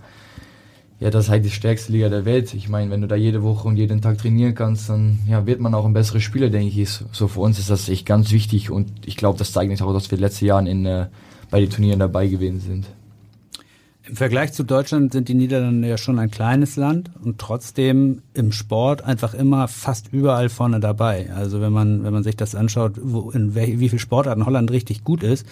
ja, 1.01 1.09
das 1.09 1.25
ist 1.25 1.29
halt 1.29 1.43
die 1.43 1.51
stärkste 1.51 1.91
Liga 1.91 2.07
der 2.07 2.23
Welt. 2.23 2.53
Ich 2.53 2.69
meine, 2.69 2.89
wenn 2.89 3.01
du 3.01 3.07
da 3.07 3.17
jede 3.17 3.43
Woche 3.43 3.67
und 3.67 3.75
jeden 3.75 4.01
Tag 4.01 4.17
trainieren 4.17 4.55
kannst, 4.55 4.89
dann 4.89 5.19
ja, 5.27 5.45
wird 5.45 5.59
man 5.59 5.73
auch 5.73 5.85
ein 5.85 5.91
besserer 5.93 6.21
Spieler, 6.21 6.49
denke 6.49 6.81
ich. 6.81 6.89
So 7.11 7.27
für 7.27 7.41
uns 7.41 7.59
ist 7.59 7.69
das 7.69 7.89
echt 7.89 8.05
ganz 8.05 8.31
wichtig 8.31 8.71
und 8.71 8.89
ich 9.05 9.17
glaube, 9.17 9.37
das 9.37 9.51
zeigt 9.51 9.81
auch, 9.81 9.93
dass 9.93 10.09
wir 10.09 10.17
letzte 10.17 10.45
Jahren 10.45 10.67
in, 10.67 10.85
äh, 10.85 11.07
bei 11.51 11.59
den 11.59 11.69
Turnieren 11.69 11.99
dabei 11.99 12.27
gewesen 12.27 12.61
sind. 12.61 12.85
Im 14.07 14.15
Vergleich 14.15 14.53
zu 14.53 14.63
Deutschland 14.63 15.13
sind 15.13 15.29
die 15.29 15.33
Niederlande 15.33 15.87
ja 15.87 15.97
schon 15.97 16.19
ein 16.19 16.29
kleines 16.29 16.75
Land 16.75 17.09
und 17.23 17.39
trotzdem 17.39 18.21
im 18.35 18.51
Sport 18.51 19.03
einfach 19.03 19.33
immer 19.33 19.67
fast 19.67 20.13
überall 20.13 20.49
vorne 20.49 20.79
dabei. 20.79 21.31
Also 21.33 21.59
wenn 21.59 21.73
man, 21.73 22.03
wenn 22.03 22.13
man 22.13 22.23
sich 22.23 22.35
das 22.35 22.53
anschaut, 22.53 22.93
wo, 23.01 23.31
in 23.31 23.55
wel, 23.55 23.79
wie 23.79 23.89
viel 23.89 23.97
Sportarten 23.97 24.45
Holland 24.45 24.69
richtig 24.69 25.03
gut 25.03 25.23
ist, 25.23 25.47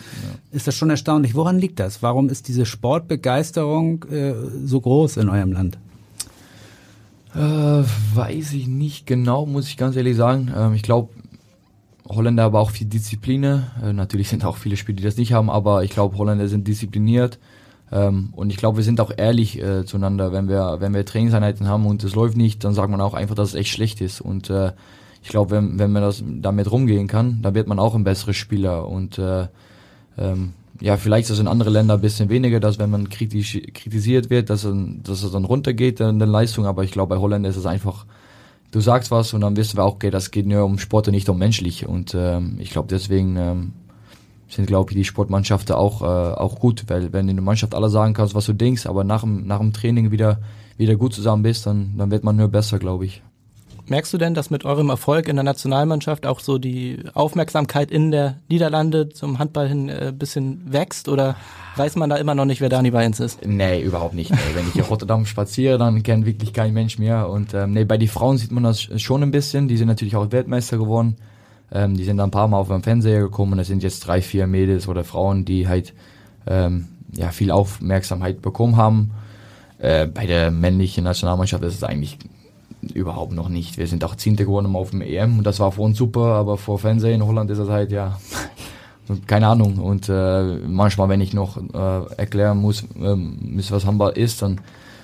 ist 0.51 0.67
das 0.67 0.75
schon 0.75 0.91
erstaunlich. 0.91 1.33
Woran 1.33 1.57
liegt 1.57 1.79
das? 1.79 2.03
Warum 2.03 2.29
ist 2.29 2.47
diese 2.47 2.67
Sportbegeisterung 2.67 4.03
äh, 4.11 4.35
so 4.63 4.79
groß 4.79 5.17
in 5.17 5.29
eurem 5.29 5.51
Land? 5.51 5.79
Äh, 7.33 7.39
weiß 7.39 8.53
ich 8.53 8.67
nicht 8.67 9.07
genau, 9.07 9.47
muss 9.47 9.67
ich 9.67 9.77
ganz 9.77 9.95
ehrlich 9.95 10.15
sagen. 10.15 10.51
Ähm, 10.55 10.75
ich 10.75 10.83
glaube, 10.83 11.09
Holländer 12.07 12.43
haben 12.43 12.55
auch 12.55 12.69
viel 12.69 12.85
Disziplin. 12.85 13.43
Äh, 13.43 13.93
natürlich 13.93 14.29
sind 14.29 14.45
auch 14.45 14.57
viele 14.57 14.77
Spieler, 14.77 14.97
die 14.97 15.03
das 15.03 15.17
nicht 15.17 15.33
haben, 15.33 15.49
aber 15.49 15.83
ich 15.83 15.89
glaube, 15.89 16.19
Holländer 16.19 16.47
sind 16.47 16.67
diszipliniert. 16.67 17.39
Ähm, 17.93 18.29
und 18.31 18.49
ich 18.49 18.57
glaube, 18.57 18.77
wir 18.77 18.83
sind 18.83 18.99
auch 18.99 19.11
ehrlich 19.15 19.61
äh, 19.61 19.85
zueinander. 19.85 20.33
Wenn 20.33 20.49
wir, 20.49 20.77
wenn 20.79 20.95
wir 20.95 21.05
Trainingseinheiten 21.05 21.67
haben 21.67 21.85
und 21.85 22.03
es 22.03 22.15
läuft 22.15 22.35
nicht, 22.35 22.63
dann 22.63 22.73
sagt 22.73 22.89
man 22.89 22.99
auch 22.99 23.13
einfach, 23.13 23.35
dass 23.35 23.49
es 23.49 23.55
echt 23.55 23.69
schlecht 23.69 24.01
ist. 24.01 24.19
Und 24.19 24.49
äh, 24.49 24.71
ich 25.21 25.29
glaube, 25.29 25.51
wenn, 25.51 25.77
wenn 25.77 25.91
man 25.91 26.01
das 26.01 26.23
damit 26.27 26.71
rumgehen 26.71 27.07
kann, 27.07 27.41
dann 27.43 27.53
wird 27.53 27.67
man 27.67 27.77
auch 27.77 27.93
ein 27.93 28.03
besserer 28.03 28.33
Spieler. 28.33 28.87
Und 28.87 29.19
äh, 29.19 29.47
ähm, 30.17 30.53
ja, 30.81 30.97
vielleicht 30.97 31.25
ist 31.25 31.35
es 31.35 31.39
in 31.39 31.47
anderen 31.47 31.71
Ländern 31.71 31.99
ein 31.99 32.01
bisschen 32.01 32.29
weniger, 32.29 32.59
dass 32.59 32.79
wenn 32.79 32.89
man 32.89 33.09
kritisch, 33.09 33.61
kritisiert 33.75 34.31
wird, 34.31 34.49
dass, 34.49 34.67
dass 35.03 35.23
es 35.23 35.31
dann 35.31 35.45
runtergeht 35.45 35.99
in 35.99 36.17
der 36.17 36.27
Leistung. 36.27 36.65
Aber 36.65 36.83
ich 36.83 36.91
glaube, 36.91 37.15
bei 37.15 37.21
Holländern 37.21 37.51
ist 37.51 37.57
es 37.57 37.67
einfach, 37.67 38.07
du 38.71 38.79
sagst 38.79 39.11
was 39.11 39.33
und 39.35 39.41
dann 39.41 39.55
wissen 39.55 39.77
wir 39.77 39.83
auch, 39.83 39.93
okay, 39.93 40.09
das 40.09 40.31
geht 40.31 40.47
nur 40.47 40.65
um 40.65 40.79
Sport 40.79 41.09
und 41.09 41.13
nicht 41.13 41.29
um 41.29 41.37
menschlich. 41.37 41.87
Und 41.87 42.15
ähm, 42.15 42.57
ich 42.59 42.71
glaube, 42.71 42.87
deswegen 42.89 43.37
ähm, 43.37 43.73
sind, 44.55 44.67
glaube 44.67 44.91
ich, 44.91 44.97
die 44.97 45.03
Sportmannschaften 45.03 45.75
auch, 45.75 46.01
äh, 46.01 46.05
auch 46.05 46.59
gut, 46.59 46.85
weil 46.87 47.13
wenn 47.13 47.29
in 47.29 47.35
der 47.35 47.43
Mannschaft 47.43 47.75
alle 47.75 47.89
sagen 47.89 48.13
kannst, 48.13 48.35
was 48.35 48.45
du 48.45 48.53
denkst, 48.53 48.85
aber 48.85 49.03
nach 49.03 49.21
dem, 49.21 49.45
nach 49.47 49.59
dem 49.59 49.73
Training 49.73 50.11
wieder, 50.11 50.39
wieder 50.77 50.95
gut 50.95 51.13
zusammen 51.13 51.43
bist, 51.43 51.65
dann, 51.65 51.93
dann 51.97 52.11
wird 52.11 52.23
man 52.23 52.35
nur 52.35 52.47
besser, 52.47 52.79
glaube 52.79 53.05
ich. 53.05 53.21
Merkst 53.85 54.13
du 54.13 54.17
denn, 54.17 54.33
dass 54.33 54.49
mit 54.49 54.63
eurem 54.63 54.89
Erfolg 54.89 55.27
in 55.27 55.35
der 55.35 55.43
Nationalmannschaft 55.43 56.25
auch 56.25 56.39
so 56.39 56.57
die 56.57 57.03
Aufmerksamkeit 57.13 57.91
in 57.91 58.11
der 58.11 58.37
Niederlande 58.47 59.09
zum 59.09 59.39
Handball 59.39 59.67
hin 59.67 59.89
äh, 59.89 60.07
ein 60.07 60.17
bisschen 60.17 60.71
wächst 60.71 61.09
oder 61.09 61.35
weiß 61.75 61.97
man 61.97 62.09
da 62.09 62.15
immer 62.15 62.33
noch 62.33 62.45
nicht, 62.45 62.61
wer 62.61 62.69
Dani 62.69 62.91
Beins 62.91 63.19
ist? 63.19 63.45
Nee, 63.45 63.81
überhaupt 63.81 64.13
nicht. 64.13 64.31
Nee. 64.31 64.37
Wenn 64.53 64.69
ich 64.69 64.75
in 64.75 64.83
Rotterdam 64.83 65.25
spaziere, 65.25 65.77
dann 65.77 66.01
kennt 66.01 66.25
wirklich 66.25 66.53
kein 66.53 66.73
Mensch 66.73 66.97
mehr. 66.97 67.27
Und 67.27 67.53
ähm, 67.53 67.73
nee, 67.73 67.83
bei 67.83 67.97
den 67.97 68.07
Frauen 68.07 68.37
sieht 68.37 68.51
man 68.51 68.63
das 68.63 68.83
schon 69.01 69.21
ein 69.21 69.31
bisschen. 69.31 69.67
Die 69.67 69.75
sind 69.75 69.89
natürlich 69.89 70.15
auch 70.15 70.31
Weltmeister 70.31 70.77
geworden. 70.77 71.17
Ähm, 71.73 71.97
die 71.97 72.03
sind 72.03 72.17
dann 72.17 72.27
ein 72.27 72.31
paar 72.31 72.47
Mal 72.47 72.57
auf 72.57 72.67
dem 72.67 72.83
Fernseher 72.83 73.19
gekommen 73.19 73.53
und 73.53 73.59
es 73.59 73.67
sind 73.67 73.81
jetzt 73.81 74.01
drei, 74.01 74.21
vier 74.21 74.45
Mädels 74.45 74.87
oder 74.87 75.03
Frauen, 75.03 75.43
die 75.43 75.67
halt 75.67 75.93
ähm, 76.45 76.87
ja, 77.11 77.31
viel 77.31 77.51
Aufmerksamkeit 77.51 78.41
bekommen 78.41 78.77
haben. 78.77 79.11
Äh, 79.79 80.05
bei 80.05 80.27
der 80.27 80.51
männlichen 80.51 81.03
Nationalmannschaft 81.03 81.63
ist 81.63 81.75
es 81.75 81.83
eigentlich 81.83 82.19
überhaupt 82.93 83.33
noch 83.33 83.49
nicht. 83.49 83.77
Wir 83.77 83.87
sind 83.87 84.03
auch 84.03 84.15
Zehnte 84.15 84.45
geworden 84.45 84.75
auf 84.75 84.91
dem 84.91 85.01
EM 85.01 85.39
und 85.39 85.45
das 85.45 85.59
war 85.59 85.71
für 85.71 85.81
uns 85.81 85.97
super, 85.97 86.35
aber 86.35 86.57
vor 86.57 86.77
Fernsehen 86.77 87.15
in 87.15 87.25
Holland 87.25 87.49
ist 87.49 87.57
es 87.57 87.69
halt, 87.69 87.91
ja, 87.91 88.19
keine 89.27 89.47
Ahnung. 89.47 89.79
Und 89.79 90.09
äh, 90.09 90.57
manchmal, 90.67 91.09
wenn 91.09 91.21
ich 91.21 91.33
noch 91.33 91.57
äh, 91.57 92.13
erklären 92.17 92.59
muss, 92.59 92.85
muss, 92.93 93.71
was 93.71 93.85
Handball 93.85 94.11
ist, 94.11 94.41
dann 94.41 94.61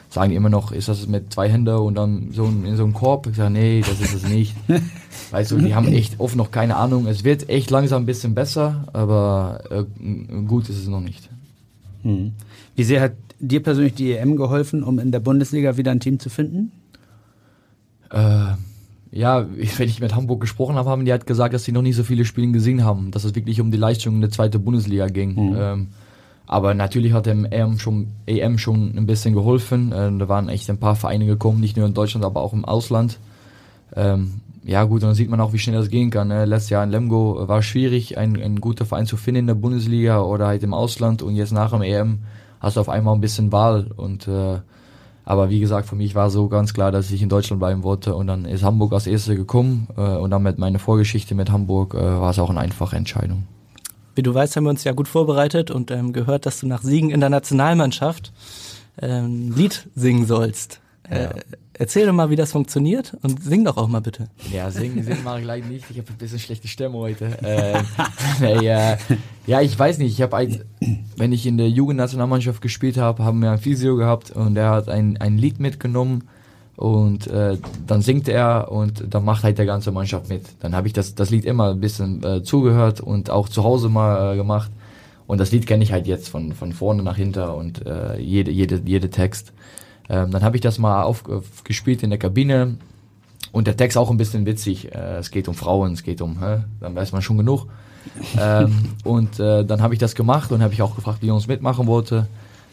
sagen 0.10 0.32
die 0.32 0.36
immer 0.36 0.50
noch, 0.50 0.72
ist 0.72 0.88
das 0.88 1.08
mit 1.08 1.32
zwei 1.34 1.50
Händen 1.50 1.76
und 1.76 1.96
dann 1.96 2.32
so 2.32 2.46
in 2.46 2.76
so 2.76 2.84
einem 2.84 2.94
Korb? 2.94 3.28
Ich 3.28 3.36
sage, 3.36 3.52
nee, 3.52 3.82
das 3.82 4.02
ist 4.02 4.14
es 4.14 4.28
nicht. 4.28 4.56
weißt 5.32 5.52
du, 5.52 5.58
die 5.58 5.76
haben 5.76 5.88
echt 5.88 6.20
oft 6.20 6.36
noch 6.36 6.52
keine 6.52 6.76
Ahnung. 6.76 7.06
Es 7.08 7.24
wird 7.24 7.50
echt 7.50 7.70
langsam 7.70 8.04
ein 8.04 8.06
bisschen 8.06 8.34
besser, 8.34 8.88
aber 8.94 9.62
äh, 9.70 10.44
gut 10.46 10.68
ist 10.70 10.80
es 10.80 10.88
noch 10.88 11.02
nicht. 11.02 11.30
Hm. 12.04 12.32
Wie 12.76 12.84
sehr 12.84 13.02
hat 13.02 13.14
dir 13.40 13.62
persönlich 13.62 13.94
die 13.94 14.14
EM 14.14 14.36
geholfen, 14.36 14.84
um 14.84 15.00
in 15.00 15.12
der 15.12 15.20
Bundesliga 15.20 15.78
wieder 15.78 15.92
ein 15.92 16.00
Team 16.00 16.20
zu 16.20 16.30
finden? 16.30 16.72
Äh, 18.12 18.54
ja, 19.12 19.48
wenn 19.78 19.88
ich 19.88 20.00
mit 20.00 20.16
Hamburg 20.16 20.42
gesprochen 20.42 20.76
habe, 20.76 20.90
haben 20.90 21.06
die 21.06 21.12
halt 21.12 21.28
gesagt, 21.28 21.54
dass 21.54 21.64
sie 21.64 21.72
noch 21.72 21.84
nicht 21.84 21.96
so 21.96 22.04
viele 22.04 22.26
Spiele 22.26 22.52
gesehen 22.52 22.84
haben, 22.84 23.12
dass 23.12 23.24
es 23.24 23.36
wirklich 23.36 23.62
um 23.62 23.70
die 23.70 23.78
Leistung 23.78 24.16
in 24.16 24.22
der 24.22 24.32
zweiten 24.32 24.64
Bundesliga 24.64 25.08
ging. 25.08 25.52
Mhm. 25.52 25.56
Ähm, 25.58 25.88
aber 26.50 26.74
natürlich 26.74 27.14
hat 27.14 27.28
dem 27.28 27.46
EM 27.46 27.78
schon, 27.78 28.08
EM 28.26 28.58
schon 28.58 28.98
ein 28.98 29.06
bisschen 29.06 29.36
geholfen. 29.36 29.92
Äh, 29.92 30.12
da 30.18 30.28
waren 30.30 30.50
echt 30.50 30.68
ein 30.72 30.80
paar 30.80 30.96
Vereine 30.96 31.28
gekommen, 31.28 31.60
nicht 31.60 31.78
nur 31.78 31.86
in 31.86 31.94
Deutschland, 31.94 32.26
aber 32.26 32.42
auch 32.42 32.54
im 32.54 32.66
Ausland. 32.66 33.20
Ähm, 33.96 34.42
ja 34.64 34.84
gut, 34.86 35.04
dann 35.04 35.14
sieht 35.14 35.30
man 35.30 35.40
auch, 35.42 35.54
wie 35.54 35.60
schnell 35.60 35.78
das 35.78 35.92
gehen 35.92 36.10
kann. 36.10 36.30
Ne? 36.30 36.46
Letztes 36.46 36.72
Jahr 36.72 36.84
in 36.84 36.90
Lemgo 36.90 37.48
war 37.48 37.62
schwierig, 37.62 38.18
einen, 38.18 38.60
guten 38.62 38.88
Verein 38.88 39.06
zu 39.06 39.16
finden 39.16 39.42
in 39.42 39.48
der 39.48 39.54
Bundesliga 39.54 40.22
oder 40.22 40.48
halt 40.48 40.64
im 40.64 40.74
Ausland. 40.74 41.22
Und 41.22 41.36
jetzt 41.36 41.52
nach 41.52 41.70
dem 41.70 41.84
EM 41.84 42.22
hast 42.60 42.78
du 42.78 42.82
auf 42.82 42.90
einmal 42.90 43.14
ein 43.14 43.22
bisschen 43.22 43.52
Wahl. 43.52 43.92
Und 43.96 44.28
äh, 44.28 44.58
aber 45.26 45.52
wie 45.52 45.60
gesagt, 45.60 45.88
für 45.88 45.96
mich 45.96 46.16
war 46.16 46.32
so 46.32 46.48
ganz 46.48 46.74
klar, 46.74 46.92
dass 46.92 47.12
ich 47.12 47.22
in 47.22 47.30
Deutschland 47.30 47.60
bleiben 47.60 47.84
wollte. 47.84 48.16
Und 48.16 48.26
dann 48.26 48.46
ist 48.46 48.64
Hamburg 48.64 48.94
als 48.94 49.06
Erste 49.06 49.36
gekommen. 49.36 49.88
Äh, 49.96 50.02
und 50.02 50.32
dann 50.32 50.42
mit 50.42 50.58
meiner 50.58 50.80
Vorgeschichte 50.80 51.36
mit 51.36 51.52
Hamburg 51.52 51.94
äh, 51.94 52.00
war 52.00 52.32
es 52.32 52.40
auch 52.40 52.50
eine 52.50 52.62
einfache 52.62 52.96
Entscheidung. 52.96 53.44
Wie 54.20 54.24
du 54.24 54.34
weißt, 54.34 54.58
haben 54.58 54.66
wir 54.66 54.70
uns 54.72 54.84
ja 54.84 54.92
gut 54.92 55.08
vorbereitet 55.08 55.72
und 55.72 55.92
ähm, 55.92 56.12
gehört, 56.12 56.46
dass 56.46 56.60
du 56.60 56.68
nach 56.68 56.82
Siegen 56.82 57.10
in 57.10 57.22
der 57.22 57.30
Nationalmannschaft 57.30 58.34
ähm, 59.02 59.54
Lied 59.56 59.88
singen 59.96 60.26
sollst. 60.26 60.82
Äh, 61.04 61.30
erzähl 61.72 62.06
doch 62.06 62.12
mal, 62.12 62.30
wie 62.30 62.36
das 62.36 62.52
funktioniert 62.52 63.16
und 63.22 63.42
sing 63.42 63.64
doch 63.64 63.78
auch 63.78 63.88
mal 63.88 64.02
bitte. 64.02 64.28
Ja, 64.52 64.72
singen, 64.72 65.06
singen 65.06 65.24
mache 65.24 65.40
ich 65.40 65.46
leider 65.46 65.68
nicht. 65.68 65.86
Ich 65.90 66.00
habe 66.00 66.10
ein 66.12 66.18
bisschen 66.18 66.40
schlechte 66.40 66.68
Stimme 66.68 66.98
heute. 66.98 67.38
Äh, 67.42 67.82
nee, 68.42 68.68
äh, 68.68 68.98
ja, 69.48 69.62
ich 69.62 69.80
weiß 69.80 70.00
nicht. 70.00 70.12
Ich 70.12 70.22
habe, 70.22 70.36
ein, 70.36 70.66
wenn 71.16 71.32
ich 71.32 71.46
in 71.46 71.58
der 71.58 71.70
Jugendnationalmannschaft 71.70 72.62
gespielt 72.62 72.98
habe, 72.98 73.24
haben 73.24 73.40
wir 73.40 73.52
ein 73.52 73.60
Physio 73.60 73.96
gehabt 73.96 74.32
und 74.32 74.56
der 74.56 74.70
hat 74.70 74.90
ein, 74.90 75.16
ein 75.16 75.38
Lied 75.38 75.62
mitgenommen 75.62 76.28
und 76.80 77.28
äh, 77.28 77.58
dann 77.88 78.02
singt 78.02 78.30
er 78.30 78.72
und 78.72 79.14
dann 79.14 79.26
macht 79.26 79.44
halt 79.44 79.58
der 79.58 79.66
ganze 79.66 79.92
Mannschaft 79.92 80.30
mit. 80.30 80.44
Dann 80.62 80.74
habe 80.74 80.88
ich 80.88 80.94
das, 80.94 81.14
das 81.14 81.30
Lied 81.30 81.44
immer 81.44 81.72
ein 81.72 81.82
bisschen 81.82 82.24
äh, 82.24 82.42
zugehört 82.42 83.02
und 83.02 83.30
auch 83.30 83.50
zu 83.50 83.66
Hause 83.66 83.90
mal 83.90 84.32
äh, 84.32 84.38
gemacht. 84.38 84.72
Und 85.28 85.40
das 85.42 85.52
Lied 85.52 85.68
kenne 85.68 85.84
ich 85.84 85.92
halt 85.92 86.08
jetzt 86.08 86.30
von, 86.30 86.54
von 86.54 86.72
vorne 86.72 87.04
nach 87.04 87.18
hinter 87.18 87.58
und 87.58 87.86
äh, 87.86 88.18
jede, 88.18 88.52
jede, 88.52 88.82
jede 88.86 89.10
Text. 89.10 89.52
Ähm, 90.08 90.32
dann 90.32 90.42
habe 90.42 90.56
ich 90.56 90.62
das 90.62 90.80
mal 90.80 91.04
aufgespielt 91.04 92.02
in 92.02 92.12
der 92.12 92.20
Kabine 92.20 92.78
und 93.52 93.68
der 93.68 93.76
Text 93.76 93.98
auch 93.98 94.10
ein 94.10 94.16
bisschen 94.16 94.46
witzig. 94.46 94.96
Äh, 94.96 95.18
es 95.18 95.32
geht 95.32 95.50
um 95.50 95.56
Frauen, 95.56 95.92
es 95.92 96.04
geht 96.04 96.22
um, 96.22 96.40
hä? 96.40 96.60
dann 96.80 96.96
weiß 96.96 97.12
man 97.12 97.22
schon 97.22 97.38
genug. 97.38 97.68
ähm, 98.40 98.94
und 99.04 99.38
äh, 99.38 99.66
dann 99.66 99.82
habe 99.82 99.96
ich 99.96 100.00
das 100.00 100.16
gemacht 100.16 100.54
und 100.54 100.64
habe 100.64 100.74
ich 100.74 100.82
auch 100.82 100.96
gefragt, 100.96 101.22
wie 101.24 101.30
uns 101.30 101.46
mitmachen 101.46 101.88
wollte. 101.88 102.28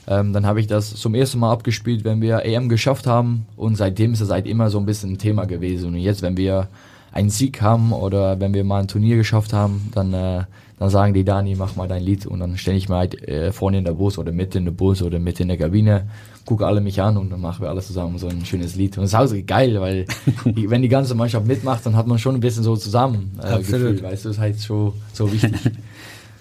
Ähm, 0.08 0.32
dann 0.32 0.46
habe 0.46 0.60
ich 0.60 0.66
das 0.66 0.94
zum 0.94 1.14
ersten 1.14 1.40
Mal 1.40 1.52
abgespielt, 1.52 2.04
wenn 2.04 2.20
wir 2.20 2.44
EM 2.44 2.68
geschafft 2.68 3.06
haben. 3.06 3.46
Und 3.56 3.76
seitdem 3.76 4.12
ist 4.12 4.20
es 4.20 4.30
halt 4.30 4.46
immer 4.46 4.70
so 4.70 4.78
ein 4.78 4.86
bisschen 4.86 5.12
ein 5.12 5.18
Thema 5.18 5.46
gewesen. 5.46 5.88
Und 5.88 5.96
jetzt, 5.96 6.22
wenn 6.22 6.36
wir 6.36 6.68
einen 7.12 7.30
Sieg 7.30 7.60
haben 7.62 7.92
oder 7.92 8.38
wenn 8.38 8.54
wir 8.54 8.62
mal 8.62 8.80
ein 8.80 8.88
Turnier 8.88 9.16
geschafft 9.16 9.52
haben, 9.52 9.90
dann, 9.94 10.12
äh, 10.12 10.44
dann 10.78 10.90
sagen 10.90 11.14
die 11.14 11.24
Dani, 11.24 11.56
mach 11.56 11.74
mal 11.74 11.88
dein 11.88 12.02
Lied. 12.02 12.26
Und 12.26 12.40
dann 12.40 12.56
stelle 12.56 12.76
ich 12.76 12.88
mir 12.88 12.96
halt 12.96 13.26
äh, 13.26 13.50
vorne 13.50 13.78
in 13.78 13.84
der 13.84 13.94
Bus 13.94 14.18
oder 14.18 14.30
mit 14.30 14.54
in 14.54 14.64
der 14.64 14.72
Bus 14.72 15.02
oder 15.02 15.18
mit 15.18 15.40
in 15.40 15.48
der 15.48 15.56
Kabine, 15.56 16.06
gucke 16.44 16.66
alle 16.66 16.80
mich 16.80 17.00
an 17.02 17.16
und 17.16 17.30
dann 17.30 17.40
machen 17.40 17.62
wir 17.62 17.70
alle 17.70 17.80
zusammen 17.80 18.18
so 18.18 18.28
ein 18.28 18.44
schönes 18.44 18.76
Lied. 18.76 18.96
Und 18.98 19.04
es 19.04 19.12
ist 19.12 19.16
auch 19.16 19.46
geil, 19.46 19.80
weil 19.80 20.06
die, 20.44 20.70
wenn 20.70 20.82
die 20.82 20.88
ganze 20.88 21.16
Mannschaft 21.16 21.46
mitmacht, 21.46 21.84
dann 21.84 21.96
hat 21.96 22.06
man 22.06 22.18
schon 22.18 22.34
ein 22.36 22.40
bisschen 22.40 22.62
so 22.62 22.76
zusammen 22.76 23.32
äh, 23.42 23.58
Gefühl, 23.58 24.00
weißt 24.02 24.24
du, 24.24 24.28
das 24.28 24.36
ist 24.36 24.40
halt 24.40 24.58
so, 24.60 24.94
so 25.12 25.32
wichtig. 25.32 25.52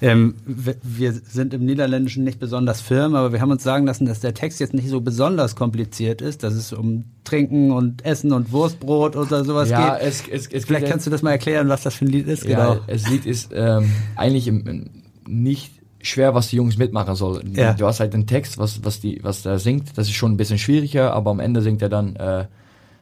Ähm, 0.01 0.35
wir 0.45 1.13
sind 1.13 1.53
im 1.53 1.65
Niederländischen 1.65 2.23
nicht 2.23 2.39
besonders 2.39 2.81
firm, 2.81 3.15
aber 3.15 3.31
wir 3.31 3.41
haben 3.41 3.51
uns 3.51 3.63
sagen 3.63 3.85
lassen, 3.85 4.05
dass 4.05 4.19
der 4.19 4.33
Text 4.33 4.59
jetzt 4.59 4.73
nicht 4.73 4.89
so 4.89 5.01
besonders 5.01 5.55
kompliziert 5.55 6.21
ist, 6.21 6.43
dass 6.43 6.53
es 6.53 6.73
um 6.73 7.05
Trinken 7.23 7.71
und 7.71 8.05
Essen 8.05 8.33
und 8.33 8.51
Wurstbrot 8.51 9.15
oder 9.15 9.43
sowas 9.45 9.69
ja, 9.69 9.95
geht. 9.95 10.07
Es, 10.07 10.27
es, 10.27 10.47
es 10.47 10.65
Vielleicht 10.65 10.87
kannst 10.87 11.07
du 11.07 11.11
das 11.11 11.21
mal 11.21 11.31
erklären, 11.31 11.69
was 11.69 11.83
das 11.83 11.95
für 11.95 12.05
ein 12.05 12.09
Lied 12.09 12.27
ist. 12.27 12.45
Ja, 12.45 12.73
genau. 12.73 12.85
das 12.87 13.09
Lied 13.09 13.25
ist 13.25 13.51
ähm, 13.53 13.89
eigentlich 14.15 14.47
im, 14.47 14.67
im, 14.67 14.89
nicht 15.27 15.71
schwer, 16.01 16.35
was 16.35 16.49
die 16.49 16.57
Jungs 16.57 16.77
mitmachen 16.77 17.15
sollen. 17.15 17.53
Ja. 17.55 17.73
Du 17.73 17.85
hast 17.85 17.99
halt 17.99 18.13
den 18.13 18.27
Text, 18.27 18.57
was, 18.57 18.83
was, 18.83 18.99
die, 18.99 19.19
was 19.23 19.43
der 19.43 19.59
singt, 19.59 19.97
das 19.97 20.07
ist 20.07 20.13
schon 20.13 20.33
ein 20.33 20.37
bisschen 20.37 20.59
schwieriger, 20.59 21.13
aber 21.13 21.31
am 21.31 21.39
Ende 21.39 21.61
singt 21.61 21.81
er 21.81 21.89
dann 21.89 22.15
äh, 22.15 22.45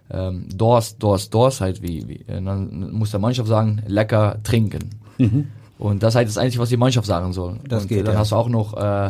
ähm, 0.09 0.47
Dorst, 0.53 1.01
Dorst, 1.01 1.33
Dorst, 1.33 1.61
halt 1.61 1.81
wie, 1.81 2.07
wie 2.07 2.25
dann 2.27 2.91
muss 2.91 3.11
der 3.11 3.19
Mannschaft 3.19 3.49
sagen, 3.49 3.81
lecker 3.87 4.39
trinken. 4.43 4.91
Mhm. 5.17 5.47
Und 5.83 6.01
das 6.01 6.13
ist 6.13 6.15
halt 6.15 6.27
das 6.29 6.37
Einzige, 6.37 6.61
was 6.61 6.69
die 6.69 6.77
Mannschaft 6.77 7.05
sagen 7.05 7.33
soll. 7.33 7.57
Das 7.67 7.83
und 7.83 7.89
geht, 7.89 8.07
dann 8.07 8.13
ja. 8.13 8.19
hast 8.21 8.31
du 8.31 8.37
auch 8.37 8.47
noch 8.47 8.73
äh, 8.77 9.07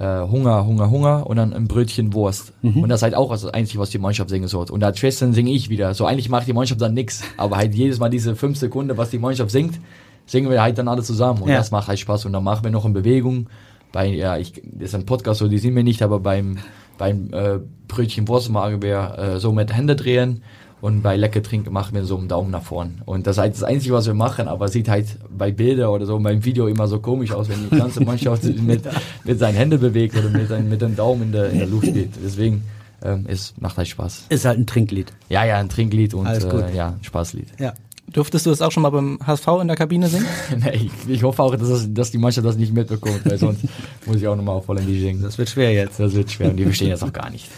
äh, 0.00 0.28
Hunger, 0.28 0.66
Hunger, 0.66 0.90
Hunger 0.90 1.26
und 1.28 1.36
dann 1.36 1.52
ein 1.52 1.68
Brötchen 1.68 2.12
Wurst. 2.12 2.52
Mhm. 2.62 2.82
Und 2.82 2.88
das 2.88 2.98
ist 2.98 3.02
halt 3.04 3.14
auch 3.14 3.30
das 3.30 3.46
Einzige, 3.46 3.78
was 3.78 3.90
die 3.90 3.98
Mannschaft 3.98 4.28
singen 4.28 4.48
soll. 4.48 4.68
Und 4.68 4.82
als 4.82 4.98
Schwestern 4.98 5.32
singe 5.32 5.52
ich 5.52 5.68
wieder. 5.68 5.94
So 5.94 6.04
eigentlich 6.04 6.28
macht 6.28 6.48
die 6.48 6.54
Mannschaft 6.54 6.80
dann 6.80 6.92
nichts. 6.92 7.22
Aber 7.36 7.56
halt 7.56 7.76
jedes 7.76 8.00
Mal 8.00 8.08
diese 8.08 8.34
fünf 8.34 8.58
Sekunden, 8.58 8.96
was 8.96 9.10
die 9.10 9.20
Mannschaft 9.20 9.52
singt, 9.52 9.78
singen 10.26 10.50
wir 10.50 10.60
halt 10.60 10.76
dann 10.76 10.88
alle 10.88 11.04
zusammen. 11.04 11.40
Und 11.40 11.50
Ja. 11.50 11.58
das 11.58 11.70
macht 11.70 11.86
halt 11.86 12.00
Spaß. 12.00 12.24
Und 12.26 12.32
dann 12.32 12.42
machen 12.42 12.64
wir 12.64 12.72
noch 12.72 12.84
eine 12.84 12.94
Bewegung. 12.94 13.46
Bei, 13.92 14.06
ja, 14.06 14.36
ich, 14.38 14.54
das 14.54 14.88
ist 14.88 14.94
ein 14.96 15.06
Podcast, 15.06 15.38
so 15.38 15.46
die 15.46 15.58
sehen 15.58 15.76
wir 15.76 15.84
nicht, 15.84 16.02
aber 16.02 16.18
beim, 16.18 16.58
beim 16.98 17.32
äh, 17.32 17.60
Brötchen 17.86 18.26
Wurst 18.26 18.50
machen 18.50 18.82
wir 18.82 19.18
äh, 19.18 19.38
so 19.38 19.52
mit 19.52 19.72
Hände 19.72 19.94
drehen. 19.94 20.42
Und 20.82 21.00
bei 21.00 21.16
Lecker 21.16 21.44
trinken 21.44 21.72
machen 21.72 21.94
wir 21.94 22.04
so 22.04 22.18
einen 22.18 22.26
Daumen 22.26 22.50
nach 22.50 22.64
vorn. 22.64 23.02
Und 23.04 23.28
das 23.28 23.36
ist 23.36 23.40
halt 23.40 23.54
das 23.54 23.62
Einzige, 23.62 23.94
was 23.94 24.08
wir 24.08 24.14
machen, 24.14 24.48
aber 24.48 24.66
sieht 24.66 24.88
halt 24.88 25.16
bei 25.30 25.52
Bildern 25.52 25.90
oder 25.90 26.06
so 26.06 26.18
beim 26.18 26.44
Video 26.44 26.66
immer 26.66 26.88
so 26.88 26.98
komisch 26.98 27.30
aus, 27.30 27.48
wenn 27.48 27.70
die 27.70 27.76
ganze 27.76 28.00
Mannschaft 28.04 28.42
mit, 28.42 28.82
mit 29.22 29.38
seinen 29.38 29.54
Händen 29.54 29.78
bewegt 29.78 30.16
oder 30.16 30.28
mit, 30.28 30.48
seinen, 30.48 30.68
mit 30.68 30.82
dem 30.82 30.96
Daumen 30.96 31.22
in 31.22 31.32
der, 31.32 31.50
in 31.50 31.58
der 31.58 31.68
Luft 31.68 31.86
steht. 31.86 32.10
Deswegen, 32.24 32.64
ähm, 33.00 33.26
es 33.28 33.54
macht 33.60 33.76
halt 33.76 33.86
Spaß. 33.86 34.26
Ist 34.28 34.44
halt 34.44 34.58
ein 34.58 34.66
Trinklied. 34.66 35.12
Ja, 35.28 35.44
ja, 35.44 35.58
ein 35.58 35.68
Trinklied 35.68 36.14
und 36.14 36.26
äh, 36.26 36.74
ja, 36.74 36.88
ein 36.88 37.04
Spaßlied. 37.04 37.46
Ja. 37.60 37.74
Durftest 38.12 38.46
du 38.46 38.50
das 38.50 38.60
auch 38.60 38.72
schon 38.72 38.82
mal 38.82 38.90
beim 38.90 39.20
HSV 39.24 39.46
in 39.60 39.68
der 39.68 39.76
Kabine 39.76 40.08
singen? 40.08 40.26
nee, 40.64 40.90
ich, 41.06 41.08
ich 41.08 41.22
hoffe 41.22 41.44
auch, 41.44 41.54
dass, 41.54 41.68
das, 41.68 41.94
dass 41.94 42.10
die 42.10 42.18
Mannschaft 42.18 42.44
das 42.44 42.56
nicht 42.56 42.74
mitbekommt, 42.74 43.20
weil 43.24 43.38
sonst 43.38 43.62
muss 44.06 44.16
ich 44.16 44.26
auch 44.26 44.34
nochmal 44.34 44.56
auf 44.56 44.66
Holländisch 44.66 44.98
singen. 44.98 45.22
Das 45.22 45.38
wird 45.38 45.48
schwer 45.48 45.72
jetzt. 45.72 46.00
Das 46.00 46.12
wird 46.12 46.28
schwer 46.32 46.50
und 46.50 46.56
die 46.56 46.64
verstehen 46.64 46.90
das 46.90 47.04
auch 47.04 47.12
gar 47.12 47.30
nicht. 47.30 47.48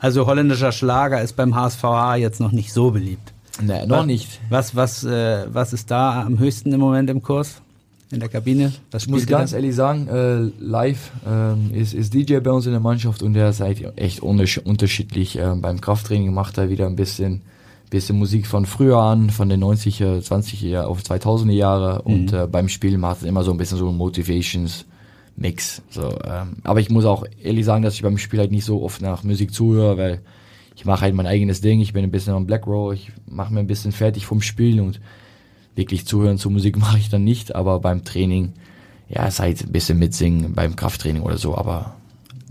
Also 0.00 0.26
holländischer 0.26 0.72
Schlager 0.72 1.20
ist 1.22 1.34
beim 1.36 1.54
HSVA 1.54 2.16
jetzt 2.16 2.40
noch 2.40 2.52
nicht 2.52 2.72
so 2.72 2.90
beliebt. 2.90 3.32
Nee, 3.60 3.86
noch 3.86 4.06
nicht. 4.06 4.40
Was, 4.50 4.76
was, 4.76 5.04
äh, 5.04 5.46
was 5.52 5.72
ist 5.72 5.90
da 5.90 6.22
am 6.22 6.38
höchsten 6.38 6.72
im 6.72 6.80
Moment 6.80 7.10
im 7.10 7.22
Kurs? 7.22 7.60
In 8.10 8.20
der 8.20 8.28
Kabine? 8.28 8.72
Was 8.90 9.02
Ich 9.02 9.08
muss 9.08 9.26
ganz 9.26 9.52
ehrlich 9.52 9.74
sagen, 9.74 10.08
äh, 10.08 10.64
live 10.64 11.10
ähm, 11.26 11.70
ist, 11.74 11.92
ist 11.92 12.14
DJ 12.14 12.38
bei 12.38 12.50
uns 12.50 12.64
in 12.64 12.72
der 12.72 12.80
Mannschaft 12.80 13.22
und 13.22 13.34
der 13.34 13.50
ist 13.50 13.60
halt 13.60 13.98
echt 13.98 14.20
untersch 14.20 14.58
unterschiedlich. 14.58 15.36
Ähm, 15.36 15.60
beim 15.60 15.80
Krafttraining 15.80 16.32
macht 16.32 16.56
er 16.56 16.70
wieder 16.70 16.86
ein 16.86 16.96
bisschen, 16.96 17.42
bisschen 17.90 18.18
Musik 18.18 18.46
von 18.46 18.64
früher 18.64 18.98
an, 18.98 19.28
von 19.28 19.50
den 19.50 19.62
90er, 19.62 20.22
20er 20.22 20.82
auf 20.82 21.02
2000er 21.02 21.52
Jahre 21.52 22.02
und 22.02 22.32
äh, 22.32 22.46
beim 22.46 22.68
Spielen 22.70 23.00
macht 23.00 23.22
er 23.22 23.28
immer 23.28 23.42
so 23.42 23.50
ein 23.50 23.58
bisschen 23.58 23.76
so 23.76 23.92
Motivations 23.92 24.86
Mix. 25.38 25.82
So, 25.90 26.18
ähm, 26.24 26.56
aber 26.64 26.80
ich 26.80 26.90
muss 26.90 27.04
auch 27.04 27.24
ehrlich 27.42 27.64
sagen, 27.64 27.82
dass 27.82 27.94
ich 27.94 28.02
beim 28.02 28.18
Spiel 28.18 28.40
halt 28.40 28.50
nicht 28.50 28.64
so 28.64 28.82
oft 28.82 29.00
nach 29.00 29.22
Musik 29.22 29.52
zuhöre, 29.52 29.96
weil 29.96 30.20
ich 30.74 30.84
mache 30.84 31.02
halt 31.02 31.14
mein 31.14 31.26
eigenes 31.26 31.60
Ding. 31.60 31.80
Ich 31.80 31.92
bin 31.92 32.04
ein 32.04 32.10
bisschen 32.10 32.34
am 32.34 32.46
Black 32.46 32.66
Row, 32.66 32.92
ich 32.92 33.12
mache 33.26 33.52
mir 33.52 33.60
ein 33.60 33.66
bisschen 33.66 33.92
fertig 33.92 34.26
vom 34.26 34.42
Spiel 34.42 34.80
und 34.80 35.00
wirklich 35.74 36.06
zuhören 36.06 36.38
zur 36.38 36.52
Musik 36.52 36.76
mache 36.78 36.98
ich 36.98 37.08
dann 37.08 37.24
nicht, 37.24 37.54
aber 37.54 37.80
beim 37.80 38.04
Training, 38.04 38.52
ja, 39.08 39.26
ist 39.26 39.40
halt 39.40 39.62
ein 39.62 39.72
bisschen 39.72 39.98
mitsingen 39.98 40.54
beim 40.54 40.76
Krafttraining 40.76 41.22
oder 41.22 41.38
so, 41.38 41.56
aber 41.56 41.94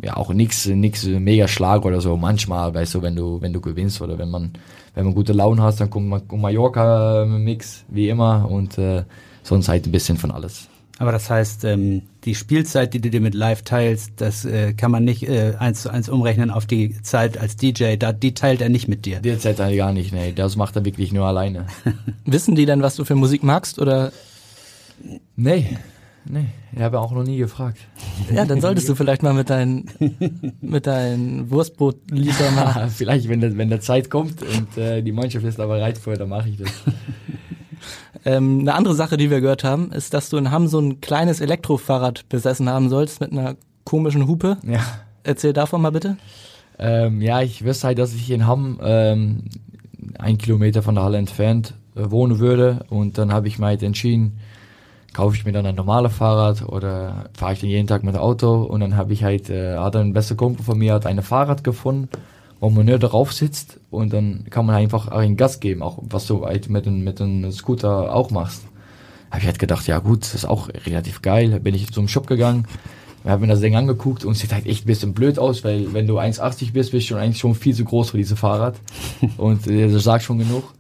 ja, 0.01 0.15
auch 0.15 0.31
nix, 0.31 0.67
nix 0.67 1.05
mega 1.05 1.47
Schlag 1.47 1.83
oder 1.83 2.01
so. 2.01 2.17
Manchmal, 2.17 2.73
weißt 2.73 2.95
du, 2.95 3.01
wenn 3.01 3.15
du, 3.15 3.41
wenn 3.41 3.53
du 3.53 3.61
gewinnst 3.61 4.01
oder 4.01 4.17
wenn 4.17 4.29
man, 4.29 4.51
wenn 4.93 5.05
man 5.05 5.15
gute 5.15 5.33
Laune 5.33 5.61
hast, 5.63 5.81
dann 5.81 5.89
kommt 5.89 6.07
man 6.07 6.21
Mallorca 6.39 7.25
Mix, 7.25 7.83
wie 7.89 8.09
immer, 8.09 8.49
und 8.49 8.77
äh, 8.77 9.03
sonst 9.43 9.69
halt 9.69 9.87
ein 9.87 9.91
bisschen 9.91 10.17
von 10.17 10.31
alles. 10.31 10.69
Aber 10.99 11.11
das 11.11 11.29
heißt, 11.29 11.63
ähm, 11.65 12.03
die 12.23 12.33
Spielzeit, 12.33 12.93
die 12.93 12.99
du 12.99 13.09
dir 13.09 13.21
mit 13.21 13.35
Live 13.35 13.61
teilst, 13.61 14.13
das 14.17 14.45
äh, 14.45 14.73
kann 14.73 14.89
man 14.89 15.03
nicht 15.03 15.27
äh, 15.27 15.53
eins 15.59 15.83
zu 15.83 15.89
eins 15.89 16.09
umrechnen 16.09 16.49
auf 16.49 16.65
die 16.65 16.99
Zeit 17.03 17.37
als 17.37 17.55
DJ. 17.55 17.97
Da, 17.97 18.13
die 18.13 18.33
teilt 18.33 18.61
er 18.61 18.69
nicht 18.69 18.87
mit 18.87 19.05
dir. 19.05 19.19
Derzeit 19.19 19.59
halt 19.59 19.77
gar 19.77 19.93
nicht, 19.93 20.11
nee, 20.11 20.33
das 20.33 20.55
macht 20.55 20.75
er 20.75 20.85
wirklich 20.85 21.13
nur 21.13 21.25
alleine. 21.25 21.67
Wissen 22.25 22.55
die 22.55 22.65
denn, 22.65 22.81
was 22.81 22.95
du 22.95 23.05
für 23.05 23.15
Musik 23.15 23.43
magst? 23.43 23.77
Oder 23.77 24.11
nee, 25.35 25.77
nee, 26.25 26.45
ich 26.75 26.81
habe 26.81 26.99
auch 26.99 27.11
noch 27.11 27.23
nie 27.23 27.37
gefragt. 27.37 27.77
ja, 28.33 28.45
dann 28.45 28.59
solltest 28.59 28.89
du 28.89 28.95
vielleicht 28.95 29.21
mal 29.21 29.35
mit 29.35 29.51
deinen 29.51 29.85
mit 30.61 30.87
deinen 30.87 31.51
Wurstbrotliedern 31.51 32.55
mal. 32.55 32.89
Vielleicht, 32.95 33.29
wenn 33.29 33.41
der, 33.41 33.55
wenn 33.55 33.69
der 33.69 33.81
Zeit 33.81 34.09
kommt 34.09 34.41
und 34.41 34.77
äh, 34.77 35.03
die 35.03 35.11
Mannschaft 35.11 35.45
ist 35.45 35.59
da 35.59 35.67
bereit 35.67 35.99
für, 35.99 36.15
dann 36.15 36.29
mache 36.29 36.49
ich 36.49 36.57
das. 36.57 36.71
Ähm, 38.25 38.59
eine 38.61 38.75
andere 38.75 38.95
Sache, 38.95 39.17
die 39.17 39.29
wir 39.29 39.41
gehört 39.41 39.63
haben, 39.63 39.91
ist, 39.91 40.13
dass 40.13 40.29
du 40.29 40.37
in 40.37 40.51
Hamm 40.51 40.67
so 40.67 40.79
ein 40.79 41.01
kleines 41.01 41.41
Elektrofahrrad 41.41 42.27
besessen 42.29 42.69
haben 42.69 42.89
sollst 42.89 43.21
mit 43.21 43.31
einer 43.31 43.55
komischen 43.83 44.27
Hupe. 44.27 44.57
Ja. 44.63 44.79
Erzähl 45.23 45.53
davon 45.53 45.81
mal 45.81 45.91
bitte. 45.91 46.17
Ähm, 46.79 47.21
ja, 47.21 47.41
ich 47.41 47.63
wüsste 47.63 47.87
halt, 47.87 47.99
dass 47.99 48.13
ich 48.13 48.29
in 48.29 48.45
Hamm 48.45 48.79
ähm, 48.83 49.43
ein 50.19 50.37
Kilometer 50.37 50.81
von 50.81 50.95
der 50.95 51.03
Halle 51.03 51.17
entfernt 51.17 51.73
äh, 51.95 52.11
wohnen 52.11 52.39
würde 52.39 52.85
und 52.89 53.17
dann 53.17 53.33
habe 53.33 53.47
ich 53.47 53.59
mir 53.59 53.67
halt 53.67 53.83
entschieden, 53.83 54.39
kaufe 55.13 55.35
ich 55.35 55.45
mir 55.45 55.51
dann 55.51 55.65
ein 55.65 55.75
normales 55.75 56.13
Fahrrad 56.13 56.67
oder 56.67 57.29
fahre 57.33 57.53
ich 57.53 57.61
dann 57.61 57.69
jeden 57.69 57.87
Tag 57.87 58.03
mit 58.03 58.13
dem 58.13 58.21
Auto 58.21 58.61
und 58.63 58.81
dann 58.81 58.95
habe 58.95 59.13
ich 59.13 59.23
halt, 59.23 59.49
äh, 59.49 59.77
hat 59.77 59.95
ein 59.95 60.13
bester 60.13 60.35
Kumpel 60.35 60.63
von 60.63 60.77
mir 60.77 60.93
hat 60.93 61.05
ein 61.05 61.21
Fahrrad 61.23 61.63
gefunden, 61.63 62.09
wo 62.59 62.69
man 62.69 62.85
nur 62.85 62.99
drauf 62.99 63.33
sitzt 63.33 63.79
und 63.91 64.13
dann 64.13 64.45
kann 64.49 64.65
man 64.65 64.75
einfach 64.75 65.09
auch 65.09 65.17
einen 65.17 65.37
Gas 65.37 65.59
geben, 65.59 65.81
auch 65.81 65.99
was 66.01 66.25
du 66.27 66.45
halt 66.45 66.69
mit 66.69 66.87
einem 66.87 67.03
mit 67.03 67.53
Scooter 67.53 68.13
auch 68.13 68.31
machst. 68.31 68.63
Habe 69.29 69.41
ich 69.41 69.45
halt 69.45 69.59
gedacht, 69.59 69.87
ja 69.87 69.99
gut, 69.99 70.21
das 70.21 70.33
ist 70.33 70.45
auch 70.45 70.69
relativ 70.85 71.21
geil. 71.21 71.59
Bin 71.59 71.75
ich 71.75 71.91
zum 71.91 72.07
Shop 72.07 72.27
gegangen, 72.27 72.65
habe 73.25 73.41
mir 73.41 73.47
das 73.47 73.59
Ding 73.59 73.75
angeguckt 73.75 74.25
und 74.25 74.33
es 74.33 74.39
sieht 74.39 74.53
halt 74.53 74.65
echt 74.65 74.85
ein 74.85 74.87
bisschen 74.87 75.13
blöd 75.13 75.37
aus, 75.39 75.63
weil 75.63 75.93
wenn 75.93 76.07
du 76.07 76.17
1,80 76.17 76.71
bist, 76.71 76.91
bist 76.91 76.93
du 76.93 77.01
schon 77.01 77.17
eigentlich 77.17 77.39
schon 77.39 77.55
viel 77.55 77.75
zu 77.75 77.83
groß 77.83 78.11
für 78.11 78.17
dieses 78.17 78.39
Fahrrad. 78.39 78.75
und 79.37 79.67
äh, 79.67 79.91
das 79.91 80.03
sagt 80.03 80.23
schon 80.23 80.39
genug. 80.39 80.73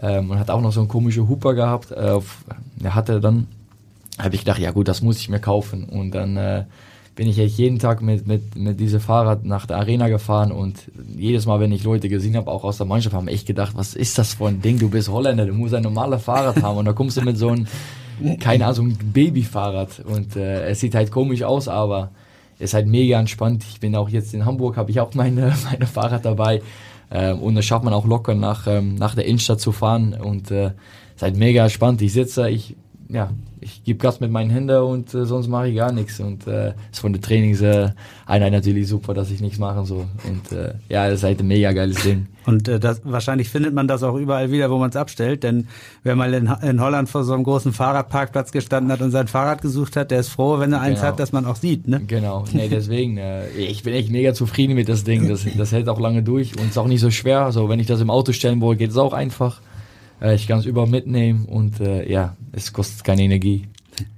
Ähm, 0.00 0.30
und 0.30 0.38
hat 0.38 0.50
auch 0.50 0.60
noch 0.60 0.72
so 0.72 0.80
einen 0.80 0.88
komischen 0.88 1.28
Hooper 1.28 1.54
gehabt. 1.54 1.90
Äh, 1.90 2.10
auf, 2.10 2.44
der 2.76 2.94
hatte 2.94 3.20
dann, 3.20 3.48
habe 4.18 4.34
ich 4.34 4.42
gedacht, 4.42 4.60
ja 4.60 4.70
gut, 4.70 4.86
das 4.86 5.02
muss 5.02 5.18
ich 5.18 5.28
mir 5.28 5.40
kaufen. 5.40 5.84
Und 5.84 6.12
dann 6.12 6.36
äh, 6.36 6.64
bin 7.18 7.26
ich 7.26 7.40
echt 7.40 7.58
jeden 7.58 7.80
Tag 7.80 8.00
mit, 8.00 8.28
mit, 8.28 8.54
mit 8.54 8.78
diesem 8.78 9.00
Fahrrad 9.00 9.44
nach 9.44 9.66
der 9.66 9.78
Arena 9.78 10.06
gefahren 10.06 10.52
und 10.52 10.88
jedes 11.16 11.46
Mal, 11.46 11.58
wenn 11.58 11.72
ich 11.72 11.82
Leute 11.82 12.08
gesehen 12.08 12.36
habe, 12.36 12.48
auch 12.48 12.62
aus 12.62 12.76
der 12.76 12.86
Mannschaft, 12.86 13.12
haben 13.12 13.26
echt 13.26 13.44
gedacht, 13.44 13.72
was 13.74 13.96
ist 13.96 14.18
das 14.18 14.34
für 14.34 14.46
ein 14.46 14.62
Ding? 14.62 14.78
Du 14.78 14.88
bist 14.88 15.08
Holländer, 15.08 15.44
du 15.44 15.52
musst 15.52 15.74
ein 15.74 15.82
normales 15.82 16.22
Fahrrad 16.22 16.62
haben 16.62 16.78
und 16.78 16.84
da 16.84 16.92
kommst 16.92 17.16
du 17.16 17.22
mit 17.22 17.36
so 17.36 17.48
einem 17.48 17.66
keine 18.38 18.66
Ahnung, 18.66 18.90
so 18.92 18.96
Babyfahrrad. 19.12 19.98
Und 20.04 20.36
äh, 20.36 20.68
es 20.68 20.78
sieht 20.78 20.94
halt 20.94 21.10
komisch 21.10 21.42
aus, 21.42 21.66
aber 21.66 22.10
ist 22.60 22.72
halt 22.72 22.86
mega 22.86 23.18
entspannt. 23.18 23.64
Ich 23.68 23.80
bin 23.80 23.96
auch 23.96 24.08
jetzt 24.08 24.32
in 24.32 24.44
Hamburg, 24.44 24.76
habe 24.76 24.92
ich 24.92 25.00
auch 25.00 25.12
meine, 25.14 25.56
meine 25.70 25.86
Fahrrad 25.86 26.24
dabei. 26.24 26.62
Ähm, 27.10 27.40
und 27.40 27.56
das 27.56 27.64
schafft 27.64 27.84
man 27.84 27.94
auch 27.94 28.06
locker 28.06 28.36
nach, 28.36 28.68
ähm, 28.68 28.94
nach 28.94 29.16
der 29.16 29.24
Innenstadt 29.24 29.60
zu 29.60 29.72
fahren. 29.72 30.14
Und 30.14 30.52
äh, 30.52 30.70
ist 31.16 31.22
halt 31.22 31.36
mega 31.36 31.64
entspannt. 31.64 32.00
Ich 32.00 32.12
sitze, 32.12 32.48
ich 32.48 32.76
ja, 33.08 33.30
ich 33.60 33.82
gebe 33.84 33.98
Gas 33.98 34.20
mit 34.20 34.30
meinen 34.30 34.50
Händen 34.50 34.76
und 34.82 35.14
äh, 35.14 35.24
sonst 35.24 35.48
mache 35.48 35.68
ich 35.68 35.76
gar 35.76 35.92
nichts. 35.92 36.20
Und 36.20 36.46
äh, 36.46 36.74
ist 36.92 37.00
von 37.00 37.12
der 37.12 37.22
Trainingseinheit 37.22 37.94
äh, 38.28 38.50
natürlich 38.50 38.86
super, 38.88 39.14
dass 39.14 39.30
ich 39.30 39.40
nichts 39.40 39.58
machen 39.58 39.84
soll. 39.84 40.04
Und 40.28 40.52
äh, 40.56 40.74
ja, 40.88 41.06
das 41.08 41.20
ist 41.20 41.24
halt 41.24 41.40
ein 41.40 41.48
mega 41.48 41.72
geiles 41.72 42.02
Ding. 42.02 42.26
Und 42.46 42.68
äh, 42.68 42.78
das, 42.78 43.00
wahrscheinlich 43.04 43.48
findet 43.48 43.74
man 43.74 43.88
das 43.88 44.02
auch 44.02 44.14
überall 44.14 44.50
wieder, 44.52 44.70
wo 44.70 44.78
man 44.78 44.90
es 44.90 44.96
abstellt. 44.96 45.42
Denn 45.42 45.66
wer 46.02 46.16
mal 46.16 46.32
in, 46.34 46.50
in 46.62 46.80
Holland 46.80 47.08
vor 47.08 47.24
so 47.24 47.32
einem 47.32 47.44
großen 47.44 47.72
Fahrradparkplatz 47.72 48.52
gestanden 48.52 48.92
hat 48.92 49.00
und 49.00 49.10
sein 49.10 49.26
Fahrrad 49.26 49.62
gesucht 49.62 49.96
hat, 49.96 50.10
der 50.10 50.20
ist 50.20 50.28
froh, 50.28 50.58
wenn 50.58 50.72
er 50.72 50.80
eins 50.80 51.00
Genau. 51.00 51.08
hat, 51.12 51.20
dass 51.20 51.32
man 51.32 51.46
auch 51.46 51.56
sieht. 51.56 51.88
Ne? 51.88 52.00
Genau, 52.06 52.44
nee, 52.52 52.68
deswegen, 52.68 53.16
äh, 53.18 53.48
ich 53.50 53.82
bin 53.82 53.94
echt 53.94 54.10
mega 54.10 54.34
zufrieden 54.34 54.74
mit 54.74 54.88
das 54.88 55.04
Ding. 55.04 55.28
Das, 55.28 55.46
das 55.56 55.72
hält 55.72 55.88
auch 55.88 55.98
lange 56.00 56.22
durch 56.22 56.58
und 56.58 56.68
ist 56.68 56.78
auch 56.78 56.86
nicht 56.86 57.00
so 57.00 57.10
schwer. 57.10 57.44
Also 57.44 57.68
wenn 57.68 57.80
ich 57.80 57.86
das 57.86 58.00
im 58.00 58.10
Auto 58.10 58.32
stellen 58.32 58.60
wollte, 58.60 58.78
geht 58.78 58.90
es 58.90 58.96
auch 58.96 59.12
einfach. 59.12 59.60
Äh, 60.20 60.34
ich 60.34 60.46
kann 60.46 60.58
es 60.58 60.66
überall 60.66 60.88
mitnehmen 60.88 61.46
und 61.46 61.80
äh, 61.80 62.10
ja, 62.10 62.36
es 62.52 62.72
kostet 62.72 63.04
keine 63.04 63.22
Energie. 63.22 63.66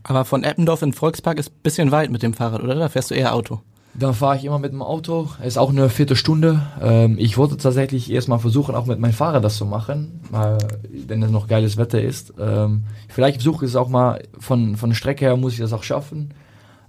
Aber 0.02 0.24
von 0.24 0.44
Eppendorf 0.44 0.82
in 0.82 0.92
Volkspark 0.92 1.38
ist 1.38 1.50
ein 1.50 1.60
bisschen 1.62 1.90
weit 1.90 2.10
mit 2.10 2.22
dem 2.22 2.34
Fahrrad, 2.34 2.62
oder? 2.62 2.74
Da 2.74 2.88
fährst 2.88 3.10
du 3.10 3.14
eher 3.14 3.34
Auto. 3.34 3.60
Dann 3.94 4.14
fahre 4.14 4.36
ich 4.36 4.44
immer 4.44 4.58
mit 4.58 4.72
dem 4.72 4.82
Auto. 4.82 5.28
Ist 5.44 5.58
auch 5.58 5.70
eine 5.70 5.88
Viertelstunde. 5.88 6.62
Ähm, 6.80 7.16
ich 7.18 7.36
wollte 7.36 7.56
tatsächlich 7.56 8.10
erstmal 8.10 8.38
versuchen, 8.38 8.74
auch 8.74 8.86
mit 8.86 9.00
meinem 9.00 9.12
Fahrrad 9.12 9.42
das 9.42 9.56
zu 9.56 9.66
machen, 9.66 10.20
mal, 10.30 10.58
wenn 10.90 11.22
es 11.22 11.30
noch 11.30 11.48
geiles 11.48 11.76
Wetter 11.76 12.00
ist. 12.00 12.34
Ähm, 12.38 12.84
vielleicht 13.08 13.42
versuche 13.42 13.64
ich 13.64 13.72
es 13.72 13.76
auch 13.76 13.88
mal 13.88 14.22
von, 14.38 14.76
von 14.76 14.90
der 14.90 14.96
Strecke 14.96 15.24
her, 15.24 15.36
muss 15.36 15.54
ich 15.54 15.58
das 15.58 15.72
auch 15.72 15.82
schaffen. 15.82 16.32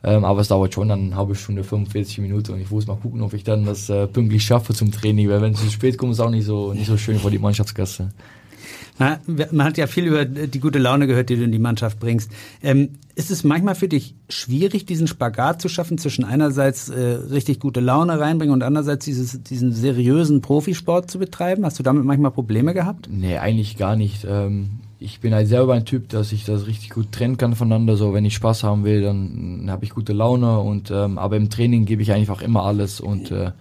Ähm, 0.03 0.25
aber 0.25 0.41
es 0.41 0.47
dauert 0.47 0.73
schon 0.73 0.89
dann 0.89 1.07
eine 1.07 1.15
halbe 1.15 1.35
Stunde, 1.35 1.63
45 1.63 2.19
Minuten 2.19 2.53
und 2.53 2.61
ich 2.61 2.71
muss 2.71 2.87
mal 2.87 2.97
gucken, 2.97 3.21
ob 3.21 3.33
ich 3.33 3.43
dann 3.43 3.65
das 3.65 3.87
äh, 3.89 4.07
pünktlich 4.07 4.43
schaffe 4.43 4.73
zum 4.73 4.91
Training, 4.91 5.29
weil 5.29 5.41
wenn 5.41 5.53
es 5.53 5.61
zu 5.61 5.69
spät 5.69 5.97
kommt, 5.97 6.13
ist 6.13 6.19
auch 6.19 6.31
nicht 6.31 6.45
so, 6.45 6.73
nicht 6.73 6.87
so 6.87 6.97
schön 6.97 7.19
für 7.19 7.29
die 7.29 7.37
Mannschaftskasse. 7.37 8.09
Na, 8.99 9.19
man 9.25 9.65
hat 9.65 9.77
ja 9.77 9.87
viel 9.87 10.05
über 10.05 10.25
die 10.25 10.59
gute 10.59 10.79
Laune 10.79 11.07
gehört, 11.07 11.29
die 11.29 11.35
du 11.35 11.43
in 11.43 11.51
die 11.51 11.59
Mannschaft 11.59 11.99
bringst. 11.99 12.31
Ähm, 12.61 12.89
ist 13.15 13.31
es 13.31 13.43
manchmal 13.43 13.75
für 13.75 13.87
dich 13.87 14.15
schwierig, 14.29 14.85
diesen 14.85 15.07
Spagat 15.07 15.61
zu 15.61 15.69
schaffen 15.69 15.97
zwischen 15.97 16.23
einerseits 16.23 16.89
äh, 16.89 16.99
richtig 16.99 17.59
gute 17.59 17.79
Laune 17.79 18.19
reinbringen 18.19 18.53
und 18.53 18.63
andererseits 18.63 19.05
dieses, 19.05 19.43
diesen 19.43 19.73
seriösen 19.73 20.41
Profisport 20.41 21.09
zu 21.09 21.19
betreiben? 21.19 21.65
Hast 21.65 21.79
du 21.79 21.83
damit 21.83 22.05
manchmal 22.05 22.31
Probleme 22.31 22.73
gehabt? 22.73 23.09
Nee, 23.11 23.37
eigentlich 23.37 23.77
gar 23.77 23.95
nicht. 23.95 24.25
Ähm, 24.27 24.79
ich 25.01 25.19
bin 25.19 25.33
halt 25.33 25.47
selber 25.47 25.73
ein 25.73 25.85
Typ, 25.85 26.09
dass 26.09 26.31
ich 26.31 26.45
das 26.45 26.67
richtig 26.67 26.91
gut 26.91 27.11
trennen 27.11 27.35
kann 27.35 27.55
voneinander. 27.55 27.97
So, 27.97 28.13
wenn 28.13 28.23
ich 28.23 28.35
Spaß 28.35 28.63
haben 28.63 28.83
will, 28.83 29.01
dann 29.01 29.65
habe 29.67 29.83
ich 29.83 29.89
gute 29.89 30.13
Laune 30.13 30.59
und 30.59 30.91
ähm, 30.91 31.17
aber 31.17 31.37
im 31.37 31.49
Training 31.49 31.85
gebe 31.85 32.03
ich 32.03 32.11
einfach 32.11 32.43
immer 32.43 32.63
alles 32.65 33.01
und 33.01 33.31
äh, 33.31 33.51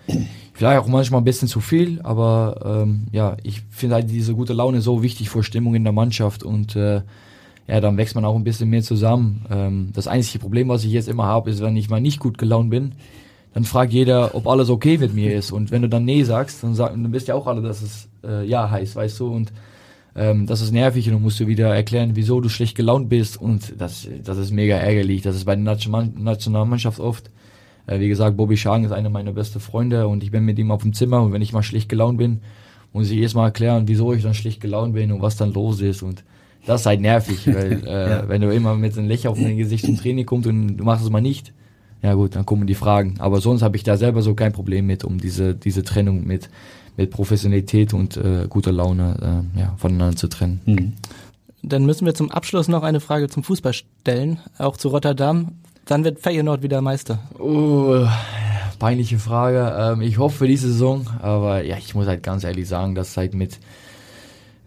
vielleicht 0.53 0.79
auch 0.79 0.87
manchmal 0.87 1.23
ein 1.23 1.25
bisschen 1.25 1.49
zu 1.49 1.61
viel, 1.61 1.99
aber 2.03 2.83
ähm, 2.83 3.07
ja, 3.11 3.39
ich 3.43 3.63
finde 3.71 3.95
halt 3.95 4.11
diese 4.11 4.35
gute 4.35 4.53
Laune 4.53 4.83
so 4.83 5.03
wichtig 5.03 5.31
für 5.31 5.43
Stimmung 5.43 5.75
in 5.75 5.83
der 5.83 5.95
Mannschaft 5.95 6.43
und 6.43 6.77
äh, 6.77 7.01
ja, 7.67 7.81
dann 7.81 7.97
wächst 7.97 8.15
man 8.15 8.27
auch 8.27 8.37
ein 8.37 8.45
bisschen 8.45 8.69
mehr 8.69 8.83
zusammen. 8.83 9.47
Ähm, 9.51 9.91
das 9.95 10.09
einzige 10.09 10.41
Problem, 10.41 10.69
was 10.69 10.85
ich 10.85 10.93
jetzt 10.93 11.09
immer 11.09 11.25
habe, 11.25 11.49
ist, 11.49 11.63
wenn 11.63 11.77
ich 11.77 11.89
mal 11.89 12.03
nicht 12.03 12.21
gut 12.21 12.37
gelaunt 12.37 12.69
bin, 12.69 12.93
dann 13.55 13.65
fragt 13.65 13.95
jeder, 13.95 14.35
ob 14.35 14.47
alles 14.47 14.69
okay 14.69 14.99
mit 14.99 15.15
mir 15.15 15.35
ist. 15.35 15.53
Und 15.53 15.71
wenn 15.71 15.81
du 15.81 15.89
dann 15.89 16.05
Nee 16.05 16.23
sagst, 16.23 16.63
dann, 16.63 16.75
sag, 16.75 16.91
dann 16.91 17.13
wisst 17.13 17.29
ja 17.29 17.35
auch 17.35 17.47
alle, 17.47 17.63
dass 17.63 17.81
es 17.81 18.09
äh, 18.25 18.47
Ja 18.47 18.71
heißt, 18.71 18.95
weißt 18.95 19.19
du. 19.21 19.33
Und 19.33 19.53
ähm, 20.17 20.47
das 20.47 20.61
ist 20.61 20.73
nervig 20.73 21.07
und 21.09 21.15
dann 21.15 21.23
musst 21.23 21.39
du 21.41 21.47
wieder 21.47 21.75
erklären, 21.75 22.13
wieso 22.15 22.41
du 22.41 22.49
schlecht 22.49 22.77
gelaunt 22.77 23.09
bist. 23.09 23.41
Und 23.41 23.75
das, 23.79 24.09
das 24.25 24.39
ist 24.39 24.51
mega 24.51 24.77
ärgerlich. 24.77 25.23
Das 25.23 25.37
ist 25.37 25.45
bei 25.45 25.55
der 25.55 25.65
Nation- 25.65 26.15
Nationalmannschaft 26.19 26.99
oft. 27.01 27.31
Äh, 27.87 28.01
wie 28.01 28.09
gesagt, 28.09 28.37
Bobby 28.37 28.57
Schagen 28.57 28.85
ist 28.85 28.93
einer 28.93 29.11
meiner 29.11 29.33
besten 29.33 29.61
Freunde 29.61 30.09
und 30.09 30.23
ich 30.23 30.31
bin 30.31 30.45
mit 30.45 30.59
ihm 30.59 30.71
auf 30.71 30.83
dem 30.83 30.93
Zimmer 30.93 31.23
und 31.23 31.33
wenn 31.33 31.43
ich 31.43 31.53
mal 31.53 31.63
schlecht 31.63 31.89
gelaunt 31.89 32.19
bin, 32.19 32.41
muss 32.93 33.11
ich 33.11 33.19
erstmal 33.19 33.47
erklären, 33.47 33.87
wieso 33.87 34.13
ich 34.13 34.23
dann 34.23 34.35
schlecht 34.35 34.61
gelaunt 34.61 34.95
bin 34.95 35.13
und 35.13 35.23
was 35.23 35.37
dann 35.37 35.53
los 35.53 35.81
ist. 35.81 36.03
Und 36.03 36.25
das 36.67 36.81
ist 36.83 36.87
halt 36.87 37.01
nervig, 37.01 37.47
weil 37.47 37.85
äh, 37.87 38.11
Ja. 38.11 38.29
wenn 38.29 38.41
du 38.43 38.53
immer 38.53 38.75
mit 38.75 38.99
einem 38.99 39.07
Lächeln 39.09 39.31
auf 39.33 39.39
dein 39.41 39.57
Gesicht 39.57 39.85
zum 39.87 39.97
Training 39.97 40.27
kommst 40.27 40.49
und 40.49 40.77
du 40.77 40.85
machst 40.85 41.05
es 41.05 41.11
mal 41.11 41.21
nicht, 41.21 41.53
ja 42.03 42.15
gut, 42.15 42.35
dann 42.35 42.47
kommen 42.47 42.67
die 42.67 42.75
Fragen. 42.75 43.15
Aber 43.21 43.41
sonst 43.41 43.63
habe 43.63 43.77
ich 43.77 43.83
da 43.85 43.97
selber 43.97 44.23
so 44.23 44.35
kein 44.35 44.53
Problem 44.53 44.87
mit, 44.87 45.05
um 45.05 45.19
diese, 45.19 45.55
diese 45.55 45.85
Trennung 45.85 46.27
mit, 46.27 46.49
mit 46.97 47.11
Professionalität 47.11 47.95
und 47.95 48.17
äh, 48.17 48.47
guter 48.49 48.73
Laune 48.73 49.45
äh, 49.57 49.61
ja, 49.61 49.75
voneinander 49.77 50.17
zu 50.17 50.29
trennen. 50.29 50.97
Dann 51.63 51.85
müssen 51.85 52.07
wir 52.07 52.15
zum 52.15 52.31
Abschluss 52.31 52.69
noch 52.69 52.83
eine 52.83 53.01
Frage 53.01 53.29
zum 53.29 53.43
Fußball 53.43 53.73
stellen, 53.73 54.39
auch 54.59 54.77
zu 54.77 54.89
Rotterdam. 54.89 55.53
Dann 55.85 56.05
wird 56.05 56.21
Feyenoord 56.21 56.63
wieder 56.63 56.81
Meister. 56.81 57.19
Oh, 57.39 58.07
peinliche 58.79 59.19
Frage. 59.19 59.75
Ähm, 59.79 60.01
ich 60.03 60.19
hoffe 60.19 60.39
für 60.39 60.49
diese 60.49 60.69
Saison, 60.69 61.07
aber 61.21 61.65
ja, 61.65 61.77
ich 61.77 61.95
muss 61.95 62.07
halt 62.07 62.23
ganz 62.23 62.45
ehrlich 62.45 62.67
sagen, 62.67 62.95
dass 62.95 63.17
halt 63.17 63.35
mit, 63.35 63.59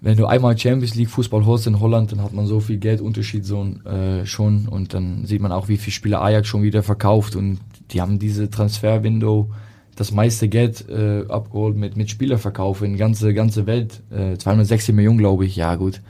wenn 0.01 0.17
du 0.17 0.25
einmal 0.25 0.57
Champions 0.57 0.95
League 0.95 1.09
Fußball 1.09 1.45
holst 1.45 1.67
in 1.67 1.79
Holland, 1.79 2.11
dann 2.11 2.21
hat 2.21 2.33
man 2.33 2.45
so 2.45 2.59
viel 2.59 2.77
Geldunterschied 2.77 3.45
so, 3.45 3.65
äh, 3.85 4.25
schon 4.25 4.67
und 4.67 4.93
dann 4.93 5.25
sieht 5.25 5.41
man 5.41 5.51
auch, 5.51 5.67
wie 5.67 5.77
viele 5.77 5.93
Spieler 5.93 6.21
Ajax 6.21 6.47
schon 6.47 6.63
wieder 6.63 6.83
verkauft 6.83 7.35
und 7.35 7.59
die 7.91 8.01
haben 8.01 8.19
diese 8.19 8.49
Transferwindow 8.49 9.49
das 9.95 10.11
meiste 10.11 10.47
Geld 10.47 10.87
äh, 10.89 11.25
abgeholt 11.27 11.75
mit, 11.75 11.97
mit 11.97 12.09
Spielerverkauf 12.09 12.81
in 12.81 12.97
ganze, 12.97 13.33
ganze 13.33 13.67
Welt. 13.67 14.01
Äh, 14.11 14.37
260 14.37 14.95
Millionen, 14.95 15.19
glaube 15.19 15.45
ich. 15.45 15.55
Ja, 15.55 15.75
gut. 15.75 16.01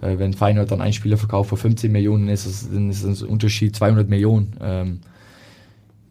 Äh, 0.00 0.18
wenn 0.18 0.32
Feyenoord 0.32 0.70
dann 0.70 0.80
einen 0.80 0.92
Spieler 0.92 1.16
verkauft 1.16 1.50
für 1.50 1.56
15 1.56 1.90
Millionen, 1.90 2.28
ist 2.28 2.46
es, 2.46 2.70
dann 2.70 2.90
ist 2.90 3.04
das 3.04 3.22
ein 3.22 3.28
Unterschied 3.28 3.76
200 3.76 4.08
Millionen. 4.08 4.56
Ähm, 4.60 5.00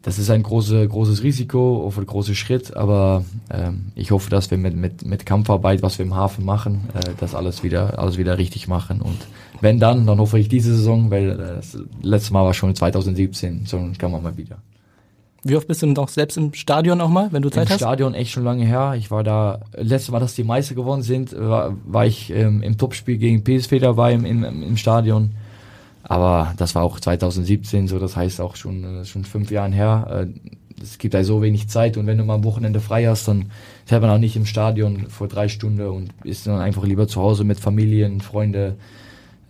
das 0.02 0.18
ist 0.18 0.30
ein 0.30 0.42
große, 0.42 0.86
großes 0.86 1.22
Risiko, 1.22 1.84
auch 1.86 1.98
ein 1.98 2.06
großer 2.06 2.34
Schritt, 2.34 2.76
aber 2.76 3.24
ähm, 3.50 3.92
ich 3.96 4.10
hoffe, 4.12 4.30
dass 4.30 4.50
wir 4.50 4.56
mit, 4.56 4.76
mit, 4.76 5.04
mit 5.04 5.26
Kampfarbeit, 5.26 5.82
was 5.82 5.98
wir 5.98 6.06
im 6.06 6.14
Hafen 6.14 6.44
machen, 6.44 6.88
äh, 6.94 7.10
das 7.18 7.34
alles 7.34 7.64
wieder, 7.64 7.98
alles 7.98 8.16
wieder 8.16 8.38
richtig 8.38 8.68
machen. 8.68 9.02
Und 9.02 9.18
wenn 9.60 9.80
dann, 9.80 10.06
dann 10.06 10.18
hoffe 10.18 10.38
ich 10.38 10.48
diese 10.48 10.74
Saison, 10.74 11.10
weil 11.10 11.30
äh, 11.30 11.36
das 11.56 11.76
letzte 12.00 12.32
Mal 12.32 12.44
war 12.44 12.54
schon 12.54 12.74
2017, 12.74 13.66
so 13.66 13.84
kann 13.98 14.12
man 14.12 14.22
mal 14.22 14.36
wieder. 14.36 14.58
Wie 15.48 15.56
oft 15.56 15.66
bist 15.66 15.82
du 15.82 15.86
noch 15.86 16.08
selbst 16.08 16.36
im 16.36 16.52
Stadion 16.54 17.00
auch 17.00 17.08
mal, 17.08 17.28
wenn 17.32 17.42
du 17.42 17.48
Zeit 17.50 17.66
Im 17.68 17.70
hast? 17.70 17.78
Stadion 17.80 18.14
echt 18.14 18.30
schon 18.32 18.44
lange 18.44 18.64
her. 18.64 18.94
Ich 18.96 19.10
war 19.10 19.24
da, 19.24 19.60
letztes 19.76 20.10
Mal, 20.10 20.20
dass 20.20 20.34
die 20.34 20.44
Meister 20.44 20.74
gewonnen 20.74 21.02
sind, 21.02 21.34
war, 21.38 21.74
war 21.86 22.06
ich 22.06 22.30
ähm, 22.30 22.62
im 22.62 22.76
Topspiel 22.78 23.16
gegen 23.18 23.42
PSV 23.44 23.78
dabei 23.80 24.12
im, 24.14 24.24
im, 24.24 24.44
im 24.44 24.76
Stadion. 24.76 25.30
Aber 26.02 26.54
das 26.56 26.74
war 26.74 26.82
auch 26.84 27.00
2017, 27.00 27.88
so 27.88 27.98
das 27.98 28.16
heißt 28.16 28.40
auch 28.40 28.56
schon, 28.56 28.84
äh, 29.02 29.04
schon 29.04 29.24
fünf 29.24 29.50
Jahren 29.50 29.72
her. 29.72 30.26
Äh, 30.34 30.50
Es 30.80 30.98
gibt 30.98 31.14
halt 31.14 31.26
so 31.26 31.42
wenig 31.42 31.68
Zeit 31.68 31.96
und 31.96 32.06
wenn 32.06 32.18
du 32.18 32.24
mal 32.24 32.34
am 32.36 32.44
Wochenende 32.44 32.80
frei 32.80 33.06
hast, 33.06 33.26
dann 33.26 33.50
fährt 33.84 34.00
man 34.02 34.10
auch 34.10 34.18
nicht 34.18 34.36
im 34.36 34.46
Stadion 34.46 35.06
vor 35.08 35.26
drei 35.28 35.48
Stunden 35.48 35.80
und 35.88 36.10
ist 36.24 36.46
dann 36.46 36.60
einfach 36.60 36.84
lieber 36.84 37.08
zu 37.08 37.20
Hause 37.20 37.42
mit 37.44 37.58
Familien, 37.58 38.20
Freunde. 38.20 38.76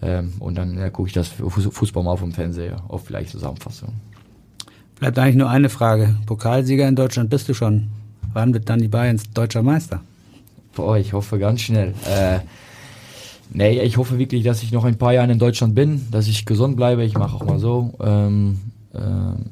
Ähm, 0.01 0.33
und 0.39 0.57
dann 0.57 0.79
ja, 0.79 0.91
gucke 0.91 1.09
ich 1.09 1.13
das 1.13 1.29
Fuß- 1.31 1.71
Fußball 1.73 2.03
mal 2.05 2.13
auf 2.13 2.21
dem 2.21 2.33
Fernseher, 2.33 2.77
auch 2.89 3.01
vielleicht 3.01 3.31
Zusammenfassung. 3.31 3.95
Bleibt 4.99 5.19
eigentlich 5.19 5.37
nur 5.37 5.49
eine 5.49 5.69
Frage. 5.69 6.17
Pokalsieger 6.27 6.89
in 6.89 6.97
Deutschland 6.97 7.31
bist 7.31 7.49
du 7.49 7.55
schon. 7.55 7.89
Wann 8.33 8.53
wird 8.53 8.69
dann 8.69 8.81
die 8.81 8.89
Bayerns 8.89 9.31
deutscher 9.33 9.63
Meister? 9.63 10.01
Boah, 10.75 10.99
ich 10.99 11.13
hoffe 11.13 11.39
ganz 11.39 11.61
schnell. 11.61 11.95
Äh, 12.07 12.41
nee, 13.53 13.81
ich 13.81 13.97
hoffe 13.97 14.19
wirklich, 14.19 14.45
dass 14.45 14.63
ich 14.63 14.73
noch 14.73 14.85
ein 14.85 14.99
paar 14.99 15.13
Jahre 15.13 15.31
in 15.31 15.39
Deutschland 15.39 15.75
bin, 15.75 16.07
dass 16.11 16.27
ich 16.27 16.47
gesund 16.47 16.77
bleibe. 16.77 17.05
Ich 17.05 17.17
mache 17.17 17.37
auch 17.37 17.45
mal 17.45 17.59
so. 17.59 17.95
Ähm, 18.01 18.59
ähm, 18.95 19.47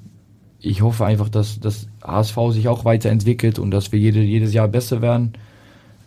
ich 0.60 0.82
hoffe 0.82 1.04
einfach, 1.06 1.28
dass 1.28 1.60
das 1.60 1.86
HSV 2.02 2.36
sich 2.50 2.68
auch 2.68 2.84
weiterentwickelt 2.84 3.58
und 3.58 3.70
dass 3.70 3.92
wir 3.92 4.00
jede, 4.00 4.20
jedes 4.20 4.52
Jahr 4.52 4.66
besser 4.66 5.00
werden. 5.00 5.34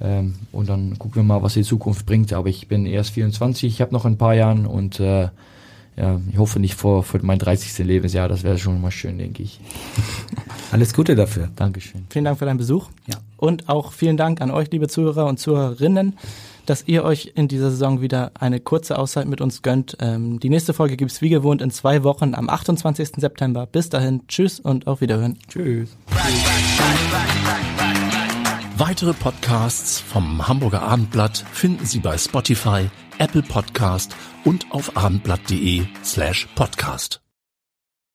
Ähm, 0.02 0.36
und 0.52 0.68
dann 0.68 1.00
gucken 1.00 1.16
wir 1.16 1.24
mal, 1.24 1.44
was 1.44 1.54
die 1.54 1.64
Zukunft 1.64 2.06
bringt. 2.06 2.34
Aber 2.34 2.50
ich 2.50 2.68
bin 2.68 2.86
erst 2.86 3.12
24, 3.12 3.74
ich 3.74 3.82
habe 3.82 3.94
noch 3.94 4.06
ein 4.06 4.18
paar 4.18 4.36
Jahre 4.36 4.68
und 4.68 5.00
äh, 5.00 5.30
ja, 6.00 6.20
ich 6.32 6.38
hoffe 6.38 6.60
nicht 6.60 6.76
vor, 6.76 7.04
vor 7.04 7.20
mein 7.24 7.40
30. 7.40 7.86
Lebensjahr. 7.86 8.30
Das 8.30 8.44
wäre 8.44 8.58
schon 8.58 8.80
mal 8.80 8.92
schön, 8.92 9.18
denke 9.18 9.44
ich. 9.44 9.60
Alles 10.72 10.94
Gute 10.94 11.16
dafür. 11.16 11.50
Dankeschön. 11.58 12.06
Vielen 12.10 12.26
Dank 12.26 12.40
für 12.40 12.46
deinen 12.46 12.58
Besuch. 12.58 12.88
Ja. 13.08 13.16
Und 13.36 13.68
auch 13.68 13.92
vielen 13.92 14.16
Dank 14.16 14.40
an 14.42 14.50
euch, 14.50 14.72
liebe 14.72 14.88
Zuhörer 14.88 15.26
und 15.26 15.40
Zuhörerinnen, 15.40 16.18
dass 16.66 16.88
ihr 16.88 17.04
euch 17.04 17.34
in 17.36 17.50
dieser 17.50 17.70
Saison 17.70 18.00
wieder 18.00 18.32
eine 18.40 18.62
kurze 18.62 18.98
Auszeit 18.98 19.28
mit 19.28 19.42
uns 19.42 19.62
gönnt. 19.62 19.98
Ähm, 20.00 20.40
die 20.40 20.50
nächste 20.50 20.74
Folge 20.74 20.96
gibt's 20.96 21.22
wie 21.22 21.30
gewohnt 21.30 21.62
in 21.62 21.72
zwei 21.72 22.04
Wochen 22.04 22.34
am 22.34 22.50
28. 22.50 23.10
September. 23.18 23.66
Bis 23.66 23.90
dahin, 23.90 24.22
tschüss 24.28 24.62
und 24.62 24.88
auf 24.88 25.02
Wiederhören. 25.02 25.38
Tschüss. 25.50 25.98
Weitere 28.78 29.14
Podcasts 29.14 30.00
vom 30.00 30.48
Hamburger 30.48 30.84
Abendblatt 30.84 31.44
finden 31.52 31.86
Sie 31.86 32.00
bei 32.00 32.18
Spotify, 32.18 32.90
Apple 33.20 33.44
Podcast 33.44 34.16
und 34.46 34.66
auf 34.72 34.98
abendblatt.de 34.98 35.86
slash 36.04 36.48
podcast. 36.56 37.22